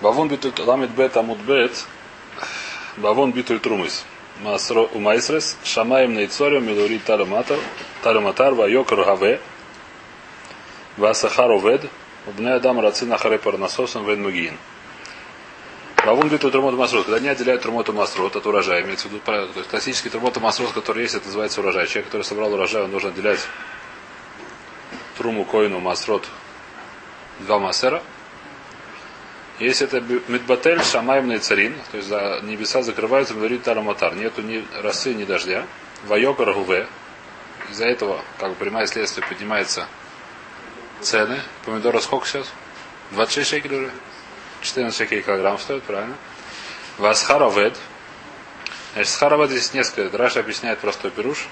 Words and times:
Бавон 0.00 0.28
битуль 0.28 0.52
ламит 0.58 0.90
бет 0.90 1.16
амут 1.16 1.38
бет. 1.38 1.84
Бавон 2.96 3.32
битуль 3.32 3.60
трумис. 3.60 4.04
У 4.42 4.98
майсрес. 4.98 5.56
Шамаем 5.64 6.14
нейцорем 6.14 6.66
милури 6.66 6.98
талюматар 6.98 8.54
вайокр 8.54 9.04
гаве. 9.04 9.40
Васахар 10.96 11.50
овед. 11.50 11.84
Убне 12.26 12.54
адам 12.54 12.80
рацин 12.80 13.12
ахаре 13.12 13.38
парнасосом 13.38 14.06
вен 14.06 14.22
мугиин. 14.22 14.56
Бавун 16.06 16.28
битуль 16.28 16.50
трумот 16.50 16.74
масрот. 16.74 17.04
Когда 17.04 17.20
не 17.20 17.28
отделяют 17.28 17.60
трумоту 17.62 17.92
масрот 17.92 18.34
от 18.36 18.46
урожая, 18.46 18.82
имеется 18.82 19.08
в 19.08 19.12
виду 19.12 19.22
то 19.24 19.50
есть 19.54 19.68
классический 19.68 20.08
трумоту 20.08 20.40
масрот, 20.40 20.72
который 20.72 21.02
есть, 21.02 21.14
это 21.14 21.26
называется 21.26 21.60
урожай. 21.60 21.86
Человек, 21.86 22.06
который 22.06 22.22
собрал 22.22 22.54
урожай, 22.54 22.82
он 22.82 22.90
должен 22.90 23.10
отделять 23.10 23.40
труму 25.18 25.44
коину 25.44 25.80
масрот 25.80 26.26
два 27.40 27.58
массера. 27.58 28.02
Если 29.60 29.86
это 29.86 30.00
медбатель, 30.00 30.82
шамаемный 30.82 31.38
царин, 31.38 31.76
то 31.90 31.98
есть 31.98 32.08
за 32.08 32.40
небеса 32.42 32.80
закрываются, 32.82 33.34
говорит 33.34 33.62
тараматар. 33.62 34.14
Нету 34.14 34.40
ни 34.40 34.64
росы, 34.80 35.12
ни 35.12 35.24
дождя. 35.24 35.66
Вайокар 36.06 36.54
гуве. 36.54 36.86
Из-за 37.70 37.84
этого, 37.84 38.22
как 38.38 38.48
бы 38.50 38.54
прямое 38.54 38.86
следствие, 38.86 39.26
поднимаются 39.28 39.86
цены. 41.02 41.38
Помидоры 41.66 42.00
сколько 42.00 42.26
сейчас? 42.26 42.50
26 43.10 43.50
шекелей 43.50 43.78
уже? 43.80 43.90
14 44.62 44.96
шекелей 44.96 45.22
килограмм 45.22 45.58
стоит, 45.58 45.82
правильно? 45.82 46.16
Васхаровед. 46.96 47.76
Значит, 48.94 49.12
схаровед 49.12 49.50
здесь 49.50 49.74
несколько. 49.74 50.16
Раша 50.16 50.40
объясняет 50.40 50.78
простой 50.78 51.10
пируш. 51.10 51.48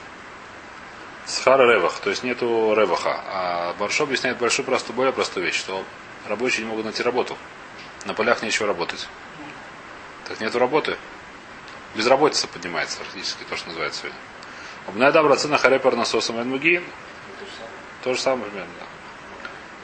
Схар 1.27 1.61
ревах, 1.61 1.99
то 2.01 2.09
есть 2.09 2.25
нету 2.25 2.73
реваха. 2.75 3.21
А 3.27 3.75
Баршо 3.79 4.05
объясняет 4.05 4.39
большую 4.39 4.65
простую, 4.65 4.97
более 4.97 5.13
простую 5.13 5.45
вещь, 5.45 5.57
что 5.57 5.85
рабочие 6.27 6.65
не 6.65 6.71
могут 6.71 6.87
найти 6.87 7.03
работу. 7.03 7.37
На 8.05 8.15
полях 8.15 8.43
нечего 8.43 8.67
работать. 8.67 9.09
Так 10.27 10.41
нету 10.41 10.59
работы. 10.59 10.97
Безработица 11.95 12.47
поднимается 12.49 12.99
практически, 12.99 13.45
то, 13.49 13.57
что 13.57 13.69
называется 13.69 14.01
сегодня. 14.01 14.19
Обнайдам 14.87 15.27
рацина 15.27 15.59
харе 15.59 15.79
парнососом 15.79 16.41
энмугиин. 16.41 16.85
То 18.03 18.15
же 18.15 18.21
самое 18.21 18.51
примерно, 18.51 18.73
да. 18.81 18.87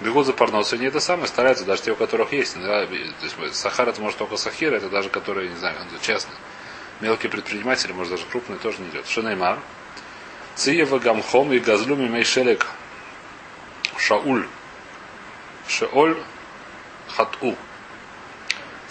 Бегут 0.01 0.27
за 0.27 0.33
парносой 0.33 0.79
не 0.79 0.87
это 0.87 1.01
самое, 1.01 1.29
стараются, 1.29 1.65
даже 1.65 1.83
те, 1.83 1.93
у 1.93 1.97
которых 1.97 2.33
есть. 2.33 2.61
Да, 2.61 2.87
то 2.87 2.95
есть, 2.95 3.55
сахар 3.55 3.89
это 3.89 4.01
может 4.01 4.19
только 4.19 4.37
сахир, 4.37 4.75
это 4.75 4.89
даже 4.89 5.09
которые, 5.09 5.51
не 5.51 5.57
знаю, 5.57 5.77
честно. 6.03 6.33
Мелкие 7.01 7.31
предприниматели, 7.31 7.93
может 7.93 8.13
даже 8.13 8.25
крупные, 8.27 8.59
тоже 8.59 8.81
не 8.81 8.89
идет. 8.89 9.07
Шинеймар. 9.07 9.59
Циева 10.57 10.99
гамхом 10.99 11.53
и 11.53 11.59
газлюми 11.59 12.09
мейшелек 12.09 12.67
Шауль. 13.97 14.47
Шеоль 15.69 16.17
хату. 17.09 17.57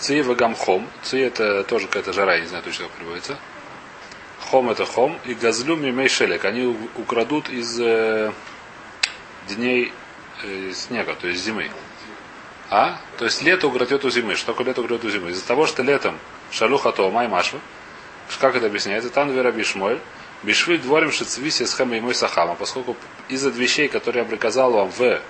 Циева 0.03 0.35
гамхом. 0.35 0.89
Ци 1.01 1.17
это 1.17 1.63
тоже 1.63 1.87
какая-то 1.87 2.11
жара, 2.11 2.35
я 2.35 2.41
не 2.41 2.47
знаю 2.47 2.61
точно 2.61 2.87
как 2.87 2.97
переводится. 2.97 3.37
Хом 4.49 4.69
это 4.69 4.85
хом. 4.85 5.17
И 5.23 5.33
газлюми 5.33 5.91
мейшелек. 5.91 6.43
Они 6.43 6.65
украдут 6.97 7.47
из 7.47 7.79
э, 7.79 8.33
дней 9.47 9.93
э, 10.43 10.71
снега, 10.73 11.15
то 11.15 11.29
есть 11.29 11.41
зимы. 11.41 11.71
А? 12.69 12.99
То 13.17 13.23
есть 13.23 13.41
лето 13.43 13.69
украдет 13.69 14.03
у 14.03 14.09
зимы. 14.09 14.35
Что 14.35 14.47
такое 14.47 14.67
лето 14.67 14.81
украдет 14.81 15.05
у 15.05 15.09
зимы? 15.09 15.31
Из-за 15.31 15.47
того, 15.47 15.67
что 15.67 15.83
летом 15.83 16.19
шалуха 16.51 16.91
то 16.91 17.09
май 17.09 17.29
машва. 17.29 17.61
Как 18.41 18.57
это 18.57 18.65
объясняется? 18.65 19.09
Там 19.09 19.31
верабишмоль. 19.31 19.99
Бишвиль 20.43 20.81
дворим 20.81 21.13
шицвиси 21.13 21.63
с 21.63 21.79
и 21.79 21.99
мой 22.01 22.13
сахама, 22.13 22.55
поскольку 22.55 22.97
из-за 23.29 23.51
вещей, 23.51 23.87
которые 23.87 24.23
я 24.23 24.29
приказал 24.29 24.73
вам 24.73 24.91
в 24.91 25.21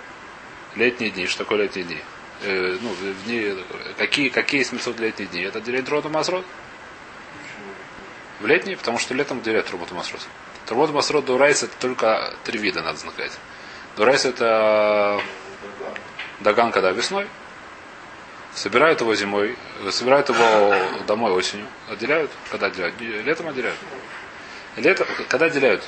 летние 0.75 1.11
дни, 1.11 1.27
что 1.27 1.43
такое 1.43 1.59
летние 1.59 1.85
дни? 1.85 2.01
Э, 2.41 2.77
ну, 2.81 2.89
в 2.89 3.23
дни, 3.25 3.55
какие, 3.97 4.29
какие 4.29 4.63
смысл 4.63 4.93
летние 4.97 5.27
дни? 5.27 5.41
Это 5.41 5.61
делить 5.61 5.87
роду 5.87 6.09
масрот? 6.09 6.45
В 8.39 8.45
летние, 8.45 8.75
потому 8.75 8.97
что 8.99 9.13
летом 9.13 9.41
делят 9.41 9.69
роботу 9.71 9.95
масрот. 9.95 10.21
Роботу 10.67 10.93
масрот 10.93 11.25
дурайс 11.25 11.63
это 11.63 11.73
только 11.79 12.33
три 12.43 12.59
вида, 12.59 12.81
надо 12.81 12.97
знать. 12.97 13.31
Дурайс 13.95 14.25
это 14.25 15.21
даган, 16.39 16.71
когда 16.71 16.91
весной, 16.91 17.27
собирают 18.53 19.01
его 19.01 19.15
зимой, 19.15 19.57
собирают 19.91 20.29
его 20.29 20.73
домой 21.07 21.31
осенью, 21.31 21.67
отделяют, 21.89 22.31
когда 22.51 22.67
отделяют, 22.67 22.99
летом 22.99 23.47
отделяют. 23.47 23.77
Лето, 24.75 25.05
когда 25.29 25.45
отделяют? 25.45 25.83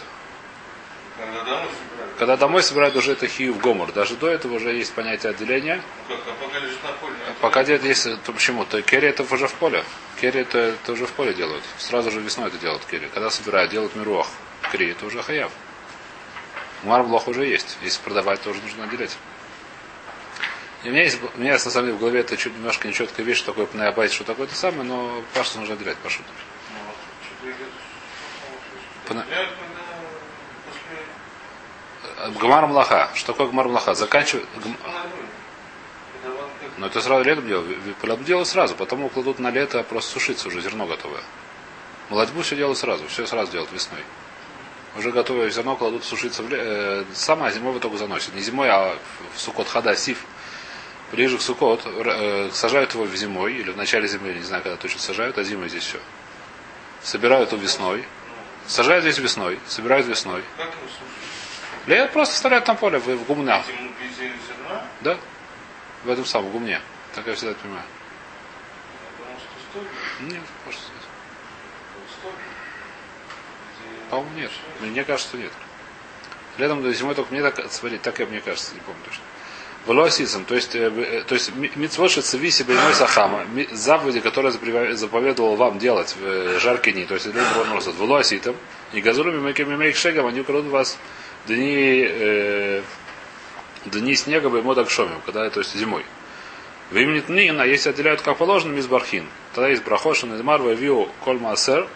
Когда 1.18 1.44
домой 1.44 1.70
собирают. 1.70 2.18
Когда 2.18 2.38
домой 2.38 2.64
собирают 2.64 2.96
уже 2.96 3.12
это 3.14 3.28
хию 3.28 3.54
в 3.54 3.60
гомор. 3.60 3.92
Даже 3.92 4.16
до 4.16 4.28
этого 4.30 4.56
уже 4.56 4.74
есть 4.74 4.94
понятие 4.94 5.32
отделения. 5.32 5.82
Как, 6.08 6.18
а 6.28 6.44
пока 6.46 6.60
лежит 6.60 6.84
на 6.84 6.92
поле. 6.94 7.14
не 7.14 7.34
Пока 7.42 7.64
делают, 7.64 7.84
есть, 7.84 8.04
то 8.24 8.34
почему? 8.34 8.66
То 8.66 8.82
керри 8.82 9.08
это 9.08 9.24
уже 9.24 9.48
в 9.48 9.54
поле. 9.54 9.84
Керри 10.20 10.42
это, 10.42 10.58
это 10.60 10.92
уже 10.94 11.06
в 11.06 11.12
поле 11.12 11.34
делают. 11.34 11.64
Сразу 11.78 12.12
же 12.12 12.20
весной 12.22 12.48
это 12.48 12.58
делают 12.58 12.84
керри. 12.86 13.08
Когда 13.14 13.30
собирают, 13.30 13.72
делают 13.72 13.96
мируах. 13.96 14.28
Керри 14.72 14.92
это 14.92 15.06
уже 15.06 15.22
хаяв. 15.22 15.52
Марблох 16.84 17.28
уже 17.28 17.46
есть. 17.46 17.78
Если 17.82 18.02
продавать, 18.02 18.42
тоже 18.42 18.62
нужно 18.62 18.84
отделять. 18.84 19.18
И 20.84 20.90
у 20.90 20.92
меня 20.92 21.02
есть, 21.04 21.20
у 21.36 21.40
меня 21.40 21.54
на 21.54 21.60
самом 21.60 21.88
деле 21.88 21.98
в 21.98 22.00
голове 22.00 22.20
это 22.20 22.38
чуть 22.38 22.54
немножко 22.56 22.88
нечеткая 22.88 23.26
вещь, 23.26 23.38
что 23.40 23.48
такое 23.48 23.66
пнеабайт, 23.66 24.12
что 24.12 24.24
такое 24.24 24.46
это 24.46 24.56
самое, 24.56 24.84
но 24.84 25.24
пашту 25.34 25.60
нужно 25.60 25.74
отделять, 25.74 25.98
пашу. 25.98 26.22
Ну, 26.70 26.78
вот, 26.86 26.96
что-то 27.26 27.48
я 27.48 27.54
где-то 27.54 27.72
Пона- 29.08 29.22
Отделяют, 29.24 29.50
когда 29.50 29.82
после- 30.68 31.06
Гмар 32.30 32.68
млаха. 32.68 33.10
Что 33.14 33.34
такое 33.34 33.48
гмар 33.48 33.68
млаха? 33.68 33.94
Заканчивают. 33.94 34.48
гм- 34.58 34.78
Но 36.78 36.88
это 36.88 37.02
сразу 37.02 37.24
летом 37.24 37.48
делают. 37.48 37.78
Полотбу 38.02 38.24
делают 38.26 38.48
сразу, 38.48 38.76
потом 38.76 39.00
его 39.00 39.10
кладут 39.10 39.40
на 39.40 39.50
лето, 39.52 39.84
просто 39.84 40.12
сушиться 40.12 40.48
уже, 40.48 40.62
зерно 40.62 40.86
готовое. 40.86 41.22
Молодьбу 42.10 42.42
все 42.42 42.56
делают 42.56 42.78
сразу, 42.78 43.08
все 43.08 43.26
сразу 43.26 43.52
делают 43.52 43.72
весной. 43.72 44.02
Уже 44.98 45.12
готовое 45.12 45.50
зерно 45.50 45.76
кладут 45.76 46.04
сушиться 46.04 46.44
в 46.44 46.50
ле... 46.50 46.58
э, 46.60 47.04
Самое 47.14 47.54
зимой 47.54 47.74
в 47.74 47.80
итоге 47.80 47.98
заносит. 47.98 48.34
Не 48.34 48.42
зимой, 48.42 48.70
а 48.70 48.98
в 49.36 49.40
сукот 49.42 49.68
хада, 49.68 49.96
сив. 49.96 50.20
Ближе 51.12 51.38
к 51.38 51.42
сукот, 51.42 51.82
э, 51.86 52.50
сажают 52.54 52.94
его 52.94 53.04
в 53.04 53.16
зимой, 53.16 53.54
или 53.54 53.72
в 53.72 53.78
начале 53.78 54.08
зимы, 54.08 54.34
не 54.34 54.42
знаю, 54.44 54.64
когда 54.64 54.78
точно 54.78 55.00
сажают, 55.02 55.38
а 55.38 55.44
зимой 55.44 55.70
здесь 55.70 55.84
все. 55.84 56.00
Собирают 57.04 57.52
его 57.52 57.62
весной. 57.62 58.06
Сажают 58.68 59.04
здесь 59.04 59.18
весной, 59.20 59.60
собирают 59.68 60.08
весной. 60.08 60.44
Лет 61.88 62.12
просто 62.12 62.36
оставляют 62.36 62.68
на 62.68 62.76
поле, 62.76 62.98
в, 63.00 63.08
в 63.08 63.24
гумнах. 63.26 63.64
Да? 65.02 65.18
В 66.04 66.10
этом 66.10 66.26
самом 66.26 66.52
гумне. 66.52 66.82
Так 67.14 67.28
я 67.28 67.36
всегда 67.36 67.52
это 67.52 67.62
понимаю. 67.62 67.86
Стойко. 69.70 69.90
Нет, 70.22 70.44
может. 70.66 70.82
По-моему, 74.10 74.32
нет. 74.36 74.52
Мне 74.82 75.04
кажется, 75.04 75.30
что 75.30 75.38
нет. 75.38 75.52
Летом 76.58 76.82
до 76.82 76.94
зимой 76.94 77.16
только 77.16 77.34
мне 77.34 77.42
так, 77.42 77.72
смотри, 77.72 77.98
так 77.98 78.18
я 78.20 78.26
мне 78.26 78.40
кажется, 78.40 78.74
не 78.74 78.80
помню 78.82 79.02
точно. 79.04 79.24
Велосисом, 79.88 80.46
то 80.46 80.56
есть, 80.56 80.74
э, 80.74 80.90
э, 80.90 81.24
то 81.28 81.36
есть 81.36 81.54
митцвоши 81.56 82.22
цеви 82.22 82.50
себе 82.50 82.74
иной 82.74 82.96
сахама, 82.96 83.46
заповеди, 83.72 84.20
которые 84.20 84.52
заповедовал 84.96 85.56
вам 85.56 85.78
делать 85.78 86.16
в 86.20 86.26
э, 86.26 86.60
жаркие 86.60 86.94
дни, 86.96 87.06
то 87.06 87.14
есть 87.14 87.28
Броносот, 87.28 87.96
велоситом, 88.00 88.56
и 88.94 89.02
газуруми 89.02 89.38
мейк 89.38 89.96
шегом, 89.96 90.26
они 90.26 90.42
украдут 90.42 90.72
вас 90.72 90.98
дни, 91.48 92.06
э, 92.08 92.82
дни 93.86 94.16
снега 94.16 94.50
бы 94.50 94.76
так 94.76 94.90
шомим, 94.90 95.22
когда, 95.26 95.50
то 95.50 95.60
есть 95.60 95.76
зимой. 95.76 96.06
В 96.92 96.98
имени 96.98 97.20
Тнин, 97.20 97.60
а 97.60 97.66
если 97.66 97.90
отделяют 97.90 98.22
как 98.22 98.38
положено, 98.38 98.74
мизбархин. 98.74 99.28
Тогда 99.54 99.70
есть 99.70 99.84
брахошин, 99.84 100.36
измар, 100.36 100.62
вавиу, 100.62 101.10
коль 101.24 101.40
маасер, 101.40 101.88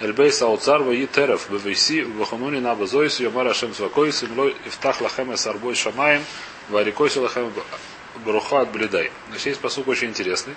Эльбейс 0.00 0.42
аутзар 0.42 0.82
и 0.90 1.06
терев 1.06 1.48
бевейси 1.50 2.02
вахануни 2.02 2.58
на 2.58 2.74
базойс 2.74 3.20
йомар 3.20 3.46
ашем 3.46 3.72
свакойс 3.72 4.24
имлой 4.24 4.56
ифтах 4.66 5.00
лахем 5.00 5.32
эс 5.32 5.46
арбой 5.46 5.76
шамаем 5.76 6.24
варикойс 6.68 7.14
лахем 7.16 7.52
бруха 8.24 8.62
от. 8.62 8.70
Значит, 8.72 9.46
есть 9.46 9.60
посук 9.60 9.86
очень 9.86 10.08
интересный. 10.08 10.54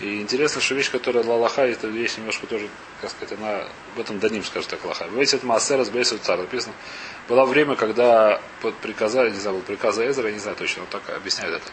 И 0.00 0.20
интересно, 0.20 0.60
что 0.60 0.74
вещь, 0.74 0.90
которая 0.90 1.22
лалаха, 1.22 1.62
это 1.62 1.86
вещь 1.86 2.16
немножко 2.16 2.48
тоже, 2.48 2.68
как 3.00 3.10
сказать, 3.10 3.38
она 3.38 3.64
в 3.94 4.00
этом 4.00 4.18
даним, 4.18 4.42
скажем 4.42 4.70
так, 4.70 4.84
лаха. 4.84 5.06
Весь 5.12 5.34
это 5.34 5.46
маасер 5.46 5.84
с 5.84 6.18
цар 6.18 6.38
написано. 6.38 6.74
Было 7.28 7.44
время, 7.44 7.74
когда 7.74 8.40
под 8.60 8.74
приказа, 8.76 9.30
не 9.30 9.38
знаю, 9.38 9.56
был 9.56 9.62
приказ 9.64 9.98
Эзра, 9.98 10.28
я 10.28 10.34
не 10.34 10.40
знаю 10.40 10.56
точно, 10.56 10.82
он 10.82 10.88
так 10.88 11.02
объясняет 11.16 11.54
это 11.54 11.70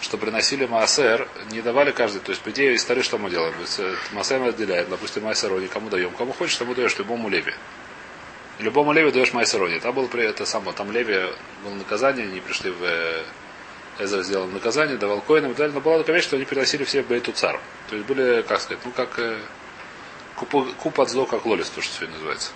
что 0.00 0.16
приносили 0.16 0.66
маасер, 0.66 1.28
не 1.50 1.60
давали 1.60 1.92
каждый. 1.92 2.20
То 2.20 2.30
есть, 2.30 2.42
по 2.42 2.50
идее, 2.50 2.74
истории 2.76 3.02
что 3.02 3.18
мы 3.18 3.30
делаем? 3.30 3.54
Маасер 4.12 4.40
мы 4.40 4.48
отделяем. 4.48 4.88
Допустим, 4.88 5.24
маасерони 5.24 5.66
кому 5.66 5.90
даем? 5.90 6.10
Кому 6.12 6.32
хочешь, 6.32 6.56
тому 6.56 6.74
даешь 6.74 6.96
любому 6.98 7.28
леве. 7.28 7.54
Любому 8.58 8.92
леве 8.92 9.10
даешь 9.10 9.32
маасерони. 9.32 9.78
Там 9.78 9.94
было 9.94 10.06
при 10.06 10.24
это 10.24 10.46
самое, 10.46 10.74
там 10.76 10.90
леве 10.90 11.32
было 11.64 11.74
наказание, 11.74 12.26
они 12.26 12.40
пришли 12.40 12.70
в 12.70 12.82
э, 12.82 13.22
Эзра 13.98 14.22
сделал 14.22 14.46
наказание, 14.48 14.96
давал 14.96 15.20
коинам 15.20 15.50
и 15.50 15.54
так 15.54 15.58
далее. 15.58 15.74
Но 15.74 15.80
была 15.80 15.98
такая 15.98 16.16
вещь, 16.16 16.24
что 16.24 16.36
они 16.36 16.44
приносили 16.44 16.84
все 16.84 17.02
в 17.02 17.06
Бейту 17.06 17.32
цар. 17.32 17.60
То 17.88 17.96
есть 17.96 18.06
были, 18.06 18.42
как 18.42 18.60
сказать, 18.60 18.82
ну 18.84 18.92
как 18.92 19.18
э, 19.18 19.38
куп, 20.36 20.74
куп 20.76 21.00
от 21.00 21.10
зло, 21.10 21.26
как 21.26 21.44
лолис, 21.44 21.68
то, 21.70 21.80
что 21.80 21.94
сегодня 21.94 22.14
называется. 22.14 22.52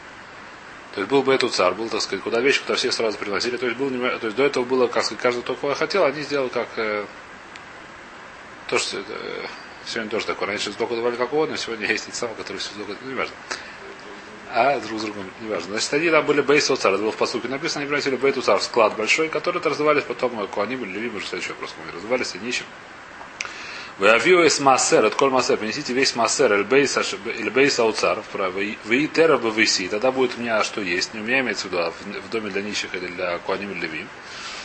То 0.94 1.00
есть 1.00 1.10
был 1.10 1.22
бы 1.22 1.34
этот 1.34 1.52
царь, 1.52 1.74
был, 1.74 1.88
так 1.88 2.00
сказать, 2.00 2.22
куда 2.22 2.40
вещи, 2.40 2.62
куда 2.62 2.76
все 2.76 2.92
сразу 2.92 3.18
приносили. 3.18 3.56
То 3.56 3.66
есть, 3.66 3.78
был, 3.78 3.90
то 3.90 4.26
есть 4.26 4.36
до 4.36 4.44
этого 4.44 4.64
было, 4.64 4.86
как 4.86 5.04
сказать, 5.04 5.22
каждый 5.22 5.42
только 5.42 5.74
хотел, 5.74 6.04
они 6.04 6.22
сделали 6.22 6.48
как 6.48 6.68
э, 6.76 7.04
то, 8.68 8.78
что 8.78 9.00
это, 9.00 9.12
э, 9.12 9.46
Сегодня 9.86 10.10
тоже 10.10 10.26
такое. 10.26 10.48
Раньше 10.48 10.72
сдоку 10.72 10.96
давали 10.96 11.16
как 11.16 11.32
угодно, 11.32 11.56
сегодня 11.56 11.86
есть 11.86 12.12
самые, 12.14 12.36
которые 12.36 12.60
все 12.60 12.70
сдоку, 12.74 12.92
ну, 13.02 13.10
не 13.10 13.14
важно. 13.14 13.34
А 14.50 14.78
друг 14.80 15.00
с 15.00 15.02
другом, 15.02 15.30
не 15.40 15.48
важно. 15.48 15.70
Значит, 15.72 15.94
они 15.94 16.10
там 16.10 16.24
были 16.24 16.40
бейс 16.40 16.70
это 16.70 16.90
было 16.96 17.10
в 17.10 17.16
посылке 17.16 17.48
написано, 17.48 17.80
они 17.80 17.88
приносили 17.88 18.16
бейт 18.16 18.36
уцар, 18.36 18.60
склад 18.62 18.96
большой, 18.96 19.28
который 19.28 19.60
раздавались 19.60 20.04
потом, 20.04 20.48
они 20.56 20.76
были 20.76 20.92
левимы, 20.92 21.20
что 21.20 21.36
еще 21.36 21.54
просто 21.54 21.76
раздавались 21.92 22.34
и 22.34 22.38
нищим. 22.38 22.64
Вы 23.96 24.08
авио 24.08 24.42
из 24.42 24.58
массер, 24.58 25.04
от 25.04 25.14
коль 25.14 25.30
массер, 25.30 25.56
принесите 25.56 25.92
весь 25.92 26.16
массер, 26.16 26.52
эльбейс 26.52 27.78
ауцар, 27.78 28.24
вы 28.32 29.06
тера 29.06 29.38
бы 29.38 29.52
выси, 29.52 29.86
тогда 29.86 30.10
будет 30.10 30.36
у 30.36 30.40
меня 30.40 30.64
что 30.64 30.80
есть, 30.80 31.14
не 31.14 31.20
у 31.20 31.22
меня 31.22 31.38
имеется 31.40 31.68
в 31.68 31.70
виду, 31.70 31.80
а 31.80 31.92
в 31.92 32.30
доме 32.30 32.50
для 32.50 32.62
нищих 32.62 32.92
или 32.96 33.06
для 33.06 33.38
куаним 33.38 33.70
или 33.70 33.82
левим. 33.82 34.08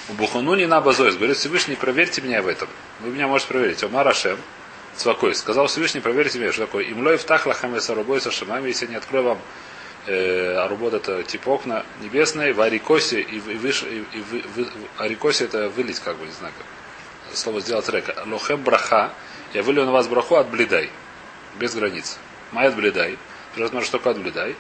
У 0.09 0.13
Бухану 0.13 0.55
не 0.55 0.65
на 0.65 0.81
базоис, 0.81 1.15
говорит 1.15 1.37
Всевышний, 1.37 1.75
проверьте 1.75 2.21
меня 2.21 2.41
в 2.41 2.47
этом. 2.47 2.67
Вы 3.01 3.11
меня 3.11 3.27
можете 3.27 3.49
проверить. 3.49 3.83
Омар 3.83 4.07
Ашем, 4.07 4.39
Цвакой, 4.95 5.35
сказал 5.35 5.67
Всевышний, 5.67 6.01
проверьте 6.01 6.39
меня, 6.39 6.51
что 6.51 6.65
такое. 6.65 6.85
Имлой 6.85 7.17
в 7.17 7.23
тахлах 7.23 7.57
хамеса 7.57 7.93
рубой 7.93 8.19
со 8.21 8.31
шамами, 8.31 8.69
если 8.69 8.87
не 8.87 8.95
открою 8.95 9.25
вам 9.25 9.39
э, 10.07 10.55
арубот 10.55 10.95
это 10.95 11.21
типа 11.21 11.49
окна 11.49 11.85
небесные, 12.01 12.53
в 12.53 12.61
арикосе 12.61 13.21
и, 13.21 13.39
выше, 13.39 13.85
и, 13.85 14.17
и, 14.17 14.61
и, 14.61 14.67
арикосе 14.97 15.45
это 15.45 15.69
вылить, 15.69 15.99
как 15.99 16.17
бы, 16.17 16.25
не 16.25 16.31
знаю, 16.31 16.51
как 16.57 16.65
слово 17.33 17.61
сделать 17.61 17.87
река. 17.89 18.15
Лохем 18.25 18.63
браха, 18.63 19.13
я 19.53 19.63
вылью 19.63 19.85
на 19.85 19.91
вас 19.91 20.07
браху 20.07 20.35
от 20.35 20.49
блидай, 20.49 20.89
без 21.59 21.75
границ. 21.75 22.17
Майят 22.51 22.75
блидай, 22.75 23.17
возможно, 23.55 23.81
что 23.81 23.97
такое 23.97 24.13
от 24.13 24.19
блидай. 24.19 24.55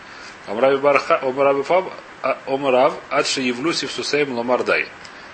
Омрави 0.47 0.77
барха, 0.77 1.19
омрави 1.21 1.63
фаб, 1.63 1.93
а, 2.21 2.37
омрав, 2.47 2.93
адши 3.09 3.41
явлюси 3.41 3.87
в 3.87 3.91
сусейм 3.91 4.33
ломардай. 4.33 4.87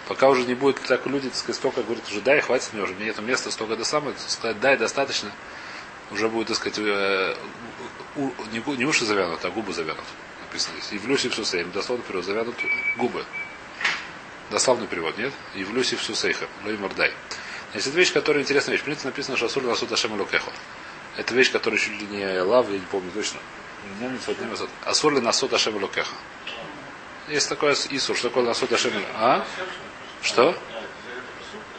Пока 0.07 0.29
уже 0.29 0.43
не 0.43 0.53
будет 0.53 0.79
так 0.81 1.05
люди, 1.07 1.29
так 1.29 1.37
сказать, 1.37 1.55
столько 1.55 1.81
говорят, 1.81 2.07
уже 2.09 2.21
дай, 2.21 2.39
хватит 2.41 2.73
мне 2.73 2.83
уже, 2.83 2.93
мне 2.93 3.05
нет 3.05 3.19
места, 3.21 3.49
столько 3.49 3.75
до 3.75 3.83
самого, 3.83 4.13
сказать, 4.27 4.59
дай, 4.59 4.77
достаточно, 4.77 5.31
уже 6.11 6.29
будет, 6.29 6.47
так 6.47 6.57
сказать, 6.57 6.77
э, 6.77 7.35
у, 8.15 8.29
не, 8.51 8.77
не 8.77 8.85
уши 8.85 9.05
завянут, 9.05 9.43
а 9.43 9.49
губы 9.49 9.73
завянут. 9.73 10.03
Написано 10.41 10.77
здесь. 10.79 10.91
Евлюси 10.91 11.29
в 11.29 11.33
сусейм, 11.33 11.71
дословно 11.71 12.03
перевод, 12.05 12.25
завянут 12.25 12.55
губы. 12.97 13.25
Дословный 14.51 14.87
перевод, 14.87 15.17
нет? 15.17 15.33
Евлюси 15.55 15.95
в 15.95 16.03
сусейха, 16.03 16.47
лой 16.63 16.77
мордай. 16.77 17.11
Значит, 17.71 17.89
это 17.89 17.97
вещь, 17.97 18.13
которая 18.13 18.43
интересная 18.43 18.73
вещь. 18.73 18.81
В 18.81 18.85
принципе, 18.85 19.09
написано, 19.09 19.37
Асур 19.43 19.63
насуд 19.63 19.91
Ашем 19.91 20.13
Лукехо. 20.19 20.51
Это 21.17 21.33
вещь, 21.33 21.51
которая 21.51 21.79
чуть 21.79 21.99
ли 21.99 22.07
не 22.07 22.41
лав, 22.41 22.69
я 22.69 22.77
не 22.77 22.85
помню 22.85 23.11
точно. 23.11 23.39
Асур 24.85 25.13
ли 25.13 25.19
насуд 25.19 25.53
Ашем 25.53 25.75
Лукехо. 25.77 26.13
Есть 27.27 27.49
такое 27.49 27.73
Исур, 27.73 28.15
что 28.15 28.29
такое 28.29 28.45
насуд 28.45 28.71
Ашем 28.71 28.93
А? 29.15 29.45
Что? 30.21 30.57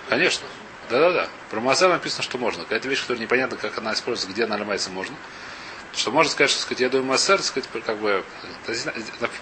Конечно. 0.09 0.47
Да-да-да. 0.89 1.29
Про 1.51 1.61
Маасер 1.61 1.89
написано, 1.89 2.23
что 2.23 2.39
можно. 2.39 2.63
Какая-то 2.63 2.89
вещь, 2.89 3.01
которая 3.01 3.23
непонятно, 3.23 3.57
как 3.57 3.77
она 3.79 3.93
используется, 3.93 4.33
где 4.33 4.45
она 4.45 4.57
ломается, 4.57 4.91
можно. 4.91 5.17
Что 5.93 6.11
можно 6.11 6.31
сказать, 6.31 6.51
что 6.51 6.61
сказать, 6.61 6.81
я 6.81 6.89
думаю, 6.89 7.09
Маасер, 7.09 7.43
сказать, 7.43 7.69
как 7.85 7.99
бы. 7.99 8.25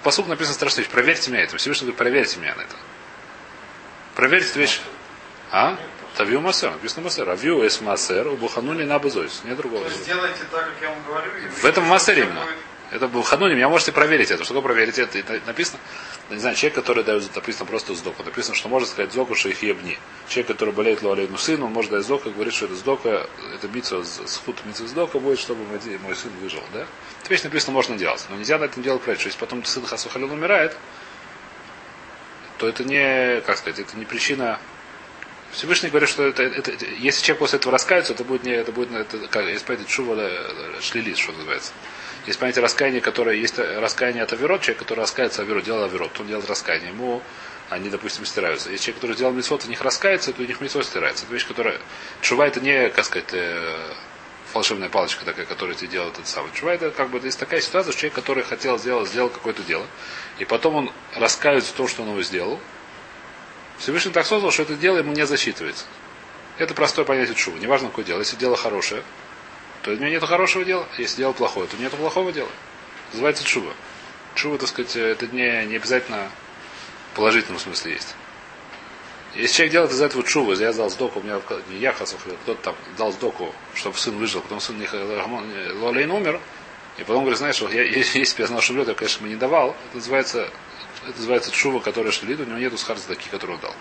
По 0.03 0.11
сути 0.11 0.29
написано 0.29 0.55
страшная 0.55 0.85
вещь. 0.85 0.91
Проверьте 0.91 1.31
меня 1.31 1.43
это. 1.43 1.57
Всевышний 1.57 1.87
говорит, 1.87 1.99
проверьте 1.99 2.39
меня 2.39 2.55
на 2.55 2.63
это. 2.63 2.77
Проверьте 4.15 4.51
эту 4.51 4.61
вещь. 4.61 4.81
А? 5.51 5.77
Тавью 6.17 6.41
Масер, 6.41 6.71
написано 6.71 7.05
Масер. 7.05 7.29
Авью 7.29 7.67
эс 7.67 7.81
Масер, 7.81 8.29
у 8.29 8.37
Буханули 8.37 8.85
на 8.85 8.99
Базойс. 8.99 9.43
Нет 9.45 9.57
другого. 9.57 9.89
Сделайте 9.91 10.41
так, 10.51 10.65
как 10.65 10.75
я 10.81 10.91
вам 10.91 11.03
говорю. 11.07 11.31
В 11.51 11.65
этом 11.65 11.85
Масере 11.85 12.23
именно. 12.23 12.45
Это 12.95 13.09
был 13.09 13.23
Хануни, 13.23 13.55
меня 13.55 13.69
можете 13.69 13.91
проверить 13.91 14.31
это. 14.31 14.45
Что 14.45 14.55
такое 14.55 14.73
проверить 14.73 15.01
это? 15.01 15.41
написано, 15.47 15.81
не 16.31 16.39
знаю, 16.39 16.55
человек, 16.55 16.77
который 16.77 17.03
дает, 17.03 17.35
написано 17.35 17.67
просто 17.67 17.93
сдоку. 17.95 18.23
Написано, 18.23 18.55
что 18.55 18.69
может 18.69 18.89
сказать 18.89 19.11
сдоку 19.11 19.35
шейхиебни. 19.35 19.99
Человек, 20.29 20.47
который 20.47 20.73
болеет 20.73 21.03
луалейну 21.03 21.37
сыну, 21.37 21.67
он 21.67 21.73
может 21.73 21.91
дать 21.91 22.05
сдоку, 22.05 22.31
говорит, 22.31 22.55
что 22.55 22.67
это 22.67 22.77
сдока, 22.77 23.29
это 23.53 23.67
битва 23.67 24.05
с 24.05 24.41
худ 24.45 24.57
митцва 24.65 24.87
сдока 24.87 25.19
будет, 25.19 25.41
чтобы 25.41 25.65
мой 25.65 26.15
сын 26.15 26.31
выжил. 26.41 26.63
Да? 26.73 26.87
Это 27.23 27.31
вещь 27.31 27.43
написано, 27.43 27.73
можно 27.73 27.97
делать. 27.97 28.25
Но 28.29 28.37
нельзя 28.37 28.59
на 28.59 28.65
этом 28.65 28.81
делать 28.81 29.03
проверить. 29.03 29.27
Если 29.27 29.39
потом 29.41 29.65
сын 29.65 29.85
Хасухалил 29.85 30.33
умирает, 30.33 30.77
то 32.59 32.69
это 32.69 32.85
не, 32.85 33.41
как 33.43 33.59
сказать, 33.59 33.81
это 33.81 33.97
не 33.97 34.05
причина 34.05 34.59
Всевышний 35.55 35.89
говорит, 35.89 36.09
что 36.09 36.25
это, 36.25 36.43
это, 36.43 36.73
если 36.99 37.23
человек 37.23 37.39
после 37.39 37.59
этого 37.59 37.73
раскается, 37.73 38.13
это 38.13 38.25
будет 38.25 38.43
не, 38.43 38.53
это 38.53 38.73
будет, 38.73 38.93
это, 38.93 39.29
как, 39.29 39.47
если 39.47 39.65
понятие 39.65 39.89
шува 39.89 40.31
шлилит, 40.81 41.17
что 41.17 41.33
называется. 41.33 41.73
Есть 42.27 42.39
понятие 42.39 42.63
раскаяния, 42.63 43.01
которое 43.01 43.37
есть 43.37 43.59
раскаяние 43.59 44.25
от 44.25 44.33
Аверот, 44.33 44.63
человек, 44.63 44.81
который 44.81 45.01
раскается 45.01 45.43
Аверот, 45.43 45.65
делал 45.65 45.85
Аверот, 45.85 46.19
он 46.19 46.27
делает 46.27 46.49
раскаяние, 46.49 46.91
ему 46.91 47.23
они, 47.71 47.89
допустим, 47.89 48.25
стираются. 48.25 48.71
Если 48.71 48.87
человек, 48.87 49.01
который 49.01 49.15
сделал 49.15 49.33
митцвот, 49.33 49.63
в 49.63 49.69
них 49.69 49.81
раскается, 49.81 50.33
то 50.33 50.43
у 50.43 50.45
них 50.45 50.61
митцвот 50.61 50.85
стирается. 50.85 51.25
Это 51.25 51.35
вещь, 51.35 51.47
которая... 51.47 51.79
Чува 52.21 52.47
это 52.47 52.61
не, 52.61 52.91
как 52.91 53.05
сказать, 53.05 53.33
э, 53.33 53.95
волшебная 54.55 54.89
палочка 54.89 55.25
такая, 55.25 55.47
которая 55.47 55.75
тебе 55.75 55.89
делает 55.89 56.15
этот 56.15 56.29
самый. 56.29 56.51
Чува 56.53 56.73
это 56.73 56.91
как 56.91 57.11
бы 57.11 57.19
есть 57.19 57.39
такая 57.39 57.61
ситуация, 57.61 57.93
что 57.93 58.01
человек, 58.01 58.15
который 58.15 58.45
хотел 58.45 58.79
сделать, 58.79 59.09
сделал 59.09 59.31
какое-то 59.31 59.63
дело, 59.63 59.87
и 60.39 60.45
потом 60.45 60.77
он 60.77 60.93
раскаивается 61.15 61.73
в 61.73 61.77
том, 61.77 61.89
что 61.89 62.03
он 62.03 62.11
его 62.11 62.23
сделал, 62.23 62.61
Всевышний 63.79 64.13
так 64.13 64.27
создал, 64.27 64.51
что 64.51 64.63
это 64.63 64.77
дело 64.77 64.99
ему 64.99 65.13
не 65.13 65.27
засчитывается. 65.27 65.85
Это 66.59 66.75
простое 66.75 67.05
понятие 67.05 67.35
чува. 67.35 67.59
Неважно, 67.59 67.89
какое 67.89 68.05
дело. 68.05 68.21
Если 68.21 68.37
дело 68.37 68.57
хорошее, 68.57 69.03
то 69.83 69.91
у 69.91 69.97
меня 69.97 70.11
нет 70.11 70.23
хорошего 70.23 70.65
дела. 70.65 70.87
Если 70.97 71.19
дело 71.19 71.33
плохое, 71.33 71.67
то 71.67 71.77
нет 71.77 71.93
плохого 71.93 72.33
дела. 72.33 72.49
Называется 73.13 73.45
чува. 73.45 73.73
Чува, 74.35 74.59
так 74.59 74.69
сказать, 74.69 74.97
это 74.97 75.27
не, 75.27 75.67
не 75.67 75.77
обязательно 75.77 76.31
в 77.13 77.17
положительном 77.17 77.59
смысле 77.59 77.93
есть. 77.93 78.15
Если 79.35 79.57
человек 79.57 79.73
делает 79.73 79.93
из 79.93 80.01
этого 80.01 80.23
чува, 80.23 80.55
я 80.55 80.73
дал 80.73 80.91
сдоку, 80.91 81.19
у 81.19 81.23
меня 81.23 81.41
не 81.71 81.79
я 81.79 81.93
хасов, 81.93 82.25
кто-то 82.43 82.63
там 82.63 82.77
дал 82.97 83.13
сдоку, 83.13 83.53
чтобы 83.75 83.97
сын 83.99 84.17
выжил, 84.17 84.41
потом 84.43 84.61
сын 84.61 84.79
не 84.79 84.87
Лолейн 85.81 86.11
умер, 86.11 86.41
и 86.99 87.01
потом 87.01 87.23
говорит, 87.23 87.39
знаешь, 87.39 87.61
я, 87.61 87.83
если 87.83 88.37
бы 88.37 88.43
я 88.43 88.47
знал, 88.47 88.61
что 88.61 88.73
умрет, 88.73 88.89
я, 88.89 88.95
конечно, 88.95 89.23
бы 89.23 89.29
не 89.29 89.37
давал. 89.37 89.77
Это 89.89 89.97
называется 89.97 90.51
это 91.09 91.19
называется 91.19 91.51
чува, 91.51 91.81
которая 91.81 92.13
шлит, 92.13 92.41
у 92.41 92.45
него 92.45 92.59
нету 92.59 92.79
схарцдаки, 92.79 93.29
который 93.29 93.57
он 93.57 93.61
дал. 93.61 93.75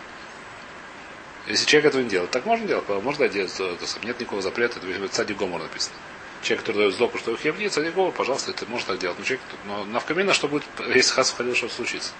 Если 1.48 1.66
человек 1.66 1.90
этого 1.90 2.02
не 2.02 2.10
делает, 2.10 2.32
так 2.32 2.46
можно 2.46 2.68
делать, 2.68 2.88
можно 2.88 3.28
делать, 3.28 3.60
нет 4.04 4.20
никакого 4.20 4.42
запрета, 4.42 4.80
это 4.80 4.88
в 4.88 5.10
Цади 5.10 5.34
Гомор 5.34 5.62
написано. 5.62 5.96
Человек, 6.42 6.66
который 6.66 6.78
дает 6.80 6.94
сдоку, 6.94 7.18
что 7.18 7.32
их 7.32 7.40
хевни, 7.40 7.68
Цади 7.68 7.90
Гомор, 7.90 8.12
пожалуйста, 8.12 8.52
это 8.52 8.66
можно 8.66 8.94
так 8.94 9.00
делать. 9.00 9.18
Но, 9.20 9.26
человек, 9.26 9.42
но 9.66 9.86
навкамина, 9.86 10.34
что 10.34 10.48
будет, 10.48 10.64
если 10.94 11.14
хас 11.14 11.32
входил, 11.32 11.56
что 11.56 11.70
случится. 11.70 12.12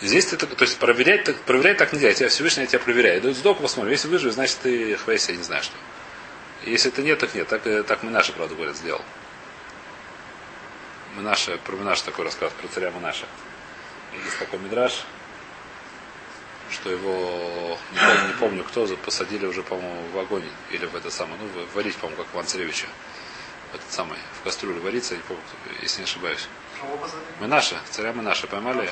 Здесь 0.00 0.32
это, 0.32 0.46
то 0.46 0.64
есть 0.64 0.78
проверять, 0.78 1.24
так, 1.24 1.36
проверять 1.40 1.76
так 1.78 1.92
нельзя. 1.92 2.08
Я 2.08 2.14
тебя 2.14 2.28
Всевышний 2.28 2.62
я 2.62 2.66
тебя 2.68 2.78
проверяю. 2.78 3.20
Дают 3.20 3.36
сдоку, 3.36 3.62
посмотрим. 3.62 3.92
Если 3.92 4.08
выживешь, 4.08 4.34
значит 4.34 4.58
ты 4.62 4.96
хвейся, 4.96 5.32
я 5.32 5.38
не 5.38 5.44
знаю 5.44 5.62
что. 5.62 5.74
Если 6.64 6.92
это 6.92 7.02
нет, 7.02 7.18
так 7.18 7.34
нет. 7.34 7.48
Так, 7.48 7.62
так 7.86 8.02
мы 8.02 8.10
наши, 8.10 8.32
правда, 8.32 8.54
говорят, 8.54 8.76
сделал. 8.76 9.02
Минаша, 11.16 11.58
про 11.58 11.74
Минаша 11.74 12.04
такой 12.04 12.26
рассказ, 12.26 12.52
про 12.60 12.68
царя 12.68 12.90
Минаша. 12.90 13.26
Есть 14.24 14.38
такой 14.38 14.60
мидраж, 14.60 15.04
что 16.70 16.90
его, 16.90 17.78
не 17.92 17.98
помню, 17.98 18.26
не 18.28 18.32
помню 18.34 18.64
кто, 18.64 18.86
посадили 18.96 19.46
уже, 19.46 19.62
по-моему, 19.62 20.02
в 20.12 20.18
огонь 20.18 20.44
или 20.70 20.86
в 20.86 20.94
это 20.94 21.10
самое, 21.10 21.40
ну, 21.40 21.66
варить, 21.74 21.96
по-моему, 21.96 22.22
как 22.22 22.32
Иван 22.34 22.46
Царевича. 22.46 22.86
В 23.72 23.74
этот 23.74 23.90
самый, 23.90 24.18
в 24.40 24.44
кастрюлю 24.44 24.80
варится, 24.80 25.14
не 25.14 25.22
помню, 25.22 25.42
если 25.82 25.98
не 25.98 26.04
ошибаюсь. 26.04 26.48
Минаша, 27.40 27.76
царя 27.90 28.12
Минаша, 28.12 28.46
поймали. 28.46 28.90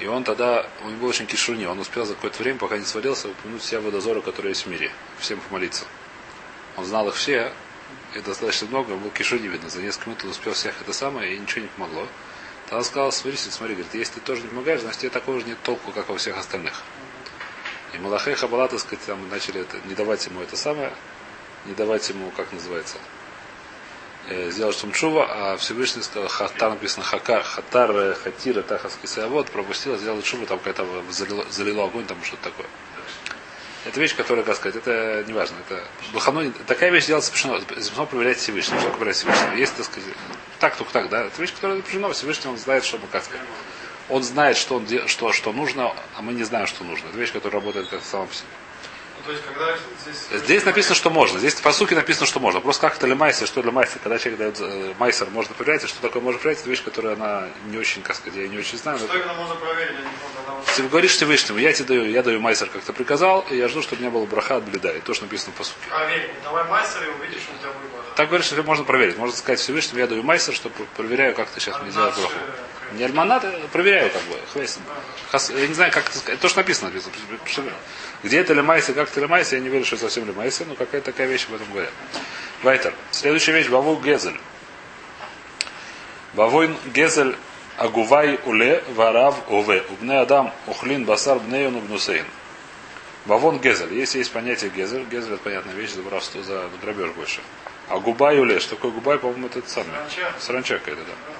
И 0.00 0.06
он 0.06 0.24
тогда, 0.24 0.66
у 0.82 0.88
него 0.88 1.02
был 1.02 1.08
очень 1.08 1.26
кишуни, 1.26 1.66
он 1.66 1.78
успел 1.78 2.04
за 2.04 2.14
какое-то 2.14 2.42
время, 2.42 2.58
пока 2.58 2.78
не 2.78 2.84
свалился, 2.84 3.28
упомянуть 3.28 3.62
все 3.62 3.78
водозоры, 3.78 4.22
которые 4.22 4.50
есть 4.50 4.66
в 4.66 4.68
мире. 4.68 4.90
Всем 5.18 5.38
помолиться. 5.40 5.84
Он 6.76 6.84
знал 6.84 7.08
их 7.08 7.14
все, 7.14 7.52
и 8.14 8.20
достаточно 8.20 8.66
много, 8.68 8.96
был 8.96 9.10
кишу 9.10 9.38
не 9.38 9.48
видно. 9.48 9.68
За 9.68 9.80
несколько 9.80 10.10
минут 10.10 10.24
он 10.24 10.30
успел 10.30 10.52
всех 10.52 10.80
это 10.80 10.92
самое, 10.92 11.34
и 11.34 11.38
ничего 11.38 11.62
не 11.62 11.68
помогло. 11.68 12.08
Тогда 12.64 12.78
он 12.78 12.84
сказал, 12.84 13.12
смотри, 13.12 13.36
смотри, 13.38 13.74
говорит, 13.74 13.94
если 13.94 14.14
ты 14.14 14.20
тоже 14.20 14.42
не 14.42 14.48
помогаешь, 14.48 14.80
значит 14.80 15.00
тебе 15.00 15.10
такого 15.10 15.38
же 15.38 15.46
нет 15.46 15.58
толку, 15.62 15.92
как 15.92 16.10
у 16.10 16.16
всех 16.16 16.36
остальных. 16.38 16.82
И 17.92 17.98
Малахей 17.98 18.34
Хабала, 18.34 18.68
так 18.68 18.80
сказать, 18.80 19.04
там 19.04 19.28
начали 19.28 19.60
это, 19.60 19.76
не 19.86 19.94
давать 19.94 20.26
ему 20.26 20.40
это 20.40 20.56
самое, 20.56 20.92
не 21.66 21.74
давать 21.74 22.08
ему, 22.08 22.30
как 22.36 22.52
называется, 22.52 22.96
э, 24.28 24.50
сделать 24.50 24.78
шумчува, 24.78 25.26
а 25.28 25.56
Всевышний 25.56 26.02
сказал, 26.02 26.28
хатар 26.28 26.70
написано 26.70 27.04
хакар, 27.04 27.42
хатар, 27.42 27.90
э, 27.90 28.14
хатира, 28.14 28.62
тахаский 28.62 29.08
савод, 29.08 29.50
пропустил, 29.50 29.96
сделал 29.96 30.22
шубу, 30.22 30.46
там 30.46 30.58
какая-то 30.58 30.86
залило, 31.10 31.44
залило 31.50 31.84
огонь, 31.84 32.06
там 32.06 32.22
что-то 32.24 32.44
такое. 32.50 32.66
Это 33.84 34.00
вещь, 34.00 34.16
которая, 34.16 34.44
как 34.44 34.56
сказать, 34.56 34.76
это 34.76 35.24
не 35.26 35.34
важно. 35.34 35.56
Это 35.68 35.84
Блахану, 36.12 36.50
такая 36.66 36.90
вещь 36.90 37.06
делается 37.06 37.28
запрещено. 37.28 37.58
Запрещено 37.58 38.06
проверять 38.06 38.38
Всевышнего. 38.38 38.80
Что 38.80 38.90
проверять 38.90 39.16
Всевышнего? 39.16 39.54
Есть, 39.54 39.76
так 39.76 39.84
сказать, 39.84 40.08
так, 40.58 40.76
только 40.76 40.92
так, 40.92 41.08
да. 41.10 41.24
Это 41.24 41.40
вещь, 41.40 41.52
которая 41.52 41.76
запрещена. 41.76 42.10
Всевышний, 42.14 42.50
он 42.50 42.56
знает, 42.56 42.84
что, 42.84 42.98
как 43.12 43.24
сказать. 43.24 43.42
Он 44.08 44.22
знает, 44.22 44.56
что, 44.56 44.76
он, 44.76 44.86
что, 45.06 45.32
что 45.32 45.52
нужно, 45.52 45.94
а 46.16 46.22
мы 46.22 46.32
не 46.32 46.44
знаем, 46.44 46.66
что 46.66 46.82
нужно. 46.82 47.08
Это 47.08 47.18
вещь, 47.18 47.32
которая 47.32 47.60
работает 47.60 47.88
как 47.88 48.02
сама 48.02 48.26
по 48.26 48.34
себе. 48.34 48.48
То 49.24 49.32
есть, 49.32 49.44
когда 49.44 49.74
здесь... 50.02 50.42
Здесь 50.42 50.64
написано, 50.64 50.94
что 50.94 51.08
можно. 51.08 51.38
Здесь 51.38 51.54
по 51.54 51.72
сути 51.72 51.94
написано, 51.94 52.26
что 52.26 52.40
можно. 52.40 52.60
Просто 52.60 52.82
как 52.82 52.96
это 52.96 53.06
для 53.06 53.14
майса, 53.14 53.46
что 53.46 53.62
для 53.62 53.72
майса. 53.72 53.98
Когда 54.02 54.18
человек 54.18 54.38
дает 54.38 54.60
э, 54.60 54.94
майсер, 54.98 55.30
можно 55.30 55.54
проверять, 55.54 55.84
и 55.84 55.86
что 55.86 56.00
такое 56.02 56.20
можно 56.20 56.38
проверять, 56.38 56.60
это 56.60 56.68
вещь, 56.68 56.82
которая 56.82 57.14
она 57.14 57.48
не 57.66 57.78
очень, 57.78 58.02
как 58.02 58.16
сказать, 58.16 58.38
я 58.38 58.48
не 58.48 58.58
очень 58.58 58.76
знаю. 58.76 58.98
Что 58.98 59.16
именно 59.16 59.32
можно 59.34 59.54
проверить? 59.54 59.96
Ты 60.76 60.82
говоришь 60.82 61.12
Всевышнему, 61.12 61.58
я 61.58 61.72
тебе 61.72 61.86
даю, 61.86 62.04
я 62.10 62.22
даю 62.22 62.40
майсер, 62.40 62.68
как 62.68 62.82
ты 62.82 62.92
приказал, 62.92 63.46
и 63.50 63.56
я 63.56 63.68
жду, 63.68 63.80
чтобы 63.80 64.00
у 64.00 64.02
меня 64.02 64.10
было 64.10 64.26
браха 64.26 64.56
от 64.56 64.64
бледа. 64.64 64.90
И 64.90 65.00
то, 65.00 65.14
что 65.14 65.24
написано 65.24 65.52
по 65.56 65.64
сути. 65.64 65.78
Проверь. 65.88 66.30
Давай 66.42 66.64
мастер 66.64 67.04
и 67.04 67.08
увидишь, 67.08 67.42
что 67.42 67.54
у 67.54 67.58
тебя 67.58 67.68
выбор. 67.68 68.04
Так 68.16 68.28
говоришь, 68.28 68.46
что 68.46 68.62
можно 68.62 68.84
проверить. 68.84 69.16
Можно 69.16 69.36
сказать 69.36 69.58
Всевышнему, 69.60 70.00
я 70.00 70.06
даю 70.06 70.22
майсер, 70.22 70.54
чтобы 70.54 70.74
проверяю, 70.96 71.34
как 71.34 71.48
ты 71.48 71.60
сейчас 71.60 71.80
мне 71.80 71.90
делаешь 71.90 72.14
браху. 72.16 72.34
Не 72.92 73.04
альманат, 73.04 73.44
а 73.44 73.68
проверяю, 73.72 74.10
как 74.10 74.22
бы. 74.22 74.38
хвейсом. 74.52 74.82
Я 75.32 75.66
не 75.66 75.74
знаю, 75.74 75.90
как 75.92 76.08
это 76.08 76.18
сказать. 76.18 76.40
То, 76.40 76.48
что 76.48 76.58
написано. 76.58 76.90
написано. 76.92 77.72
Где 78.24 78.38
это 78.38 78.54
лемайся, 78.54 78.94
как 78.94 79.10
это 79.10 79.20
лемайся, 79.20 79.56
я 79.56 79.60
не 79.60 79.68
верю, 79.68 79.84
что 79.84 79.96
это 79.96 80.06
совсем 80.06 80.26
лемайся, 80.26 80.64
но 80.64 80.74
какая-то 80.74 81.12
такая 81.12 81.26
вещь 81.26 81.44
об 81.46 81.56
этом 81.56 81.70
говорят. 81.70 81.92
Вайтер. 82.62 82.94
Следующая 83.10 83.52
вещь, 83.52 83.68
Баву 83.68 83.96
Гезель. 83.96 84.40
Бавойн 86.32 86.74
Гезель 86.94 87.36
Агувай 87.76 88.40
Уле 88.46 88.82
Варав 88.94 89.36
Уве. 89.50 89.84
Убне 89.90 90.18
Адам 90.18 90.54
Ухлин 90.66 91.04
Басар 91.04 91.38
Бнеюн 91.38 91.76
Убнусейн. 91.76 92.24
Бавон 93.26 93.58
Гезель. 93.58 93.92
Если 93.92 94.18
есть 94.18 94.32
понятие 94.32 94.70
Гезель, 94.70 95.04
Гезель 95.04 95.34
это 95.34 95.42
понятная 95.42 95.74
вещь 95.74 95.92
за 95.92 96.00
воровство, 96.00 96.42
за 96.42 96.70
грабеж 96.80 97.10
больше. 97.10 97.42
А 97.90 97.98
Губай 97.98 98.38
Уле, 98.38 98.58
что 98.58 98.76
такое 98.76 98.90
Губай, 98.90 99.18
по-моему, 99.18 99.48
это 99.48 99.68
самое. 99.68 99.98
Саранча 100.38 100.78
какая-то, 100.78 101.02
да. 101.02 101.33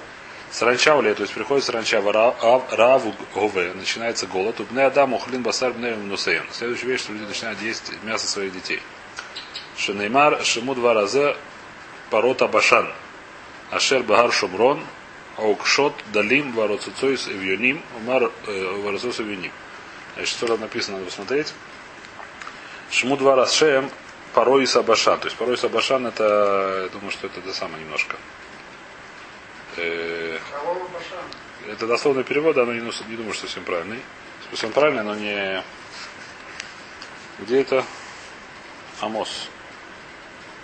Саранча 0.55 0.95
уле, 0.95 1.13
то 1.13 1.23
есть 1.23 1.33
приходит 1.33 1.65
саранча 1.65 1.99
в 1.99 2.07
Ав- 2.07 2.71
Раву 2.71 3.13
Гове, 3.33 3.73
начинается 3.73 4.25
голод. 4.25 4.57
Убне 4.61 4.83
Адам 4.85 5.13
Ухлин 5.13 5.43
Басар 5.43 5.73
Бнеюн 5.73 6.07
Нусейн. 6.07 6.43
Следующая 6.53 6.87
вещь, 6.87 7.01
что 7.01 7.11
люди 7.11 7.25
начинают 7.25 7.61
есть 7.61 7.91
мясо 8.03 8.25
своих 8.25 8.53
детей. 8.53 8.81
Шенеймар 9.77 10.45
Шиму 10.45 10.73
два 10.73 10.93
раза 10.93 11.35
Парота 12.09 12.47
Башан. 12.47 12.89
Ашер 13.69 14.03
Багар 14.03 14.31
Шумрон, 14.31 14.81
Аукшот 15.35 15.93
Далим 16.13 16.53
Вароцуцойс 16.53 17.27
Эвьюним, 17.27 17.81
Умар 17.97 18.31
Вароцуцойс 18.47 19.19
Эвьюним. 19.19 19.51
Значит, 20.13 20.37
что 20.37 20.47
там 20.47 20.61
написано, 20.61 20.99
надо 20.99 21.09
посмотреть. 21.09 21.53
Шму 22.91 23.17
два 23.17 23.35
раз 23.35 23.51
Шеем 23.51 23.89
Пароиса 24.33 24.83
Башан. 24.83 25.19
То 25.19 25.25
есть 25.25 25.35
Пароиса 25.35 25.67
Башан 25.67 26.07
это, 26.07 26.83
я 26.83 26.89
думаю, 26.97 27.11
что 27.11 27.27
это 27.27 27.41
то 27.41 27.53
самое 27.53 27.83
немножко. 27.83 28.15
Это 31.67 31.87
дословный 31.87 32.23
перевод, 32.23 32.55
да, 32.55 32.65
но 32.65 32.73
не, 32.73 32.81
не 32.81 33.15
думаю, 33.15 33.33
что 33.33 33.43
совсем 33.47 33.63
правильный. 33.63 33.99
Смысле, 34.47 34.67
он 34.67 34.73
правильный, 34.73 35.03
но 35.03 35.15
не... 35.15 35.63
Где 37.39 37.61
это? 37.61 37.83
Амос. 39.01 39.49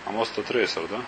Амос 0.05 0.31
это 0.31 0.43
трейсер, 0.43 0.87
да? 0.87 1.01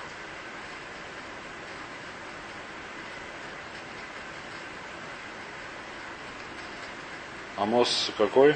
Амос 7.58 8.12
какой? 8.18 8.56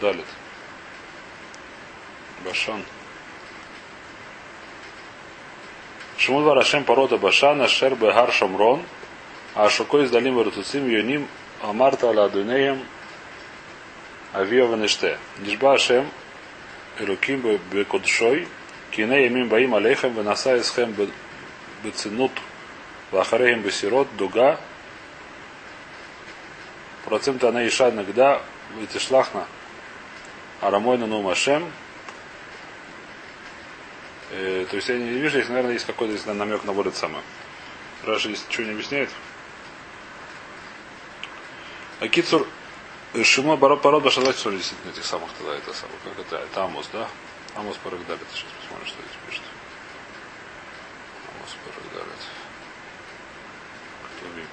Далит. 0.00 0.26
Башан. 2.44 2.84
Шмуд 6.18 6.44
Варашем 6.44 6.84
порода 6.84 7.16
Башана 7.16 7.66
Шер 7.66 7.94
Бегар 7.94 8.30
Шамрон. 8.30 8.82
А 9.54 9.68
шукой 9.68 10.04
издалим 10.04 10.34
вартуцим 10.34 10.88
юним 10.88 11.28
амарта 11.62 12.10
ала 12.10 12.24
адунеям 12.24 12.82
авио 14.34 14.66
ванеште. 14.66 15.18
Нишба 15.38 15.74
Ашем 15.74 16.08
элуким 16.98 17.60
бекодшой 17.72 18.48
кине 18.90 19.24
ямим 19.24 19.48
баим 19.48 19.74
алейхем 19.74 20.14
венаса 20.14 20.58
исхем 20.60 20.94
бецинут 21.82 22.32
вахарехем 23.10 23.62
бесирот 23.62 24.08
дуга 24.16 24.58
процент 27.04 27.42
она 27.44 27.66
иша 27.66 27.90
нагда 27.90 28.42
витишлахна 28.78 29.46
арамойна 30.60 31.06
нум 31.06 31.28
Ашем 31.28 31.70
Э, 34.36 34.66
то 34.68 34.76
есть 34.76 34.88
я 34.88 34.98
не 34.98 35.10
вижу, 35.10 35.38
здесь, 35.38 35.48
наверное, 35.48 35.74
есть 35.74 35.86
какой-то 35.86 36.34
намек 36.34 36.64
на 36.64 36.72
это 36.72 36.90
самое. 36.92 37.22
Раша 38.04 38.28
здесь 38.28 38.44
ничего 38.48 38.66
не 38.66 38.72
объясняет. 38.72 39.10
Акицур 42.04 42.46
Шимо 43.22 43.56
Баро 43.56 43.78
Парод 43.78 44.12
что 44.12 44.50
ли 44.50 44.58
действительно 44.58 44.90
этих 44.90 45.06
самых 45.06 45.30
тогда 45.38 45.54
это 45.56 45.72
самое. 45.72 45.98
Как 46.04 46.18
это? 46.18 46.36
Это 46.36 46.64
Амос, 46.64 46.90
да? 46.92 47.08
Амос 47.54 47.76
Парагдалит. 47.78 48.26
Сейчас 48.30 48.50
посмотрим, 48.60 48.86
что 48.86 49.00
здесь 49.00 49.16
пишет. 49.26 49.42
Амос 51.30 51.56
Парагдалит. 51.64 52.20
Кто 54.18 54.26
видит? 54.34 54.50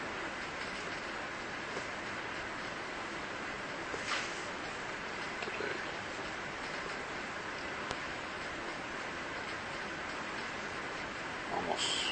Трей. 5.44 5.72
Амос. 11.58 12.12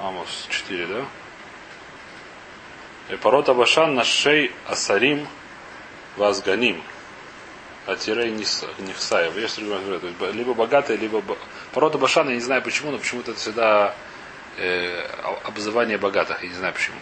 Амос 0.00 0.46
4, 0.70 0.86
да? 0.86 1.04
И 3.12 3.16
порота 3.16 3.54
Башан 3.54 3.94
на 3.94 4.04
шей 4.04 4.52
Асарим 4.68 5.26
Вазганим. 6.16 6.80
А 7.86 7.96
тирей 7.96 8.30
Нихсаев. 8.30 9.36
Есть 9.36 9.58
другой 9.58 10.32
Либо 10.32 10.54
богатые, 10.54 10.96
либо... 10.96 11.20
бо- 11.20 11.38
Порода 11.72 11.98
Башан, 11.98 12.28
я 12.28 12.34
не 12.36 12.40
знаю 12.40 12.62
почему, 12.62 12.92
но 12.92 12.98
почему-то 12.98 13.32
это 13.32 13.40
всегда 13.40 13.94
э, 14.58 15.08
об- 15.24 15.48
обзывание 15.48 15.98
богатых. 15.98 16.42
Я 16.42 16.48
не 16.50 16.54
знаю 16.54 16.72
почему. 16.72 16.96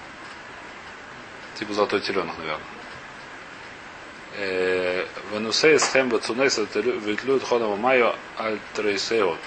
Типа 1.59 1.75
золотой 1.75 2.01
теленок, 2.01 2.39
наверное. 2.39 2.65
Э, 4.37 5.07
Венусей 5.33 5.79
схем 5.79 6.09
бацунес 6.09 6.57
ветлют 6.57 7.43
ходом 7.43 7.79
майо 7.79 8.15
аль 8.39 8.59
трейсеот. 8.75 9.39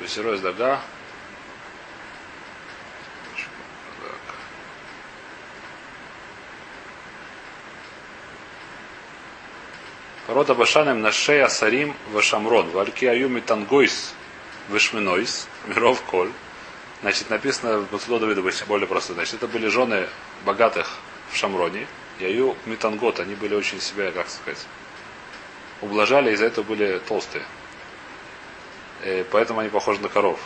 Весерой 0.00 0.38
дага. 0.38 0.80
Рода 10.28 10.54
Башанем 10.54 11.00
на 11.00 11.10
шея 11.10 11.48
Сарим 11.48 11.96
Вашамрон. 12.12 12.68
Вальки 12.68 13.06
Аюми 13.06 13.40
Тангойс 13.40 14.12
Вишминойс. 14.68 15.48
Миров 15.66 16.02
Коль. 16.02 16.30
Значит, 17.00 17.30
написано 17.30 17.78
в 17.78 17.90
Мацудо 17.90 18.18
Давида 18.18 18.42
более 18.66 18.86
просто. 18.86 19.14
Значит, 19.14 19.36
это 19.36 19.48
были 19.48 19.68
жены 19.68 20.06
богатых 20.44 20.98
в 21.32 21.36
Шамроне. 21.36 21.86
И 22.18 22.26
Аю 22.26 22.56
Митангот. 22.66 23.20
Они 23.20 23.36
были 23.36 23.54
очень 23.54 23.80
себя, 23.80 24.12
как 24.12 24.28
сказать, 24.28 24.66
ублажали, 25.80 26.30
из-за 26.32 26.44
этого 26.44 26.66
были 26.66 26.98
толстые. 27.08 27.44
Э, 29.04 29.24
поэтому 29.30 29.60
они 29.60 29.70
похожи 29.70 29.98
на 30.02 30.10
коров. 30.10 30.38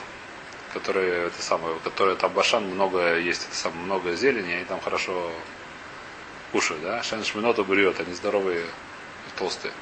Которые, 0.72 1.26
это 1.26 1.42
самое, 1.42 1.76
которые 1.82 2.14
там 2.14 2.32
Башан 2.32 2.66
много 2.66 3.18
есть, 3.18 3.48
это 3.48 3.56
самое, 3.56 3.82
много 3.82 4.14
зелени, 4.14 4.52
они 4.52 4.64
там 4.64 4.80
хорошо 4.80 5.32
кушают, 6.52 6.84
да? 6.84 7.02
Шен 7.02 7.24
Шминоту 7.24 7.64
берет, 7.64 7.98
они 7.98 8.14
здоровые 8.14 8.64
толстые. 9.36 9.72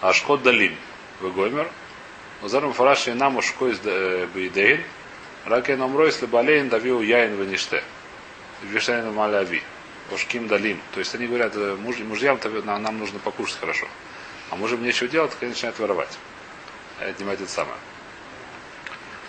А 0.00 0.12
шкот 0.12 0.42
далим 0.42 0.76
в 1.20 1.32
гомер. 1.32 1.70
Узарм 2.42 2.72
фараши 2.72 3.14
нам 3.14 3.36
ушко 3.36 3.66
из 3.66 3.78
бейдейн. 4.34 4.82
Раке 5.44 5.76
номро, 5.76 6.06
если 6.06 6.26
болеен, 6.26 6.68
давил 6.68 7.00
яин 7.00 7.36
в 7.36 7.46
ниште. 7.46 7.82
Вишайн 8.62 9.12
маляви. 9.12 9.62
Ушким 10.10 10.48
далим. 10.48 10.80
То 10.92 11.00
есть 11.00 11.14
они 11.14 11.26
говорят, 11.26 11.52
э, 11.54 11.76
муж, 11.80 11.98
мужьям 11.98 12.38
нам, 12.64 12.82
нам 12.82 12.98
нужно 12.98 13.18
покушать 13.20 13.58
хорошо. 13.58 13.86
А 14.50 14.56
мужем 14.56 14.82
нечего 14.82 15.08
делать, 15.08 15.30
так 15.30 15.42
они 15.42 15.50
начинают 15.50 15.78
воровать. 15.78 16.18
Отнимать 16.98 17.40
это 17.40 17.50
самое. 17.50 17.76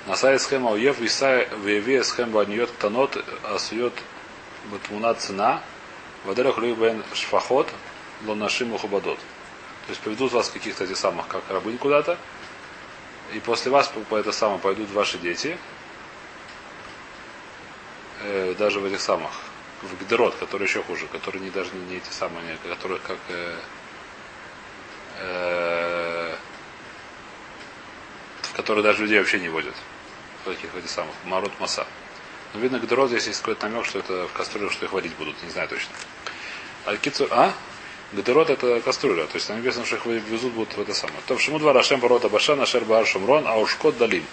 Насай 0.07 0.39
схема 0.39 0.71
уев 0.71 0.99
висай 0.99 1.47
веви 1.63 2.01
схем 2.01 2.31
баньет 2.31 2.71
ктанот 2.71 3.23
асует 3.43 3.93
батмуна 4.71 5.13
цена. 5.13 5.61
Ваделях 6.25 6.57
бен 6.57 7.03
шфахот 7.13 7.69
лонашим 8.25 8.73
ухубадот. 8.73 9.19
Есть 9.91 9.99
поведут 9.99 10.31
вас 10.31 10.49
каких-то 10.49 10.85
этих 10.85 10.95
самых, 10.95 11.27
как 11.27 11.43
рабынь 11.49 11.77
куда-то, 11.77 12.17
и 13.33 13.41
после 13.41 13.71
вас 13.71 13.89
по, 13.89 13.99
по 13.99 14.15
это 14.15 14.31
самое 14.31 14.57
пойдут 14.57 14.89
ваши 14.91 15.17
дети, 15.17 15.57
э, 18.23 18.55
даже 18.57 18.79
в 18.79 18.85
этих 18.85 19.01
самых, 19.01 19.31
в 19.81 20.01
Гдерот, 20.01 20.33
которые 20.35 20.69
еще 20.69 20.81
хуже, 20.81 21.07
которые 21.07 21.43
не 21.43 21.49
даже 21.49 21.71
не, 21.73 21.85
не 21.87 21.97
эти 21.97 22.09
самые, 22.09 22.57
которые 22.69 23.01
как 23.01 23.17
э, 23.27 23.59
э, 25.19 26.35
в 28.43 28.53
которые 28.53 28.85
даже 28.85 29.01
людей 29.01 29.19
вообще 29.19 29.41
не 29.41 29.49
водят. 29.49 29.75
Таких 30.45 30.73
этих 30.73 30.89
самых. 30.89 31.13
Марот 31.25 31.51
Маса. 31.59 31.85
Но 32.53 32.61
видно, 32.61 32.77
Гдерот 32.77 33.09
здесь 33.09 33.27
есть 33.27 33.39
какой-то 33.39 33.67
намек, 33.67 33.85
что 33.85 33.99
это 33.99 34.25
в 34.29 34.31
кастрюлю, 34.31 34.69
что 34.69 34.85
их 34.85 34.93
водить 34.93 35.15
будут, 35.17 35.43
не 35.43 35.49
знаю 35.49 35.67
точно. 35.67 35.93
А 36.85 36.95
Кицур, 36.95 37.27
а? 37.31 37.53
Гдерот 38.13 38.49
это 38.49 38.81
кастрюля, 38.81 39.25
то 39.25 39.35
есть 39.35 39.47
написано, 39.49 39.85
что 39.85 39.95
их 39.95 40.05
везут 40.05 40.53
будут 40.53 40.75
в 40.75 40.81
это 40.81 40.93
самое. 40.93 41.19
То, 41.27 41.35
почему 41.35 41.59
два 41.59 41.71
Рашем 41.71 41.99
Барота 41.99 42.27
Баша, 42.27 42.55
Нашер 42.55 42.83
Баар 42.83 43.05
Шумрон, 43.05 43.45
а 43.47 43.57
Ушкот 43.57 43.97
Далим. 43.97 44.25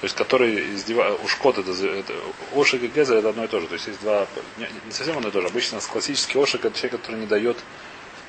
То 0.00 0.06
есть, 0.06 0.16
который 0.16 0.74
издева... 0.74 1.16
Ушкот 1.24 1.58
это, 1.58 1.70
это 1.70 2.12
Ошик 2.54 2.82
и 2.82 2.88
Гезер 2.88 3.18
это 3.18 3.28
одно 3.28 3.44
и 3.44 3.46
то 3.46 3.60
же. 3.60 3.68
То 3.68 3.74
есть, 3.74 3.86
есть 3.86 4.00
два, 4.00 4.26
не, 4.58 4.68
не 4.84 4.90
совсем 4.90 5.16
одно 5.16 5.28
и 5.28 5.32
то 5.32 5.40
же. 5.40 5.46
Обычно 5.46 5.78
классический 5.80 6.38
Ошик 6.38 6.64
это 6.64 6.76
человек, 6.76 7.00
который 7.00 7.20
не 7.20 7.26
дает 7.26 7.56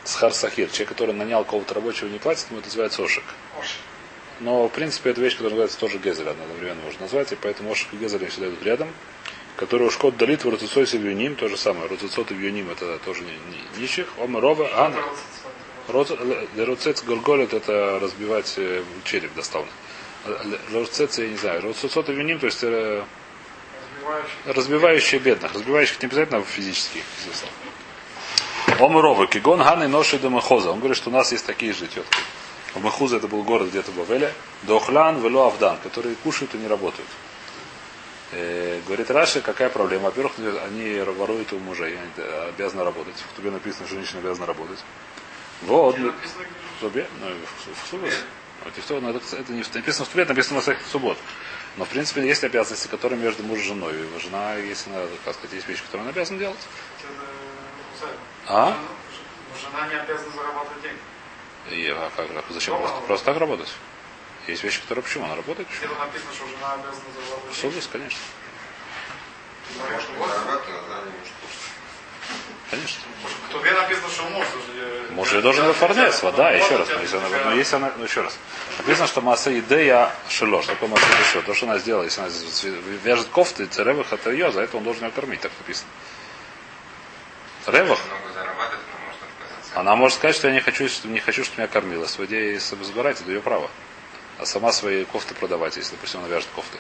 схар 0.04 0.34
сахир. 0.34 0.70
Человек, 0.70 0.90
который 0.90 1.16
нанял 1.16 1.44
кого-то 1.44 1.74
рабочего 1.74 2.08
не 2.10 2.20
платит, 2.20 2.46
ему 2.52 2.60
это 2.60 2.68
называется 2.68 3.02
Ошик. 3.02 3.24
Но, 4.40 4.68
в 4.68 4.72
принципе, 4.72 5.10
это 5.10 5.22
вещь, 5.22 5.34
которая 5.34 5.52
называется 5.52 5.80
тоже 5.80 5.98
Гезель, 5.98 6.30
одновременно 6.30 6.82
можно 6.84 7.02
назвать, 7.02 7.32
и 7.32 7.36
поэтому 7.36 7.72
Ошик 7.72 7.92
и 7.94 7.98
Гезель 7.98 8.26
всегда 8.28 8.50
идут 8.50 8.64
рядом. 8.64 8.90
Который 9.58 9.88
Ушкот 9.88 10.18
Далит 10.18 10.44
в 10.44 10.50
Руцицой 10.50 10.86
и 10.86 10.98
Вьюним, 10.98 11.36
то 11.36 11.48
же 11.48 11.58
самое. 11.58 11.88
Руцицот 11.88 12.32
и 12.32 12.34
Вьюним 12.34 12.70
это 12.72 12.98
тоже 13.00 13.22
не, 13.22 13.32
не, 13.32 13.82
нищих. 13.82 14.08
Омарова, 14.20 14.68
а 14.74 14.94
Руцец 16.58 17.04
Голголит 17.04 17.54
это 17.54 18.00
разбивать 18.00 18.54
э, 18.58 18.84
череп 19.04 19.34
доставно. 19.36 19.70
Руцец, 20.72 21.20
я 21.20 21.28
не 21.28 21.38
знаю. 21.38 21.62
Руцицот 21.62 22.10
и 22.10 22.14
Вьюним, 22.14 22.40
то 22.40 22.48
есть 22.48 22.64
э, 22.64 23.04
разбивающие 24.46 25.20
бедных. 25.20 25.54
Разбивающих 25.54 26.02
не 26.02 26.08
обязательно 26.08 26.42
физически, 26.44 27.04
естественно. 27.20 27.52
Омарова, 28.80 29.28
Кигон, 29.28 29.60
Ганны, 29.60 29.88
Ноши, 29.88 30.18
Дамахоза. 30.18 30.72
Он 30.72 30.80
говорит, 30.80 30.98
что 30.98 31.10
у 31.10 31.14
нас 31.14 31.32
есть 31.32 31.46
такие 31.46 31.74
же 31.74 31.88
тетки. 31.88 32.20
В 32.74 32.82
Махуза 32.82 33.18
это 33.18 33.28
был 33.28 33.44
город 33.44 33.70
где-то 33.70 33.92
в 33.92 33.96
Бавеле. 33.96 34.34
Дохлян, 34.64 35.22
Вело, 35.22 35.48
Авдан, 35.48 35.78
которые 35.84 36.16
кушают 36.16 36.56
и 36.56 36.58
не 36.58 36.68
работают. 36.68 37.08
Э, 38.36 38.82
говорит 38.86 39.12
Раши, 39.12 39.42
какая 39.42 39.70
проблема? 39.70 40.06
Во-первых, 40.06 40.34
они 40.66 41.00
воруют 41.00 41.54
у 41.54 41.60
мужей, 41.60 41.98
они 41.98 42.28
обязаны 42.50 42.84
работать. 42.84 43.16
В 43.16 43.36
Тубе 43.36 43.52
написано, 43.52 43.86
что 43.86 43.96
женщина 43.96 44.20
обязана 44.20 44.48
работать. 44.48 44.80
Вот. 45.62 45.98
В 45.98 46.14
Тубе, 46.80 47.08
ну, 47.22 47.28
в, 47.28 47.84
в 47.84 47.90
субботу. 47.90 48.14
Ну, 48.90 49.10
это, 49.10 49.36
это 49.36 49.52
не 49.52 49.64
написано 49.74 50.06
в 50.06 50.10
Тубе, 50.10 50.24
это 50.24 50.34
написано 50.34 50.62
на 50.66 50.76
суббот. 50.92 51.18
Но, 51.78 51.86
в 51.86 51.90
принципе, 51.90 52.26
есть 52.26 52.44
обязанности, 52.44 52.88
которые 52.88 53.20
между 53.20 53.44
мужем 53.44 53.64
и 53.64 53.68
женой. 53.68 53.94
И 53.94 54.20
жена, 54.20 54.56
если 54.56 54.90
она, 54.90 55.06
как 55.26 55.36
сказать, 55.36 55.54
есть 55.54 55.68
вещи, 55.68 55.84
которые 55.84 56.04
она 56.04 56.10
обязана 56.12 56.40
делать. 56.40 56.60
А? 58.48 58.78
Жена 59.62 59.88
не 59.88 59.96
обязана 59.96 60.32
зарабатывать 60.32 60.82
деньги. 60.82 61.00
И, 61.72 61.90
а 61.90 62.12
как, 62.16 62.28
зачем 62.50 62.78
просто, 62.78 63.02
просто 63.02 63.26
так 63.26 63.38
работать? 63.38 63.70
Есть 64.48 64.64
вещи, 64.64 64.82
которые 64.82 65.04
почему? 65.04 65.26
Она 65.26 65.36
работает 65.36 65.68
почему? 65.68 65.96
Написано, 65.96 66.34
что 66.34 66.48
жена 66.48 66.74
обязана 66.74 67.06
зарабатывать 67.16 67.56
Совесть, 67.56 67.90
конечно. 67.92 68.20
Конечно. 72.70 73.04
В 73.48 73.52
Тубе 73.52 73.72
написано, 73.72 74.10
что 74.10 74.24
муж. 74.30 74.48
Муж 75.12 75.32
ее 75.32 75.42
должен 75.42 75.66
выфорнять, 75.66 76.22
вода, 76.24 76.52
еще 76.52 76.76
раз. 76.76 76.90
Но 76.90 77.02
если 77.02 77.18
она, 77.18 77.30
но 77.46 77.54
если 77.54 77.76
она, 77.76 77.92
ну 77.98 78.04
еще 78.04 78.22
раз. 78.22 78.38
Написано, 78.80 79.08
что 79.08 79.22
масса 79.22 79.58
идея 79.60 80.12
шило, 80.28 80.62
что 80.64 80.74
такое 80.74 80.90
масса 80.90 81.06
идея 81.06 81.44
То, 81.44 81.54
что 81.54 81.68
она 81.68 81.78
сделала, 81.78 82.04
если 82.04 82.22
она 82.22 82.30
вяжет 83.04 83.28
кофты, 83.28 83.68
царевых 83.68 84.12
от 84.12 84.26
ее, 84.26 84.52
за 84.52 84.62
это 84.62 84.78
он 84.78 84.84
должен 84.84 85.06
ее 85.06 85.12
кормить, 85.12 85.42
так 85.42 85.52
написано. 85.60 85.88
Царевых? 87.66 88.00
Она 89.76 89.96
может 89.96 90.18
сказать, 90.18 90.36
что 90.36 90.48
я 90.48 90.54
не 90.54 90.60
хочу, 90.60 90.88
не 91.06 91.20
хочу, 91.20 91.44
чтобы 91.44 91.60
меня 91.60 91.68
кормила. 91.68 92.06
Свой 92.06 92.28
идеей 92.28 92.58
забирать, 92.58 93.22
это 93.22 93.30
ее 93.32 93.42
право. 93.42 93.70
А 94.40 94.46
сама 94.46 94.72
свои 94.72 95.06
кофты 95.06 95.36
продавать, 95.36 95.78
если, 95.78 95.92
допустим, 95.92 96.20
она 96.20 96.30
вяжет 96.30 96.50
кофты. 96.56 96.80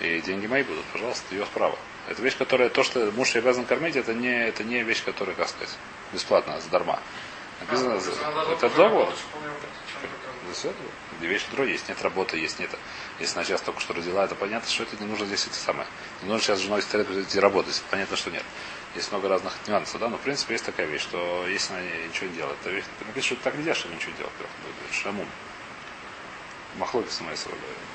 И 0.00 0.20
деньги 0.20 0.46
мои 0.46 0.62
будут, 0.62 0.84
пожалуйста, 0.86 1.34
ее 1.34 1.46
право. 1.46 1.78
Это 2.08 2.22
вещь, 2.22 2.36
которая, 2.36 2.70
то, 2.70 2.82
что 2.82 3.10
муж 3.12 3.34
обязан 3.36 3.64
кормить, 3.64 3.96
это 3.96 4.14
не, 4.14 4.48
это 4.48 4.64
не 4.64 4.82
вещь, 4.82 5.04
которая, 5.04 5.36
как 5.36 5.48
сказать, 5.48 5.76
бесплатно, 6.12 6.60
задарма. 6.60 7.00
Написано, 7.60 8.00
А, 8.22 8.52
это 8.52 8.70
договор. 8.70 9.12
Две 11.18 11.28
вещи 11.28 11.46
другое 11.50 11.72
есть, 11.72 11.88
нет 11.88 12.00
работы, 12.02 12.38
есть 12.38 12.58
нет. 12.60 12.70
Если 13.18 13.34
она 13.34 13.44
сейчас 13.44 13.60
только 13.60 13.80
что 13.80 13.92
родила, 13.92 14.24
это 14.24 14.34
понятно, 14.36 14.70
что 14.70 14.84
это 14.84 14.96
не 14.96 15.06
нужно 15.06 15.26
здесь 15.26 15.46
это 15.46 15.56
самое. 15.56 15.86
Не 16.22 16.28
нужно 16.28 16.42
сейчас 16.42 16.60
с 16.60 16.62
женой 16.62 16.80
идти 16.80 17.40
работать, 17.40 17.82
понятно, 17.90 18.16
что 18.16 18.30
нет. 18.30 18.44
Есть 18.94 19.10
много 19.10 19.28
разных 19.28 19.52
нюансов, 19.66 20.00
да, 20.00 20.08
но 20.08 20.16
в 20.16 20.20
принципе 20.20 20.54
есть 20.54 20.64
такая 20.64 20.86
вещь, 20.86 21.02
что 21.02 21.46
если 21.46 21.74
она 21.74 21.82
ничего 21.82 22.30
не 22.30 22.36
делает, 22.36 22.56
то 22.62 22.70
вещь, 22.70 22.84
написано, 23.00 23.22
что 23.22 23.44
так 23.44 23.56
нельзя, 23.56 23.74
что 23.74 23.88
ничего 23.88 24.12
делать. 24.16 24.32
Шамун. 24.92 25.26
Махлоки 26.76 27.10
смысл. 27.10 27.50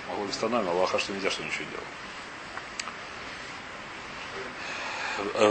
Махлоки 0.09 0.31
становим, 0.31 0.69
Аллаха, 0.69 0.99
что 0.99 1.13
нельзя, 1.13 1.29
что 1.31 1.43
ничего 1.43 1.65
делать. 1.71 1.87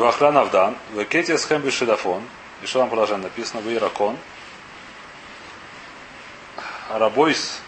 Вахран 0.00 0.36
Авдан, 0.36 0.76
в 0.90 1.04
Кетия 1.04 1.36
с 1.36 1.44
Хэмби 1.44 1.70
Шидафон, 1.70 2.22
и 2.62 2.66
что 2.66 2.80
там 2.80 2.88
продолжение 2.88 3.24
написано, 3.24 3.60
в 3.62 3.72
Иракон, 3.72 4.18
Рабойс 6.90 7.60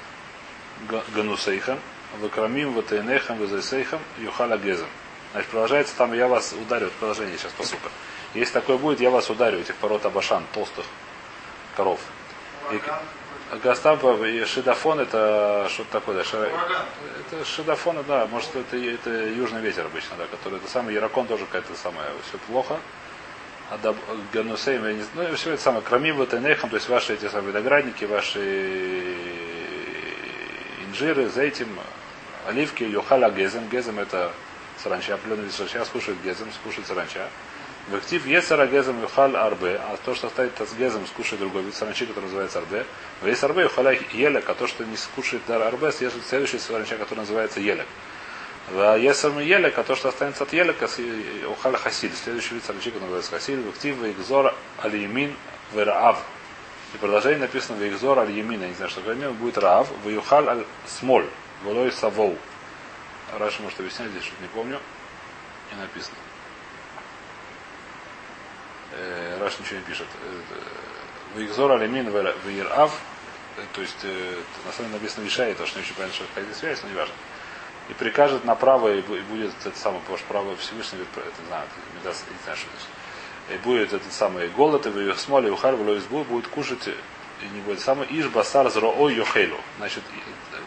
Ганусейхам, 1.15 1.79
в 2.21 2.29
Крамим, 2.29 2.75
в 2.75 2.83
Тейнехам, 2.83 3.39
в 3.39 3.49
Зайсейхам, 3.49 4.01
Юхала 4.19 4.59
Гезем. 4.59 4.89
Значит, 5.33 5.51
продолжается 5.51 5.97
там, 5.97 6.13
я 6.13 6.29
вас 6.29 6.53
ударю, 6.53 6.91
продолжение 7.01 7.39
сейчас 7.39 7.53
посука. 7.53 7.89
Если 8.35 8.53
такое 8.53 8.77
будет, 8.77 9.01
я 9.01 9.11
вас 9.11 9.31
ударю, 9.31 9.61
этих 9.61 9.75
пород 9.77 10.05
Абашан, 10.05 10.45
толстых 10.53 10.85
коров. 11.77 12.01
И, 12.71 12.81
Гастав 13.63 14.03
и 14.23 14.45
шидафон 14.45 15.01
это 15.01 15.67
что-то 15.71 15.93
такое, 15.93 16.17
да, 16.17 16.25
шара... 16.25 16.51
это 17.21 17.45
шидафон, 17.45 17.97
да, 18.09 18.27
может 18.27 18.57
это, 18.57 18.77
это 18.77 19.11
южный 19.11 19.61
ветер 19.61 19.87
обычно, 19.87 20.17
да, 20.17 20.25
который 20.27 20.59
это 20.59 20.69
самый 20.69 20.95
Яракон 20.95 21.27
тоже 21.27 21.45
какая-то 21.47 21.75
самая, 21.77 22.07
все 22.29 22.39
плохо. 22.47 22.79
А 23.71 23.79
Ганусейм, 24.33 24.85
я 24.87 24.93
не 24.93 25.03
знаю, 25.03 25.31
ну 25.31 25.37
все 25.37 25.53
это 25.53 25.63
самое, 25.63 25.83
Крамим, 25.83 26.27
Тенехам, 26.27 26.71
то 26.71 26.77
есть 26.77 26.89
ваши 26.89 27.15
эти 27.15 27.29
самые 27.29 27.51
виноградники, 27.51 28.05
ваши 28.05 29.15
инжиры, 30.89 31.29
зайтим, 31.29 31.69
оливки, 32.47 32.83
Йохала 32.85 33.31
Гезем, 33.31 33.69
Гезем 33.69 33.99
это 33.99 34.33
саранча, 34.83 35.15
определенный 35.15 35.45
вид 35.45 35.53
саранча, 35.53 35.85
скушает 35.85 36.19
Гезем, 36.23 36.49
скушает 36.53 36.87
саранча. 36.87 37.29
В 37.89 37.97
актив 37.97 38.27
Есара 38.27 38.67
Гезем 38.67 39.01
Юхал 39.03 39.37
Арбе, 39.37 39.77
а 39.77 39.99
то, 40.03 40.15
что 40.15 40.29
оставит 40.29 40.53
с 40.59 40.75
Гезем, 40.75 41.07
скушает 41.07 41.41
другой 41.41 41.63
вид 41.63 41.75
саранчи, 41.75 42.07
который 42.07 42.25
называется 42.25 42.59
Арбе. 42.61 42.87
В 43.21 43.27
Ес 43.27 43.45
Арбе 43.45 43.63
Юхаля 43.65 43.99
Елек, 44.13 44.49
а 44.49 44.55
то, 44.55 44.67
что 44.67 44.85
не 44.85 44.97
скушает 44.97 45.43
дар 45.47 45.61
Арбе, 45.61 45.93
съест 45.93 46.17
следующий 46.27 46.59
саранча, 46.59 46.97
который 46.97 47.21
называется 47.21 47.61
Елек. 47.61 47.87
В 48.71 48.99
Есар 48.99 49.39
Елек, 49.41 49.79
а 49.79 49.83
то, 49.83 49.95
что 49.95 50.09
останется 50.09 50.45
от 50.45 50.53
Елека, 50.55 50.89
Ухаля 51.51 51.77
Хасиль, 51.77 52.13
следующий 52.15 52.55
вид 52.55 52.65
саранчи, 52.65 52.91
который 52.91 53.03
называется 53.03 53.33
Хасиль. 53.33 53.61
В 53.61 53.69
актив 53.69 54.03
Игзор 54.03 54.55
Алиемин 54.79 55.37
Вераав. 55.75 56.23
И 56.95 56.97
продолжение 56.97 57.41
написано 57.41 57.77
в 57.77 57.87
Игзор 57.87 58.21
Аль-Емин, 58.21 58.63
я 58.63 58.69
не 58.69 58.75
знаю, 58.75 58.89
что 58.89 59.01
такое 59.01 59.31
будет 59.33 59.59
Раав, 59.59 59.89
в 60.05 60.09
Юхал 60.09 60.49
Аль-Смоль, 60.49 61.27
Волой 61.65 61.91
Савоу. 61.93 62.39
Раша 63.37 63.63
может 63.63 63.81
объяснять 63.81 64.11
здесь, 64.11 64.23
что 64.23 64.41
не 64.41 64.49
помню. 64.49 64.79
Не 65.73 65.81
написано. 65.81 66.17
Э, 68.97 69.39
Раш 69.41 69.59
ничего 69.59 69.79
не 69.79 69.85
пишет. 69.85 70.07
Вигзор 71.37 71.73
алимин 71.73 72.09
вирав. 72.45 73.01
То 73.73 73.81
есть, 73.81 73.97
э, 74.03 74.37
на 74.67 74.73
самом 74.73 74.91
деле 74.91 75.01
написано 75.01 75.25
Вишай, 75.25 75.55
то 75.55 75.67
что 75.67 75.79
не 75.79 75.85
очень 75.85 75.95
понятно, 75.95 76.15
что 76.15 76.25
какая 76.35 76.55
связь, 76.55 76.83
но 76.83 76.89
не 76.89 76.97
важно. 76.97 77.15
И 77.89 77.93
прикажет 77.93 78.45
направо, 78.45 78.95
и 78.95 79.01
будет 79.01 79.53
это 79.65 79.79
самое, 79.79 80.01
потому 80.01 80.19
что 80.19 80.27
право 80.27 80.57
Всевышний, 80.57 81.01
это 81.01 81.47
знаю, 81.49 81.67
не 81.95 82.03
знаю, 82.03 82.17
что 82.57 82.67
это. 82.67 83.55
И 83.55 83.59
будет 83.59 83.93
этот 83.93 84.13
самый 84.13 84.49
голод, 84.49 84.87
и 84.87 84.89
в 84.89 84.99
ее 84.99 85.15
смоле, 85.15 85.49
и 85.49 85.51
ухар, 85.51 85.77
в 85.77 86.25
будет 86.25 86.49
кушать, 86.49 86.89
и 86.89 87.47
не 87.55 87.61
будет 87.61 87.81
самый 87.81 88.07
иш 88.11 88.27
басар 88.29 88.71
зроо 88.71 89.09
йохелю. 89.11 89.59
Значит, 89.77 90.03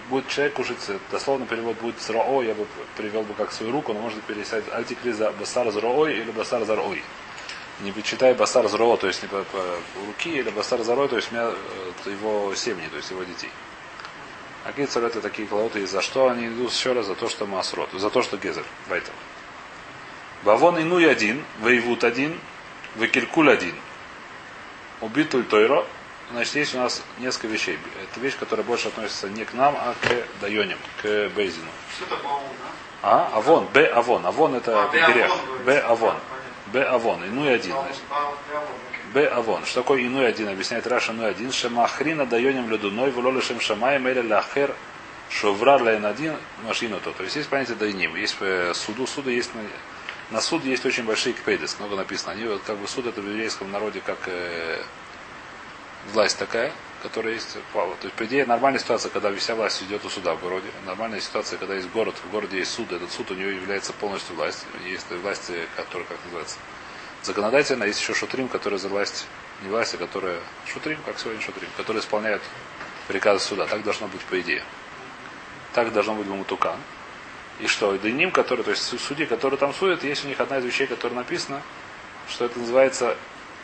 будет 0.09 0.27
человек 0.29 0.53
кушать, 0.53 0.77
дословно 1.11 1.45
перевод 1.45 1.75
будет 1.77 1.99
зроо, 1.99 2.43
я 2.43 2.53
бы 2.53 2.67
привел 2.95 3.23
бы 3.23 3.33
как 3.33 3.51
свою 3.51 3.71
руку, 3.71 3.93
но 3.93 3.99
можно 3.99 4.21
пересядь 4.21 4.63
альтикриза 4.71 5.31
басар 5.31 5.71
зроо 5.71 6.07
или 6.07 6.31
басар 6.31 6.63
зарой 6.65 7.03
не 7.81 7.93
читай 8.03 8.33
басар 8.33 8.67
зро, 8.67 8.97
то 8.97 9.07
есть 9.07 9.21
не 9.21 9.27
по, 9.27 9.43
по 9.43 9.63
руки, 10.05 10.29
или 10.29 10.49
басар 10.49 10.81
зарой, 10.83 11.07
то 11.07 11.15
есть 11.15 11.31
мя, 11.31 11.53
его 12.05 12.53
семьи, 12.55 12.87
то 12.89 12.97
есть 12.97 13.11
его 13.11 13.23
детей. 13.23 13.51
А 14.63 14.69
какие 14.69 14.85
это 14.85 15.21
такие 15.21 15.47
клауты, 15.47 15.81
и 15.81 15.85
за 15.85 16.01
что 16.01 16.29
они 16.29 16.47
идут 16.47 16.71
еще 16.71 16.93
раз? 16.93 17.05
За 17.05 17.15
то, 17.15 17.29
что 17.29 17.45
масрот, 17.45 17.89
за 17.93 18.09
то, 18.09 18.21
что 18.21 18.37
гезер, 18.37 18.65
вайтер. 18.89 19.13
Бавон 20.43 20.81
инуй 20.81 21.09
один, 21.09 21.43
воевут 21.59 22.03
один, 22.03 22.39
векелькуль 22.95 23.51
один. 23.51 23.75
Убитуль 24.99 25.45
тойро, 25.45 25.85
значит, 26.31 26.55
есть 26.55 26.75
у 26.75 26.79
нас 26.79 27.03
несколько 27.19 27.47
вещей. 27.47 27.77
Это 28.03 28.19
вещь, 28.19 28.35
которая 28.37 28.65
больше 28.65 28.87
относится 28.87 29.29
не 29.29 29.45
к 29.45 29.53
нам, 29.53 29.75
а 29.77 29.95
к 30.01 30.41
дайоним, 30.41 30.79
к 31.01 31.29
Бейзину. 31.35 31.67
Что 31.95 32.05
это 32.05 32.23
баун, 32.23 32.41
да? 32.59 32.77
А? 33.03 33.29
Авон, 33.35 33.67
Б 33.67 33.85
Авон. 33.85 34.25
Авон 34.25 34.55
это 34.55 34.83
А, 34.83 34.87
Б. 35.63 35.79
Авон, 35.79 36.15
Б 36.73 36.83
Авон. 36.83 37.25
Иной 37.25 37.55
один. 37.55 37.71
Значит. 37.71 38.01
Б 39.13 39.25
авон. 39.27 39.65
Что 39.65 39.81
такое 39.81 40.05
иной 40.05 40.27
один? 40.27 40.49
Объясняет 40.49 40.85
Раша 40.85 41.11
иной 41.13 41.29
один. 41.31 41.51
Шамахрина 41.51 42.25
дайоним 42.25 42.69
ледуной 42.69 43.11
влолы 43.11 43.41
шем 43.41 43.59
шамаем 43.59 44.07
или 44.07 44.21
ляхер 44.21 44.75
шоврар 45.29 45.81
лайн 45.81 46.05
один 46.05 46.35
машину 46.63 46.99
то. 46.99 47.11
То 47.11 47.23
есть 47.23 47.35
есть 47.35 47.49
понятие 47.49 47.77
дайним. 47.77 48.15
Есть 48.15 48.35
э, 48.41 48.73
суду. 48.73 49.07
Суды 49.07 49.31
есть 49.31 49.51
на 50.29 50.41
суд 50.41 50.65
есть 50.65 50.85
очень 50.85 51.05
большие 51.05 51.33
кпейдес. 51.33 51.77
Много 51.79 51.95
написано. 51.95 52.33
Они 52.33 52.45
вот 52.45 52.61
как 52.65 52.77
бы 52.77 52.87
суд 52.87 53.07
это 53.07 53.21
в 53.21 53.27
еврейском 53.27 53.71
народе 53.71 54.01
как 54.05 54.19
э, 54.25 54.81
власть 56.11 56.37
такая 56.37 56.73
которая 57.07 57.33
есть 57.35 57.57
Павла. 57.73 57.95
То 57.95 58.07
есть, 58.07 58.15
по 58.15 58.25
идее, 58.25 58.45
нормальная 58.45 58.79
ситуация, 58.79 59.09
когда 59.09 59.33
вся 59.33 59.55
власть 59.55 59.81
идет 59.83 60.03
у 60.03 60.09
суда 60.09 60.35
в 60.35 60.41
городе. 60.41 60.67
Нормальная 60.85 61.21
ситуация, 61.21 61.57
когда 61.57 61.75
есть 61.75 61.89
город, 61.91 62.15
в 62.23 62.31
городе 62.31 62.57
есть 62.57 62.71
суд, 62.71 62.91
этот 62.91 63.11
суд 63.11 63.31
у 63.31 63.33
него 63.33 63.49
является 63.49 63.93
полностью 63.93 64.35
власть. 64.35 64.65
Есть 64.85 65.09
власть, 65.09 65.49
которая, 65.75 66.07
как 66.07 66.17
называется, 66.25 66.57
законодательная, 67.23 67.87
есть 67.87 68.01
еще 68.01 68.13
шутрим, 68.13 68.49
который 68.49 68.77
за 68.77 68.89
власть, 68.89 69.25
не 69.63 69.69
власть, 69.69 69.93
а 69.93 69.97
которая 69.97 70.39
шутрим, 70.71 70.99
как 71.05 71.17
сегодня 71.17 71.41
шутрим, 71.41 71.69
который 71.77 71.99
исполняет 71.99 72.41
приказы 73.07 73.43
суда. 73.43 73.65
Так 73.67 73.83
должно 73.83 74.07
быть 74.07 74.21
по 74.21 74.39
идее. 74.39 74.63
Так 75.73 75.93
должно 75.93 76.15
быть 76.15 76.27
Мутукан. 76.27 76.77
И 77.59 77.67
что? 77.67 77.95
И 77.95 77.99
Деним, 77.99 78.31
который, 78.31 78.63
то 78.63 78.71
есть 78.71 78.99
судьи, 78.99 79.25
которые 79.25 79.57
там 79.57 79.73
судят, 79.73 80.03
есть 80.03 80.25
у 80.25 80.27
них 80.27 80.39
одна 80.39 80.59
из 80.59 80.65
вещей, 80.65 80.87
которая 80.87 81.17
написана, 81.17 81.61
что 82.29 82.45
это 82.45 82.59
называется 82.59 83.15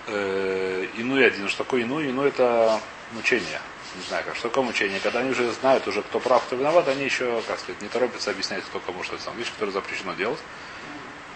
э, 0.07 0.87
Инуй 0.97 1.25
один. 1.25 1.47
Что 1.49 1.63
такое 1.63 1.83
Инуй? 1.83 2.09
Инуй 2.09 2.29
это 2.29 2.79
мучение. 3.11 3.61
Не 3.95 4.03
знаю, 4.03 4.23
как, 4.25 4.35
что 4.35 4.49
такое 4.49 4.63
мучение. 4.63 4.99
Когда 4.99 5.19
они 5.19 5.31
уже 5.31 5.51
знают, 5.51 5.87
уже 5.87 6.01
кто 6.01 6.19
прав, 6.19 6.43
кто 6.45 6.55
виноват, 6.55 6.87
они 6.87 7.03
еще, 7.03 7.41
как 7.47 7.59
сказать, 7.59 7.81
не 7.81 7.87
торопятся 7.89 8.31
объяснять, 8.31 8.63
кто 8.63 8.79
кому 8.79 9.03
что 9.03 9.17
сам. 9.19 9.37
Вещь, 9.37 9.51
которую 9.51 9.73
запрещено 9.73 10.13
делать. 10.13 10.39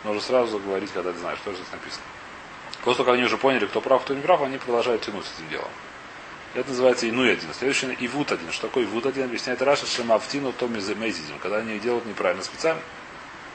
Нужно 0.03 0.21
сразу 0.21 0.59
говорить, 0.59 0.91
когда 0.91 1.11
ты 1.11 1.19
знаешь, 1.19 1.39
что 1.39 1.53
здесь 1.53 1.71
написано. 1.71 2.03
После 2.83 2.97
того, 2.97 3.05
как 3.05 3.15
они 3.15 3.25
уже 3.25 3.37
поняли, 3.37 3.65
кто 3.65 3.81
прав, 3.81 4.03
кто 4.03 4.13
не 4.13 4.21
прав, 4.21 4.41
они 4.41 4.57
продолжают 4.57 5.01
тянуть 5.01 5.25
с 5.25 5.33
этим 5.37 5.49
делом. 5.49 5.69
Это 6.53 6.69
называется 6.69 7.09
инуй 7.09 7.31
один. 7.31 7.53
Следующий 7.53 7.87
ивут 7.99 8.31
один. 8.31 8.51
Что 8.51 8.67
такое 8.67 8.85
ивут 8.85 9.05
один? 9.05 9.25
Объясняет 9.25 9.61
Раша 9.61 9.85
Шемавтину 9.85 10.53
Томи 10.53 10.81
Мейзидим. 10.95 11.37
Когда 11.39 11.57
они 11.57 11.77
делают 11.79 12.05
неправильно 12.05 12.43
специально. 12.43 12.81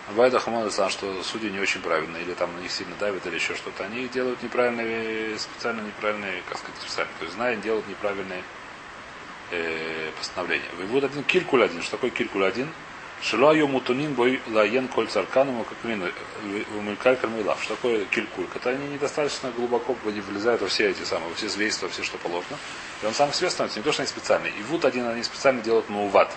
Бывает 0.08 0.34
Ахман 0.34 0.70
что 0.70 1.22
судьи 1.22 1.50
не 1.50 1.60
очень 1.60 1.80
правильные, 1.80 2.22
или 2.22 2.34
там 2.34 2.54
на 2.56 2.60
них 2.60 2.72
сильно 2.72 2.94
давят, 2.98 3.24
или 3.26 3.36
еще 3.36 3.54
что-то. 3.54 3.84
Они 3.84 4.08
делают 4.08 4.42
неправильные, 4.42 5.38
специально 5.38 5.80
неправильные, 5.80 6.42
как 6.48 6.58
сказать, 6.58 6.80
специально. 6.80 7.12
То 7.18 7.24
есть, 7.24 7.36
зная, 7.36 7.56
делают 7.56 7.88
неправильные 7.88 8.42
э, 9.52 10.10
постановления. 10.18 10.68
Вывод 10.76 11.04
один, 11.04 11.22
килькуль 11.22 11.64
один. 11.64 11.82
Что 11.82 11.92
такое 11.92 12.10
килькуль 12.10 12.44
один? 12.44 12.68
Шило 13.22 13.52
ее 13.52 13.68
мутунин 13.68 14.14
бой 14.14 14.42
лаен 14.48 14.88
коль 14.88 15.06
царкану 15.06 15.64
умылькаль 16.76 17.16
кармилав. 17.16 17.62
Что 17.62 17.76
такое 17.76 18.04
килькуль? 18.06 18.46
Это 18.56 18.70
они 18.70 18.88
недостаточно 18.88 19.52
глубоко 19.52 19.96
не 20.06 20.20
влезают 20.20 20.60
во 20.60 20.66
все 20.66 20.90
эти 20.90 21.04
самые, 21.04 21.28
во 21.28 21.36
все 21.36 21.48
свидетельства, 21.48 21.88
все, 21.88 22.02
что 22.02 22.18
положено. 22.18 22.58
И 23.00 23.06
он 23.06 23.14
сам 23.14 23.30
к 23.30 23.34
себе 23.34 23.48
становится 23.48 23.78
не 23.78 23.84
то, 23.84 23.92
что 23.92 24.02
они 24.02 24.08
специальные. 24.08 24.52
И 24.58 24.62
вуд 24.64 24.84
один 24.84 25.06
они 25.06 25.22
специально 25.22 25.62
делают 25.62 25.88
мауват. 25.88 26.32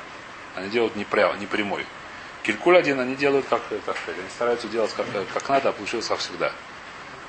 Они 0.53 0.69
делают 0.69 0.95
не, 0.95 1.05
Килькуль 2.45 2.77
один 2.77 2.99
они 2.99 3.15
делают 3.15 3.47
как, 3.49 3.63
сказать, 3.65 4.19
они 4.19 4.29
стараются 4.29 4.67
делать 4.67 4.93
как, 4.93 5.07
как 5.33 5.49
надо, 5.49 5.69
а 5.69 5.71
получилось 5.71 6.07
как 6.07 6.19
всегда. 6.19 6.51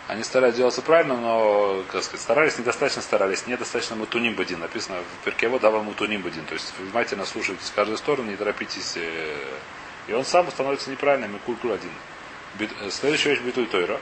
Они 0.09 0.22
стараются 0.22 0.59
делаться 0.59 0.83
правильно, 0.83 1.16
но, 1.16 1.83
как 1.90 2.05
сказать, 2.05 2.20
старались, 2.20 2.59
недостаточно 2.59 3.00
старались, 3.00 3.46
недостаточно 3.46 3.96
мутуним 3.96 4.35
бадин. 4.35 4.61
Написано 4.61 4.98
в 4.98 5.24
перкево 5.24 5.59
дава 5.59 5.83
мутуним 5.83 6.20
бадин. 6.20 6.44
То 6.44 6.52
есть 6.52 6.72
внимательно 6.79 7.24
слушайте 7.24 7.64
с 7.64 7.70
каждой 7.70 7.96
стороны, 7.96 8.31
не 8.31 8.37
торопитесь. 8.37 8.96
Э, 8.96 9.35
и 10.07 10.12
он 10.12 10.24
сам 10.24 10.48
становится 10.50 10.90
неправильным, 10.90 11.37
и 11.37 11.38
кулькуль 11.40 11.72
один. 11.72 11.90
Э, 12.61 12.90
следующая 12.90 13.31
вещь 13.31 13.40
битуль 13.40 13.66
тойра. 13.66 13.98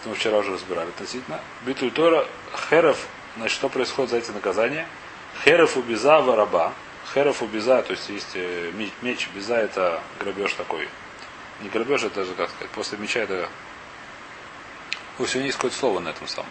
Это 0.00 0.08
мы 0.08 0.14
вчера 0.16 0.38
уже 0.38 0.52
разбирали 0.52 0.88
относительно. 0.88 1.40
Битуль 1.64 1.92
тойра, 1.92 2.26
херов, 2.68 3.06
значит, 3.36 3.54
что 3.54 3.68
происходит 3.68 4.10
за 4.10 4.16
эти 4.18 4.30
наказания? 4.32 4.86
Херов 5.44 5.76
убиза 5.76 6.20
вараба. 6.20 6.74
Херов 7.12 7.42
у 7.42 7.46
беза, 7.46 7.82
то 7.82 7.92
есть 7.92 8.08
есть 8.08 8.30
э, 8.34 8.72
меч, 9.02 9.28
беза 9.34 9.56
это 9.56 10.02
грабеж 10.18 10.54
такой. 10.54 10.88
Не 11.60 11.68
грабеж, 11.68 12.04
это 12.04 12.24
же, 12.24 12.34
как 12.34 12.50
сказать, 12.50 12.70
после 12.70 12.98
меча 12.98 13.20
это... 13.20 13.48
У 15.18 15.26
сегодня 15.26 15.46
есть 15.46 15.58
какое-то 15.58 15.76
слово 15.76 16.00
на 16.00 16.08
этом 16.08 16.26
самом. 16.26 16.50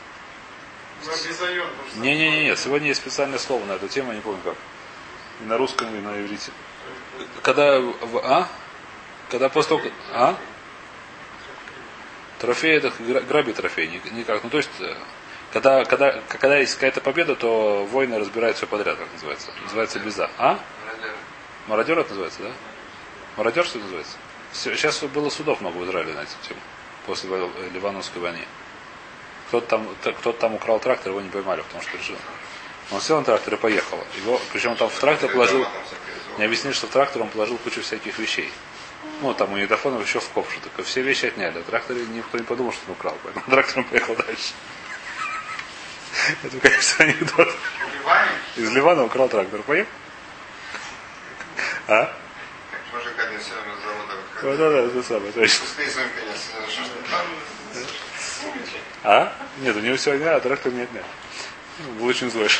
Не-не-не, 1.95 2.55
сегодня 2.55 2.89
есть 2.89 3.01
специальное 3.01 3.39
слово 3.39 3.65
на 3.65 3.73
эту 3.73 3.87
тему, 3.87 4.09
я 4.11 4.17
не 4.17 4.21
помню 4.21 4.39
как. 4.43 4.55
И 5.41 5.45
на 5.45 5.57
русском, 5.57 5.93
и 5.95 5.99
на 5.99 6.21
иврите. 6.21 6.51
Когда, 7.41 7.81
а? 8.23 8.47
Когда 9.29 9.49
после 9.49 9.77
того, 9.77 9.89
а? 10.13 10.37
Трофей 12.37 12.77
это 12.77 12.91
грабит 12.99 13.55
трофей, 13.55 13.87
никак. 14.11 14.43
Ну 14.43 14.49
то 14.49 14.57
есть 14.57 14.69
э, 14.79 14.95
когда, 15.51 15.85
когда, 15.85 16.21
когда 16.29 16.57
есть 16.57 16.75
какая-то 16.75 17.01
победа, 17.01 17.35
то 17.35 17.85
воины 17.85 18.17
разбирают 18.19 18.57
все 18.57 18.67
подряд, 18.67 18.97
как 18.97 19.07
называется. 19.13 19.51
Называется 19.63 19.99
беза. 19.99 20.29
А? 20.37 20.59
Мародер 21.67 21.99
это 21.99 22.09
называется, 22.09 22.43
да? 22.43 22.51
Мародер 23.37 23.65
что 23.65 23.79
называется? 23.79 24.17
Сейчас 24.53 25.01
было 25.03 25.29
судов 25.29 25.61
много 25.61 25.77
в 25.77 25.85
Израиле 25.85 26.13
на 26.13 26.21
эту 26.21 26.31
тему. 26.47 26.59
После 27.05 27.29
Ливановской 27.73 28.21
войны. 28.21 28.45
Кто-то 29.47 29.67
там, 29.67 29.87
кто 30.15 30.31
там 30.31 30.55
украл 30.55 30.79
трактор, 30.79 31.11
его 31.11 31.21
не 31.21 31.29
поймали, 31.29 31.61
потому 31.61 31.83
что 31.83 31.97
решил. 31.97 32.15
Он 32.91 33.01
сел 33.01 33.17
на 33.19 33.25
трактор 33.25 33.53
и 33.53 33.57
поехал. 33.57 33.99
Его, 34.17 34.39
причем 34.51 34.75
там 34.75 34.89
в 34.89 34.99
трактор 34.99 35.31
положил, 35.31 35.65
не 36.37 36.45
объяснили, 36.45 36.73
что 36.73 36.87
в 36.87 36.91
трактор 36.91 37.21
он 37.21 37.29
положил 37.29 37.57
кучу 37.57 37.81
всяких 37.81 38.17
вещей. 38.19 38.51
Ну, 39.21 39.33
там 39.33 39.49
у 39.49 39.51
магнитофонов 39.51 40.05
еще 40.05 40.19
в 40.19 40.29
ковшу. 40.29 40.59
Так 40.75 40.85
все 40.85 41.01
вещи 41.01 41.25
отняли. 41.25 41.59
А 41.59 41.63
трактор 41.63 41.97
никто 41.97 42.37
не 42.37 42.43
подумал, 42.43 42.71
что 42.71 42.83
он 42.87 42.93
украл. 42.93 43.17
Поэтому 43.23 43.45
трактор 43.49 43.83
поехал 43.83 44.15
дальше. 44.15 44.53
Это, 46.43 46.59
конечно, 46.59 47.05
анекдот. 47.05 47.49
Из 48.55 48.69
Ливана 48.71 49.03
украл 49.03 49.29
трактор. 49.29 49.61
Поехал? 49.63 49.89
А? 51.87 52.13
Вот, 54.41 54.57
да, 54.57 54.69
да, 54.69 54.77
это 54.79 55.03
самое, 55.03 55.31
точно. 55.31 55.65
А? 59.03 59.33
Нет, 59.59 59.75
у 59.75 59.79
него 59.79 59.97
сегодня, 59.97 60.35
а 60.35 60.39
трактор 60.39 60.71
нет, 60.71 60.91
нет. 60.93 61.05
Ну, 61.79 61.91
был 61.93 62.05
очень 62.07 62.29
злой. 62.31 62.49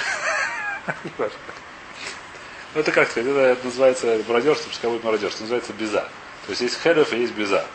Ну, 2.74 2.80
это 2.80 2.94
как 2.94 3.12
сказать, 3.12 3.30
это, 3.30 3.66
называется 3.66 4.24
мародерство, 4.26 4.70
пускай 4.70 4.90
будет 4.90 5.04
мародерство, 5.04 5.44
называется 5.44 5.74
беза. 5.74 6.08
То 6.46 6.52
есть 6.52 6.62
есть 6.62 6.82
херов 6.82 7.12
и 7.12 7.20
есть 7.20 7.34
беза. 7.34 7.66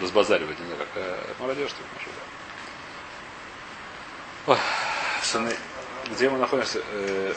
Разбазаривать, 0.00 0.58
не 0.58 0.66
знаю, 0.66 0.86
как 0.92 1.40
мародерство, 1.40 1.84
может. 1.94 2.08
Ой, 4.44 4.58
сыны, 5.22 5.54
где 6.10 6.28
мы 6.28 6.36
находимся? 6.36 6.82
Э, 6.90 7.32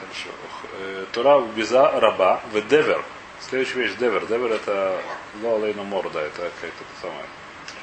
хорошо. 0.00 0.28
Э, 0.72 1.06
Тура 1.12 1.40
Биза 1.54 2.00
Раба 2.00 2.40
в 2.52 2.60
Девер. 2.66 3.04
Следующая 3.48 3.82
вещь 3.82 3.94
Девер. 3.94 4.26
Девер 4.26 4.54
это 4.54 5.00
Лолейна 5.40 5.84
Морда. 5.84 6.18
Это 6.18 6.50
какая-то 6.50 6.84
самая. 7.00 7.24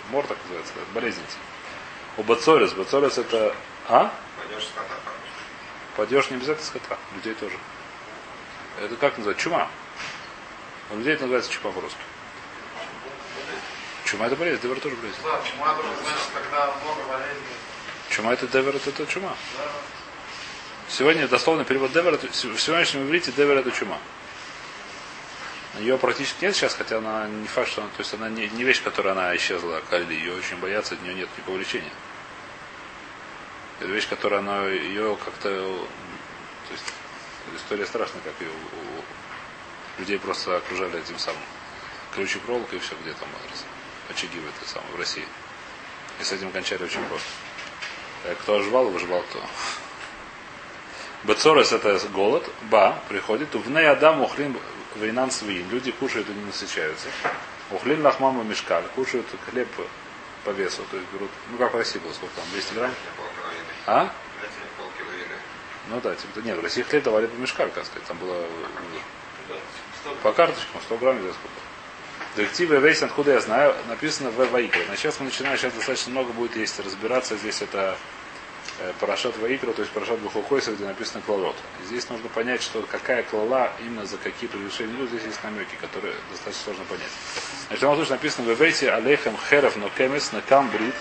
Мор 0.10 0.28
так 0.28 0.38
называется. 0.44 0.74
Болезнь. 0.94 1.22
У 2.18 2.24
Бацорис. 2.24 2.74
Бацорис 2.74 3.18
это. 3.18 3.56
А? 3.88 4.12
Падеж 5.96 6.30
не 6.32 6.36
обязательно 6.36 6.68
скота. 6.68 6.98
Людей 7.16 7.34
тоже. 7.36 7.58
Это 8.82 8.98
как 8.98 9.18
называется? 9.18 9.42
Чума. 9.42 9.70
У 10.92 10.98
людей 10.98 11.14
это 11.14 11.24
называется 11.24 11.50
чума 11.50 11.72
по-русски. 11.72 12.00
Чума 14.04 14.28
это 14.28 14.36
болезнь, 14.36 14.62
девер 14.62 14.82
тоже 14.82 14.98
болезнь. 14.98 15.18
Да, 15.24 15.42
чума 15.50 15.74
тоже 15.76 15.88
значит, 16.04 16.28
когда 16.34 16.74
много 16.84 17.02
болезней. 17.08 17.65
Чума 18.10 18.34
это 18.34 18.48
девер, 18.48 18.76
это, 18.76 18.90
это 18.90 19.06
чума. 19.08 19.36
Сегодня 20.88 21.28
дословно 21.28 21.66
перевод 21.66 21.92
девер, 21.92 22.18
в 22.18 22.60
сегодняшнем 22.60 23.06
иврите 23.06 23.32
девер 23.32 23.58
это 23.58 23.72
чума. 23.72 23.98
Ее 25.80 25.98
практически 25.98 26.46
нет 26.46 26.56
сейчас, 26.56 26.74
хотя 26.74 27.00
она 27.00 27.28
не 27.28 27.48
факт, 27.48 27.70
что 27.70 27.82
она, 27.82 27.90
то 27.90 28.00
есть 28.00 28.14
она 28.14 28.30
не, 28.30 28.48
не 28.48 28.64
вещь, 28.64 28.82
которая 28.82 29.14
она 29.14 29.36
исчезла, 29.36 29.82
Кали, 29.90 30.14
ее 30.14 30.34
очень 30.34 30.58
боятся, 30.58 30.94
от 30.94 31.02
нее 31.02 31.16
нет 31.16 31.30
никакого 31.36 31.58
лечения. 31.58 31.92
Это 33.80 33.90
вещь, 33.90 34.08
которая 34.08 34.40
она 34.40 34.68
ее 34.68 35.18
как-то, 35.18 35.50
то 35.50 36.72
есть 36.72 36.86
история 37.58 37.86
страшная, 37.86 38.22
как 38.22 38.34
ее 38.40 38.50
у, 38.50 40.00
людей 40.00 40.18
просто 40.18 40.56
окружали 40.56 41.00
этим 41.00 41.20
самым 41.20 41.42
ключи 42.14 42.40
проволокой 42.40 42.78
и 42.78 42.82
все, 42.82 42.96
где 43.02 43.12
там 43.14 43.28
очаги 44.10 44.40
в 44.40 44.48
этой 44.48 44.68
самой, 44.68 44.90
в 44.92 45.00
России. 45.00 45.26
И 46.22 46.24
с 46.24 46.32
этим 46.32 46.52
кончали 46.52 46.84
очень 46.84 47.04
просто. 47.06 47.28
Э, 48.26 48.34
кто 48.42 48.62
жвал, 48.62 48.90
выживал 48.90 49.22
кто. 49.30 49.40
Бецорес 51.24 51.72
это 51.72 52.00
голод. 52.10 52.50
Ба 52.72 53.00
приходит. 53.08 53.54
В 53.54 53.78
Адам 53.78 54.22
ухлин 54.22 54.58
вейнан 54.96 55.32
свиин. 55.32 55.70
Люди 55.70 55.92
кушают 55.92 56.28
и 56.30 56.34
не 56.34 56.46
насыщаются. 56.46 57.08
Ухлин 57.72 58.04
лахмама 58.04 58.44
мешкаль. 58.44 58.84
Кушают 58.96 59.28
хлеб 59.50 59.68
по 60.44 60.50
весу. 60.50 60.82
То 60.90 60.98
есть 60.98 61.10
берут, 61.12 61.30
ну 61.52 61.58
как 61.58 61.74
в 61.74 61.78
России 61.78 62.00
было, 62.00 62.14
сколько 62.14 62.36
там, 62.36 62.46
200 62.52 62.74
грамм? 62.74 62.92
А? 63.86 64.10
Ну 65.90 66.02
да, 66.02 66.16
типа, 66.16 66.40
нет, 66.40 66.58
в 66.58 66.64
России 66.64 66.82
хлеб 66.82 67.04
давали 67.04 67.28
по 67.28 67.36
мешкаль, 67.36 67.70
как 67.70 67.86
сказать, 67.86 68.08
там 68.08 68.18
было 68.18 68.44
по 70.24 70.32
карточкам 70.34 70.82
100 70.82 70.98
грамм, 70.98 71.18
или 71.18 71.32
сколько. 71.32 71.65
Директива 72.36 72.76
весь, 72.76 73.02
откуда 73.02 73.32
я 73.32 73.40
знаю, 73.40 73.74
написано 73.88 74.30
в 74.30 74.36
Ваикре. 74.36 74.84
Но 74.90 74.96
сейчас 74.96 75.20
мы 75.20 75.28
начинаем, 75.28 75.58
сейчас 75.58 75.74
достаточно 75.74 76.12
много 76.12 76.34
будет 76.34 76.58
есть 76.58 76.78
разбираться. 76.82 77.38
Здесь 77.38 77.62
это 77.62 77.98
э, 78.80 78.92
Парашат 79.00 79.38
Ваикра, 79.38 79.72
то 79.72 79.82
есть 79.82 79.94
Парашат 79.94 80.20
Бухукойса, 80.20 80.74
где 80.74 80.84
написано 80.84 81.22
Клалот. 81.26 81.56
Здесь 81.86 82.10
нужно 82.10 82.28
понять, 82.28 82.62
что 82.62 82.82
какая 82.82 83.24
клала 83.24 83.72
именно 83.80 84.06
за 84.06 84.18
какие 84.18 84.50
превышения. 84.50 84.94
Ну, 84.98 85.08
здесь 85.08 85.24
есть 85.24 85.42
намеки, 85.46 85.76
которые 85.80 86.14
достаточно 86.30 86.66
сложно 86.66 86.84
понять. 86.86 87.12
Значит, 87.68 87.84
в 87.84 87.96
случае 87.96 88.12
написано 88.12 88.54
в 88.54 88.62
Вейте 88.62 88.92
Алейхем 88.92 89.38
Херев 89.50 89.78
но 89.78 89.90
Кемес 89.98 90.34
на 90.34 90.42
Камбрид. 90.42 90.96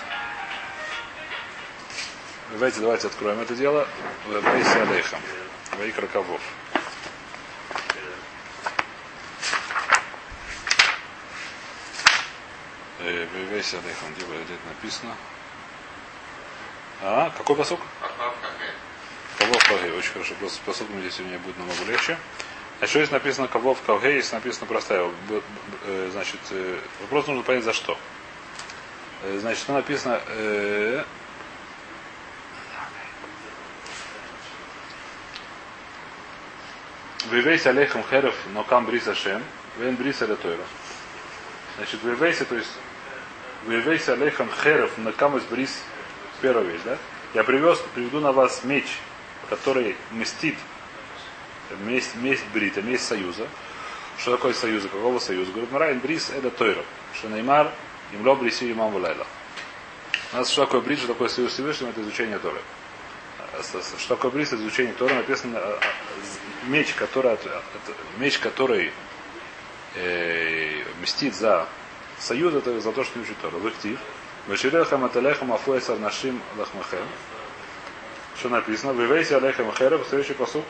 Вейте 2.60 2.78
давайте 2.78 3.08
откроем 3.08 3.40
это 3.40 3.56
дело. 3.56 3.88
В 4.28 4.32
Вейте 4.34 4.80
Алейхем. 4.82 5.18
Ваикра 5.78 6.06
Кавов. 6.06 6.40
Вейся 13.00 13.78
Алейхам, 13.78 14.14
где 14.14 14.24
написано? 14.68 15.14
А, 17.02 17.30
какой 17.36 17.56
посук? 17.56 17.80
Кавов 19.38 19.68
Кавгей, 19.68 19.90
очень 19.92 20.12
хорошо. 20.12 20.34
Просто 20.40 20.60
посук 20.64 20.88
здесь 21.00 21.20
у 21.20 21.24
меня 21.24 21.38
будет 21.38 21.58
намного 21.58 21.84
легче. 21.84 22.16
А 22.80 22.86
что 22.86 22.98
здесь 23.00 23.10
написано 23.10 23.48
Кавов 23.48 23.82
Кавгей, 23.82 24.16
если 24.16 24.36
написано 24.36 24.66
простая. 24.66 25.10
Значит, 26.12 26.40
вопрос 27.00 27.26
нужно 27.26 27.42
понять 27.42 27.64
за 27.64 27.72
что. 27.72 27.98
Значит, 29.38 29.62
что 29.62 29.72
написано 29.72 30.20
Вивейс 37.30 37.66
алейхам 37.66 38.04
херев, 38.08 38.34
но 38.52 38.64
кам 38.64 38.84
бриса 38.86 39.14
шем, 39.14 39.42
вен 39.78 39.96
бриса 39.96 40.26
летойра. 40.26 40.62
Значит, 41.76 42.02
вивейся, 42.02 42.44
то 42.44 42.54
есть 42.56 42.70
Вейвейся 43.66 44.12
алейхам 44.12 44.50
херев 44.62 44.90
на 44.98 45.12
камус 45.12 45.42
брис. 45.44 45.82
Первая 46.42 46.64
вещь, 46.64 46.80
да? 46.84 46.98
Я 47.32 47.44
привез, 47.44 47.82
приведу 47.94 48.20
на 48.20 48.32
вас 48.32 48.62
меч, 48.62 48.84
который 49.48 49.96
мстит 50.10 50.56
месть, 51.80 52.14
месть 52.16 52.44
брита, 52.52 52.82
месть 52.82 53.06
союза. 53.06 53.48
Что 54.18 54.32
такое 54.32 54.52
союза? 54.52 54.88
Какого 54.88 55.18
союза? 55.18 55.50
Говорит, 55.50 55.72
Марайн 55.72 55.98
брис 55.98 56.30
это 56.30 56.50
тойра. 56.50 56.84
Что 57.14 57.28
Неймар, 57.28 57.70
им 58.12 58.26
ло 58.26 58.34
бриси 58.34 58.70
имам 58.70 58.92
валайла. 58.92 59.26
У 60.32 60.36
нас 60.36 60.50
что 60.50 60.66
такое 60.66 60.82
брит, 60.82 60.98
что 60.98 61.08
такое 61.08 61.28
союз 61.28 61.52
Всевышнего, 61.52 61.88
это 61.90 62.02
изучение 62.02 62.38
Торы. 62.38 62.60
Что 63.98 64.14
такое 64.16 64.30
брис, 64.30 64.52
изучение 64.52 64.92
Торы, 64.92 65.14
написано 65.14 65.60
меч, 66.64 66.92
который, 66.94 67.38
меч, 68.18 68.38
который 68.38 68.92
мстит 71.00 71.34
за 71.34 71.66
Союз 72.18 72.54
это 72.54 72.80
за 72.80 72.92
то, 72.92 73.04
что 73.04 73.18
не 73.18 73.24
учит 73.24 73.38
Тору. 73.40 73.58
Вектив. 73.58 73.98
Веширехам 74.48 75.04
аталехам 75.04 75.52
афуэсар 75.52 75.98
нашим 75.98 76.40
лахмахем. 76.56 77.06
Что 78.38 78.48
написано? 78.48 78.92
Вивейси 78.92 79.34
алехам 79.34 79.72
херев. 79.72 80.06
Следующий 80.08 80.34
посуд. 80.34 80.64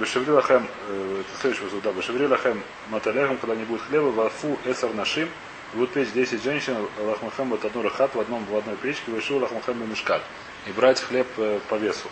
Бешеври 0.00 0.30
лахем, 0.30 0.66
это 0.88 1.40
следующий 1.40 1.64
посуд, 1.64 1.82
да, 1.82 1.92
Бешеври 1.92 2.26
лахем 2.26 2.62
маталехам, 2.88 3.36
когда 3.36 3.54
не 3.54 3.64
будет 3.64 3.82
хлеба, 3.82 4.06
вафу 4.06 4.58
эсар 4.64 4.94
нашим, 4.94 5.28
будут 5.74 5.92
печь 5.92 6.10
10 6.12 6.42
женщин, 6.42 6.88
лахмахем 6.98 7.50
вот 7.50 7.62
одну 7.62 7.82
рахат 7.82 8.14
в 8.14 8.20
одном 8.20 8.42
в 8.46 8.56
одной 8.56 8.76
печке, 8.76 9.10
вышу 9.12 9.36
лахмахем 9.36 9.78
на 9.80 9.84
мешкат. 9.84 10.22
И 10.66 10.72
брать 10.72 10.98
хлеб 10.98 11.26
по 11.68 11.74
весу. 11.74 12.08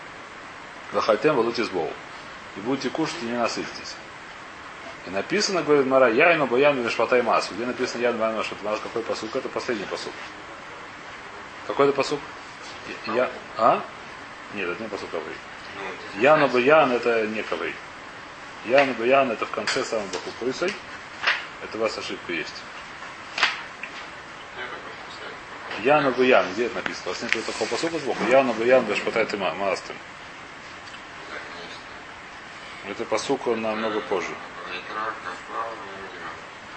Вахальтем 0.93 1.37
валут 1.37 1.59
избову. 1.59 1.91
И 2.57 2.61
будете 2.61 2.91
кушать 2.91 3.17
и 3.23 3.27
не 3.27 3.39
насытитесь. 3.39 3.95
И 5.11 5.13
написано, 5.13 5.63
говорит 5.63 5.87
Мара, 5.87 6.09
Яйну 6.09 6.47
Баяну 6.47 6.83
Вишпатай 6.83 7.23
Масу. 7.23 7.55
Где 7.55 7.67
написано 7.67 8.03
Яйну 8.03 8.19
Баяну 8.19 8.39
Вишпатай 8.39 8.65
Масу? 8.65 8.83
Какой 8.83 9.03
посук? 9.03 9.35
Это 9.35 9.49
последний 9.49 9.87
посук. 9.87 10.13
Какой 11.67 11.89
это 11.89 11.97
посук? 11.97 12.21
Я... 13.07 13.29
А? 13.57 13.83
Нет, 14.55 14.69
это 14.69 14.83
не 14.83 14.89
посук 14.89 15.11
Каври. 15.11 15.35
Яну 16.21 16.49
Баян 16.49 16.93
это 16.93 17.27
не 17.27 17.43
Каври. 17.43 17.75
Яну 18.67 18.95
Баян 18.95 19.31
это 19.33 19.47
в 19.47 19.51
конце 19.51 19.85
самого 19.85 20.07
Бахупрысой. 20.09 20.73
Это 21.65 21.77
у 21.77 21.81
вас 21.81 21.99
ошибка 21.99 22.33
есть. 22.33 22.63
Яну 25.83 26.13
Баян, 26.13 26.47
где 26.53 26.67
это 26.67 26.77
написано? 26.77 27.07
У 27.07 27.09
вас 27.09 27.23
нет 27.23 27.47
такого 27.47 27.69
посука 27.69 27.99
сбоку. 27.99 28.23
Яну 28.29 28.53
Баян 28.53 28.85
Вишпатай 28.85 29.27
Мастым. 29.37 29.97
Это 32.89 33.05
посук 33.05 33.49
он 33.49 33.63
намного 33.63 34.01
позже. 34.01 34.35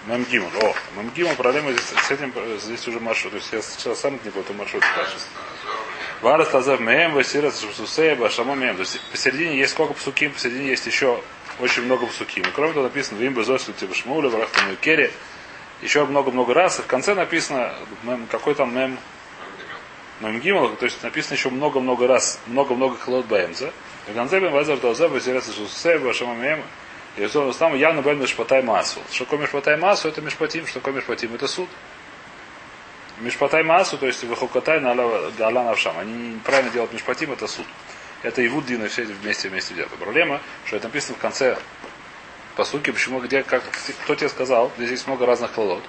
Мемгимон. 0.05 0.49
О, 0.61 0.75
Мемгимон, 0.97 1.35
проблема 1.35 1.71
здесь, 1.71 1.85
с 1.85 2.11
этим, 2.11 2.33
здесь 2.59 2.87
уже 2.87 2.99
маршрут. 2.99 3.31
То 3.31 3.37
есть 3.37 3.53
я 3.53 3.61
сейчас 3.61 3.99
сам 4.01 4.19
не 4.23 4.29
буду 4.31 4.53
маршрут 4.53 4.83
скажет. 4.83 5.27
Варас 6.21 6.49
Тазав 6.49 6.79
Мем, 6.79 7.13
Васирас 7.13 7.65
Шусея, 7.75 8.15
Башамо 8.15 8.55
Мем. 8.55 8.75
То 8.75 8.81
есть 8.81 8.99
посередине 9.11 9.57
есть 9.57 9.73
сколько 9.73 9.93
псуким, 9.93 10.31
посередине 10.31 10.69
есть 10.69 10.85
еще 10.85 11.21
очень 11.59 11.83
много 11.83 12.05
псуким. 12.07 12.45
Кроме 12.53 12.73
того 12.73 12.83
написано 12.83 13.17
Вим 13.19 13.33
Безосу 13.33 13.71
Тибашмуля, 13.73 14.29
Варахтану 14.29 14.75
Керри. 14.75 15.11
Еще 15.81 16.05
много-много 16.05 16.53
раз. 16.53 16.79
И 16.79 16.81
в 16.81 16.85
конце 16.87 17.13
написано, 17.13 17.75
какой 18.29 18.55
там 18.55 18.75
мем, 18.75 18.97
мем 20.21 20.39
гимал, 20.39 20.69
то 20.69 20.85
есть 20.85 21.01
написано 21.03 21.35
еще 21.35 21.49
много-много 21.49 22.07
раз, 22.07 22.39
много-много 22.47 22.97
холод 22.97 23.25
баемца. 23.25 23.71
В 24.07 24.13
конце 24.13 24.39
бен 24.39 24.51
вазар 24.51 24.77
тазав, 24.77 25.11
васирас 25.11 25.53
шусея, 25.53 25.99
Башамо 25.99 26.35
Мем, 26.35 26.61
и 27.17 27.27
там 27.27 27.75
явно 27.75 28.01
бен 28.01 28.19
мишпатай 28.19 28.63
массу. 28.63 28.99
Что 29.11 29.25
такое 29.25 29.39
мишпатай 29.39 29.77
массу, 29.77 30.07
это 30.07 30.21
мишпатим. 30.21 30.65
Что 30.65 30.79
такое 30.79 30.95
мишпатим, 30.95 31.35
это 31.35 31.47
суд. 31.47 31.69
Мишпатай 33.19 33.63
массу, 33.63 33.97
то 33.97 34.07
есть 34.07 34.23
выхукатай 34.23 34.79
на 34.79 34.95
Галан 35.37 35.67
Авшам. 35.67 35.99
Они 35.99 36.29
неправильно 36.29 36.71
делают 36.71 36.91
мишпатим, 36.91 37.31
это 37.31 37.47
суд. 37.47 37.67
Это 38.23 38.41
и 38.41 38.47
Вуддин, 38.47 38.83
и 38.83 38.87
все 38.87 39.03
вместе 39.03 39.49
вместе 39.49 39.75
делают. 39.75 39.93
Проблема, 39.95 40.41
что 40.65 40.77
это 40.77 40.87
написано 40.87 41.15
в 41.15 41.19
конце 41.19 41.57
по 42.55 42.65
сути, 42.65 42.91
почему, 42.91 43.19
где, 43.19 43.41
как, 43.41 43.63
кто 44.03 44.15
тебе 44.15 44.29
сказал, 44.29 44.71
здесь 44.77 44.91
есть 44.91 45.07
много 45.07 45.25
разных 45.25 45.51
колод. 45.51 45.83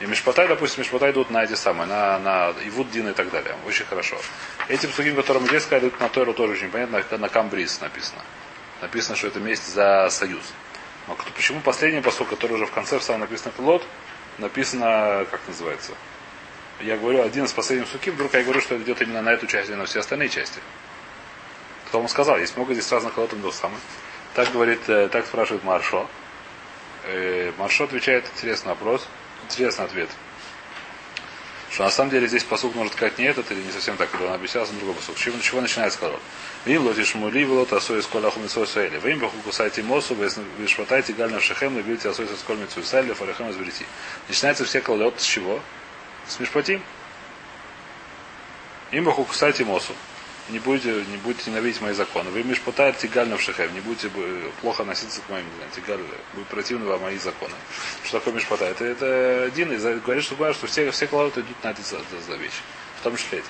И 0.00 0.06
Мишпатай, 0.06 0.46
допустим, 0.46 0.82
Мишпатай 0.82 1.12
идут 1.12 1.30
на 1.30 1.44
эти 1.44 1.54
самые, 1.54 1.86
на, 1.86 2.18
на 2.18 2.52
Ивуд 2.66 2.90
Дин 2.90 3.08
и 3.08 3.12
так 3.12 3.30
далее. 3.30 3.54
Очень 3.66 3.86
хорошо. 3.86 4.16
Эти 4.68 4.86
псуки, 4.86 5.12
которым 5.12 5.46
здесь 5.46 5.62
сказали, 5.62 5.90
на 5.98 6.08
Тойру 6.10 6.34
тоже 6.34 6.52
очень 6.52 6.70
понятно, 6.70 7.02
на 7.16 7.28
Камбрис 7.28 7.80
написано 7.80 8.22
написано, 8.80 9.16
что 9.16 9.28
это 9.28 9.40
месть 9.40 9.72
за 9.72 10.08
союз. 10.10 10.42
Но 11.06 11.16
почему 11.34 11.60
последний 11.60 12.00
посок, 12.00 12.28
который 12.28 12.52
уже 12.52 12.66
в 12.66 12.72
конце 12.72 12.98
в 12.98 13.02
самом 13.02 13.22
написано 13.22 13.52
пилот, 13.56 13.82
написано, 14.38 15.26
как 15.30 15.40
называется? 15.48 15.92
Я 16.80 16.96
говорю, 16.96 17.22
один 17.22 17.44
из 17.44 17.52
последних 17.52 17.88
суки, 17.88 18.10
вдруг 18.10 18.34
я 18.34 18.42
говорю, 18.42 18.60
что 18.60 18.74
это 18.74 18.84
идет 18.84 19.02
именно 19.02 19.22
на 19.22 19.30
эту 19.30 19.46
часть, 19.46 19.70
а 19.70 19.76
на 19.76 19.86
все 19.86 20.00
остальные 20.00 20.28
части. 20.28 20.60
Кто 21.88 21.98
вам 21.98 22.08
сказал? 22.08 22.38
Есть 22.38 22.56
много 22.56 22.74
здесь 22.74 22.90
разных 22.92 23.14
колотов 23.14 23.40
до 23.40 23.50
самых. 23.50 23.80
Так 24.34 24.52
говорит, 24.52 24.80
э, 24.88 25.08
так 25.08 25.26
спрашивает 25.26 25.64
Маршо. 25.64 26.06
Э, 27.04 27.52
Маршо 27.56 27.84
отвечает 27.84 28.26
интересный 28.36 28.68
вопрос, 28.68 29.08
интересный 29.48 29.86
ответ. 29.86 30.10
Что 31.70 31.84
на 31.84 31.90
самом 31.90 32.10
деле 32.10 32.28
здесь 32.28 32.44
посук 32.44 32.74
может 32.74 32.92
сказать 32.92 33.18
не 33.18 33.24
этот 33.24 33.50
или 33.50 33.62
не 33.62 33.72
совсем 33.72 33.96
так, 33.96 34.10
когда 34.10 34.26
он 34.26 34.34
объяснялся, 34.34 34.72
другой 34.74 34.94
посук. 34.94 35.16
Чего, 35.16 35.38
чего 35.40 35.60
начинается 35.60 35.98
колот? 35.98 36.20
Вим 36.68 36.84
лоти 36.84 37.02
шмули 37.02 37.46
влот 37.46 37.72
асой 37.72 38.02
сколь 38.02 38.26
ахумицой 38.26 38.66
саэли. 38.66 39.00
Вим 39.02 39.20
баху 39.20 39.38
кусайте 39.42 39.82
мосу, 39.82 40.14
вишватайте 40.58 41.14
гальна 41.14 41.40
шехем, 41.40 41.74
набилите 41.74 42.10
асой 42.10 42.28
сколь 42.38 42.58
мицой 42.58 42.84
саэли, 42.84 43.14
фарахем 43.14 43.50
изберите. 43.50 43.86
Начинается 44.28 44.66
все 44.66 44.82
колот 44.82 45.18
с 45.18 45.24
чего? 45.24 45.62
С 46.26 46.38
мишпатим. 46.38 46.82
Им 48.90 49.04
баху 49.04 49.24
кусайте 49.24 49.64
мосу. 49.64 49.94
Не 50.50 50.58
будете, 50.58 51.06
не 51.10 51.16
будете 51.16 51.50
ненавидеть 51.50 51.80
мои 51.80 51.94
законы. 51.94 52.28
Вы 52.28 52.42
мишпатает 52.42 52.98
тигаль 52.98 53.32
в 53.32 53.40
шехем. 53.40 53.72
Не 53.72 53.80
будете 53.80 54.10
плохо 54.60 54.82
относиться 54.82 55.22
к 55.22 55.30
моим 55.30 55.46
тигаль. 55.74 56.00
Будет 56.34 56.48
противны 56.48 56.84
вам 56.84 57.00
мои 57.00 57.16
законы. 57.16 57.54
Что 58.04 58.18
такое 58.18 58.34
мишпатает? 58.34 58.78
Это, 58.82 58.84
это 58.84 59.44
один 59.44 59.72
из 59.72 59.82
говорит, 60.02 60.22
что, 60.22 60.52
что 60.52 60.66
все, 60.66 60.90
все 60.90 61.06
колоты 61.06 61.40
идут 61.40 61.64
на 61.64 61.70
эти 61.70 61.80
за, 61.80 61.96
за, 61.96 62.20
за 62.26 62.36
вещи. 62.36 62.60
В 63.00 63.04
том 63.04 63.16
числе 63.16 63.38
эти. 63.38 63.48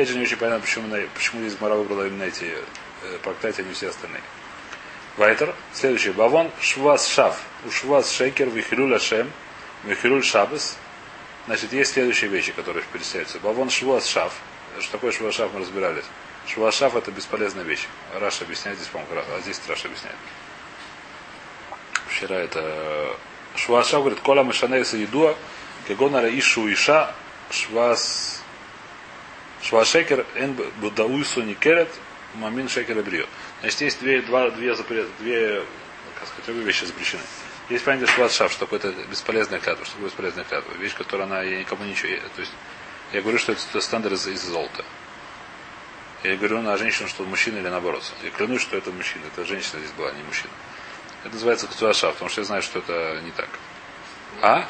Опять 0.00 0.12
же, 0.12 0.16
не 0.16 0.22
очень 0.22 0.38
понятно, 0.38 0.60
почему, 0.60 0.96
почему 1.12 1.44
из 1.44 1.60
Мара 1.60 1.74
выбрала 1.74 2.06
именно 2.06 2.22
эти 2.22 2.44
э, 3.02 3.18
проклятия, 3.22 3.60
а 3.60 3.64
не 3.66 3.74
все 3.74 3.90
остальные. 3.90 4.22
Вайтер. 5.18 5.54
Следующий. 5.74 6.08
Бавон 6.12 6.50
швас 6.58 7.06
шав. 7.06 7.38
У 7.66 7.70
швас 7.70 8.10
шекер 8.10 8.48
вихилюль 8.48 8.94
ашем. 8.94 9.30
Вихилюль 9.84 10.24
шабас. 10.24 10.78
Значит, 11.44 11.74
есть 11.74 11.92
следующие 11.92 12.30
вещи, 12.30 12.52
которые 12.52 12.82
перечисляются. 12.90 13.40
Бавон 13.40 13.68
швас 13.68 14.06
шав. 14.06 14.32
Что 14.78 14.92
такое 14.92 15.12
швас 15.12 15.34
шав, 15.34 15.52
мы 15.52 15.60
разбирались. 15.60 16.06
Швас 16.46 16.76
шав 16.76 16.96
это 16.96 17.12
бесполезная 17.12 17.64
вещь. 17.64 17.86
Раш 18.18 18.40
объясняет 18.40 18.78
здесь, 18.78 18.88
по-моему, 18.88 19.20
а 19.36 19.40
здесь 19.42 19.60
Раш 19.68 19.84
объясняет. 19.84 20.16
Вчера 22.08 22.36
это 22.36 23.16
Швас 23.54 23.90
шав 23.90 24.00
говорит, 24.00 24.20
кола 24.20 24.44
мышанеса 24.44 24.96
едуа, 24.96 25.36
кегонара 25.86 26.30
ишу 26.38 26.72
иша, 26.72 27.14
швас 27.50 28.39
Швашекер 29.62 30.26
эн 30.36 30.54
будауису 30.80 31.42
никерет, 31.42 31.88
мамин 32.34 32.68
шекер 32.68 33.02
брио. 33.02 33.26
Значит, 33.60 33.80
есть 33.82 34.00
две, 34.00 34.22
два, 34.22 34.50
две, 34.50 34.74
запрет, 34.74 35.06
две, 35.18 35.62
как 36.18 36.28
сказать, 36.28 36.46
две 36.46 36.64
вещи 36.64 36.84
запрещены. 36.84 37.22
Есть 37.68 37.84
понятие 37.84 38.08
шват 38.08 38.32
шав, 38.32 38.50
что 38.50 38.66
это 38.74 38.92
бесполезная 39.08 39.60
клятва, 39.60 39.84
что 39.84 39.94
такое 39.94 40.08
бесполезная 40.08 40.44
клятва. 40.44 40.72
Вещь, 40.74 40.94
которая 40.94 41.26
она 41.26 41.42
я 41.42 41.60
никому 41.60 41.84
ничего. 41.84 42.16
То 42.34 42.40
есть 42.40 42.52
я 43.12 43.22
говорю, 43.22 43.38
что 43.38 43.52
это 43.52 43.80
стандарт 43.80 44.14
из, 44.14 44.26
из 44.26 44.42
золота. 44.42 44.84
Я 46.24 46.36
говорю 46.36 46.62
на 46.62 46.76
женщину, 46.76 47.08
что 47.08 47.22
мужчина 47.24 47.58
или 47.58 47.68
наоборот. 47.68 48.02
Я 48.22 48.30
клянусь, 48.30 48.62
что 48.62 48.76
это 48.76 48.90
мужчина. 48.90 49.22
Это 49.26 49.46
женщина 49.46 49.78
здесь 49.78 49.92
была, 49.92 50.08
а 50.08 50.12
не 50.12 50.22
мужчина. 50.24 50.52
Это 51.22 51.34
называется 51.34 51.66
кацуаша, 51.66 52.10
потому 52.10 52.28
что 52.28 52.40
я 52.40 52.44
знаю, 52.44 52.62
что 52.62 52.80
это 52.80 53.20
не 53.22 53.30
так. 53.30 53.48
А? 54.42 54.66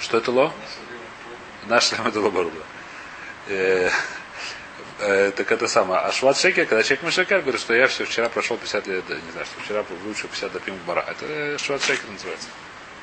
Что 0.00 0.18
это 0.18 0.30
ло? 0.30 0.52
Наш 1.66 1.88
шлем 1.88 2.06
это 2.06 2.20
лоборуда. 2.20 2.62
Э, 3.48 3.90
э, 5.00 5.32
так 5.32 5.50
это 5.50 5.68
самое. 5.68 6.00
А 6.00 6.12
шват 6.12 6.36
шекер, 6.36 6.66
когда 6.66 6.82
человек 6.82 7.02
мышекер 7.02 7.40
говорит, 7.40 7.60
что 7.60 7.74
я 7.74 7.88
все 7.88 8.04
вчера 8.04 8.28
прошел 8.28 8.56
50 8.56 8.86
лет, 8.86 9.08
не 9.08 9.32
знаю, 9.32 9.46
что 9.46 9.60
вчера 9.62 9.84
выучил 10.04 10.28
50 10.28 10.52
допим 10.52 10.76
бара. 10.86 11.04
Это 11.08 11.58
шват 11.58 11.82
шекер 11.82 12.10
называется. 12.10 12.48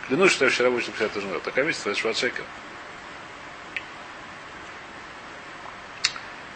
Клянусь, 0.08 0.32
что 0.32 0.46
я 0.46 0.52
вчера 0.52 0.70
выучил 0.70 0.92
50 0.92 1.14
тоже 1.14 1.40
Такая 1.44 1.66
вещь, 1.66 1.78
это 1.84 1.96
шват 1.96 2.18
шекер. 2.18 2.44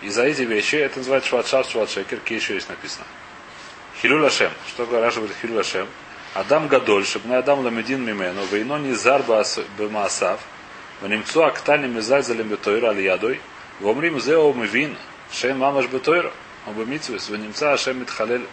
И 0.01 0.09
за 0.09 0.23
эти 0.23 0.43
вещи 0.43 0.75
это 0.75 0.99
называется 0.99 1.29
шват 1.29 1.47
шав, 1.47 1.69
шват 1.69 1.89
шекер, 1.89 2.19
ки 2.19 2.33
еще 2.33 2.53
есть 2.53 2.69
написано. 2.69 3.05
Хилюл 4.01 4.23
Ашем. 4.25 4.51
Что 4.67 4.85
говорит 4.85 5.15
говорит 5.15 5.35
Хилюл 5.41 5.59
Ашем? 5.59 5.87
Адам 6.35 6.67
Гадоль, 6.67 7.05
чтобы 7.05 7.35
Адам 7.35 7.59
ламедин 7.61 8.05
мимену, 8.05 8.45
вейно 8.45 8.77
не 8.77 8.93
зарба 8.93 9.43
бемаасав, 9.77 10.39
ванимцу 11.01 11.43
актани 11.43 11.87
мизальзалем 11.87 12.49
бетойра 12.49 12.89
аль 12.89 13.01
ядой, 13.01 13.41
вомрим 13.79 14.19
зео 14.19 14.53
мивин, 14.53 14.97
шен 15.31 15.57
мамаш 15.57 15.87
бетойра, 15.87 16.31
он 16.67 16.73
бы 16.73 16.85
митсвес, 16.85 17.29
ванимца 17.29 17.73
Ашем 17.73 17.99
митхалель, 17.99 18.45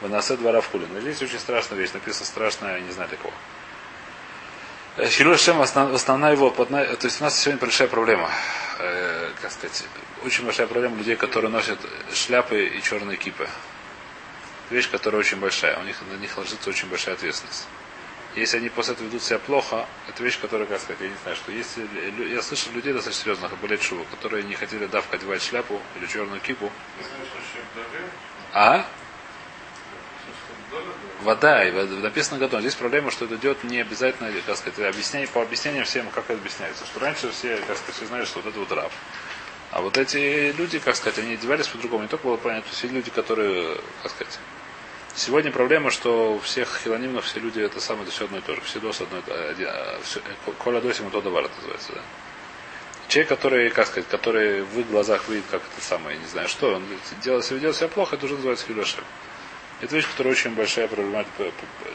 ванасе 0.00 0.36
двора 0.36 0.60
в 0.60 0.70
хулин. 0.70 0.88
Здесь 1.00 1.22
очень 1.22 1.38
страшная 1.38 1.78
вещь, 1.78 1.92
написано 1.92 2.26
страшная, 2.26 2.80
не 2.80 2.90
знаю 2.92 3.08
для 3.08 3.18
кого. 3.18 3.32
Хилюл 5.08 5.34
Ашем, 5.34 5.60
основная 5.60 6.32
его, 6.32 6.50
то 6.50 6.98
есть 7.02 7.20
у 7.20 7.24
нас 7.24 7.38
сегодня 7.38 7.60
большая 7.60 7.88
проблема, 7.88 8.30
э, 8.78 9.30
как 9.42 9.50
сказать, 9.50 9.84
очень 10.24 10.44
большая 10.44 10.66
проблема 10.68 10.96
людей, 10.96 11.16
которые 11.16 11.50
носят 11.50 11.78
шляпы 12.12 12.64
и 12.66 12.82
черные 12.82 13.16
кипы 13.16 13.48
вещь, 14.70 14.90
которая 14.90 15.20
очень 15.20 15.38
большая. 15.38 15.78
У 15.80 15.82
них 15.82 15.96
на 16.10 16.16
них 16.16 16.36
ложится 16.38 16.70
очень 16.70 16.88
большая 16.88 17.14
ответственность. 17.14 17.66
Если 18.36 18.56
они 18.56 18.68
после 18.68 18.94
этого 18.94 19.06
ведут 19.06 19.22
себя 19.22 19.38
плохо, 19.38 19.86
это 20.08 20.22
вещь, 20.22 20.40
которая, 20.40 20.66
как 20.66 20.80
сказать, 20.80 21.00
я 21.00 21.08
не 21.08 21.16
знаю, 21.22 21.36
что 21.36 21.52
если 21.52 21.86
я 22.32 22.42
слышал 22.42 22.72
людей 22.72 22.92
достаточно 22.92 23.22
серьезных, 23.22 23.56
болеть 23.58 23.82
шубу, 23.82 24.04
которые 24.10 24.42
не 24.42 24.54
хотели 24.54 24.86
давка 24.86 25.16
одевать 25.16 25.40
шляпу 25.40 25.80
или 25.96 26.06
черную 26.06 26.40
кипу. 26.40 26.72
А? 28.52 28.86
Вода, 31.22 31.64
и 31.64 31.70
написано 31.70 32.38
готово. 32.38 32.60
Здесь 32.60 32.74
проблема, 32.74 33.12
что 33.12 33.24
это 33.24 33.36
идет 33.36 33.62
не 33.62 33.80
обязательно, 33.80 34.30
как 34.44 34.56
сказать, 34.56 34.80
объяснение, 34.80 35.28
по 35.28 35.40
объяснениям 35.40 35.84
всем, 35.84 36.08
как 36.10 36.24
это 36.24 36.34
объясняется. 36.34 36.84
Что 36.86 37.00
раньше 37.00 37.30
все, 37.30 37.56
как 37.58 37.76
сказать, 37.76 37.94
все 37.94 38.06
знали, 38.06 38.24
что 38.24 38.40
вот 38.40 38.50
это 38.50 38.58
вот 38.58 38.72
раб. 38.72 38.92
А 39.70 39.80
вот 39.80 39.96
эти 39.96 40.52
люди, 40.56 40.80
как 40.80 40.96
сказать, 40.96 41.20
они 41.20 41.34
одевались 41.34 41.68
по-другому. 41.68 42.02
Не 42.02 42.08
только 42.08 42.26
было 42.26 42.36
понятно, 42.36 42.70
все 42.72 42.88
люди, 42.88 43.10
которые, 43.10 43.76
как 44.02 44.10
сказать, 44.10 44.38
Сегодня 45.16 45.52
проблема, 45.52 45.92
что 45.92 46.34
у 46.34 46.38
всех 46.40 46.80
хилонимов 46.82 47.24
все 47.24 47.38
люди 47.38 47.60
это 47.60 47.80
самое, 47.80 48.02
это 48.02 48.12
все 48.12 48.24
одно 48.24 48.38
и 48.38 48.40
то 48.40 48.54
же. 48.56 48.60
Все 48.62 48.80
дос 48.80 49.00
одно, 49.00 49.18
один, 49.48 49.68
а, 49.68 50.00
все, 50.02 50.18
э, 50.18 50.50
коля 50.58 50.80
досим 50.80 51.08
то 51.10 51.18
это 51.20 51.30
называется, 51.30 51.92
да. 51.94 52.00
Человек, 53.06 53.28
который, 53.28 53.70
как 53.70 53.86
сказать, 53.86 54.08
который 54.08 54.62
в 54.62 54.80
их 54.80 54.88
глазах 54.88 55.28
видит, 55.28 55.44
как 55.50 55.62
это 55.62 55.86
самое, 55.86 56.18
не 56.18 56.26
знаю 56.26 56.48
что, 56.48 56.74
он 56.74 56.82
делает, 57.22 57.48
ведет 57.48 57.76
себя 57.76 57.86
плохо, 57.86 58.16
это 58.16 58.24
уже 58.26 58.34
называется 58.34 58.66
хилошем. 58.66 59.04
Это 59.80 59.94
вещь, 59.94 60.08
которая 60.08 60.32
очень 60.32 60.54
большая 60.54 60.88
проблема, 60.88 61.24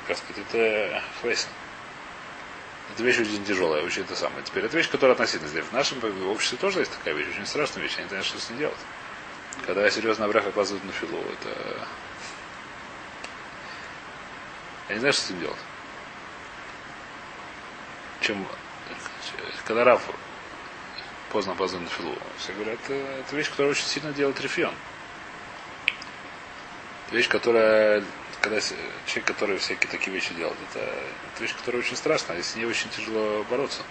как 0.08 0.18
сказать, 0.18 0.44
это 0.48 1.04
хвейсен. 1.20 1.50
Это 2.94 3.04
вещь 3.04 3.20
очень 3.20 3.44
тяжелая, 3.44 3.84
очень 3.84 4.04
это 4.04 4.16
самое. 4.16 4.44
Теперь 4.46 4.64
это 4.64 4.78
вещь, 4.78 4.90
которая 4.90 5.14
относительно 5.14 5.50
здесь. 5.50 5.66
В 5.66 5.74
нашем 5.74 5.98
обществе 6.30 6.58
тоже 6.58 6.80
есть 6.80 6.92
такая 6.92 7.14
вещь, 7.16 7.28
очень 7.34 7.46
страшная 7.46 7.84
вещь, 7.84 7.96
я 7.98 8.04
не 8.04 8.10
знаю, 8.10 8.24
что 8.24 8.40
с 8.40 8.50
ней 8.50 8.60
делать. 8.60 8.78
Когда 9.66 9.90
серьезно 9.90 10.24
обрях 10.24 10.48
оказывают 10.48 10.86
на 10.86 10.94
филу, 10.94 11.20
это 11.20 11.88
я 14.90 14.96
не 14.96 15.00
знаю, 15.00 15.14
что 15.14 15.22
с 15.22 15.26
этим 15.28 15.40
делать. 15.42 15.58
Чем, 18.22 18.48
когда 19.66 19.84
Раф 19.84 20.02
поздно 21.32 21.56
поздно 21.56 21.80
на 21.80 21.90
филу, 21.90 22.16
все 22.38 22.54
говорят, 22.54 22.80
это, 22.86 22.94
это 22.94 23.36
вещь, 23.36 23.50
которая 23.50 23.72
очень 23.72 23.86
сильно 23.86 24.12
делает 24.12 24.42
рефион. 24.42 24.74
Вещь, 27.12 27.28
которая, 27.28 28.04
когда 28.42 28.60
человек, 28.62 29.26
который 29.26 29.58
всякие 29.60 29.90
такие 29.90 30.12
вещи 30.12 30.34
делает, 30.34 30.58
это, 30.72 30.80
это 30.80 31.42
вещь, 31.44 31.56
которая 31.56 31.82
очень 31.82 31.96
страшная, 31.96 32.40
и 32.40 32.44
с 32.44 32.56
ней 32.56 32.66
очень 32.66 32.90
тяжело 32.90 33.44
бороться. 33.50 33.84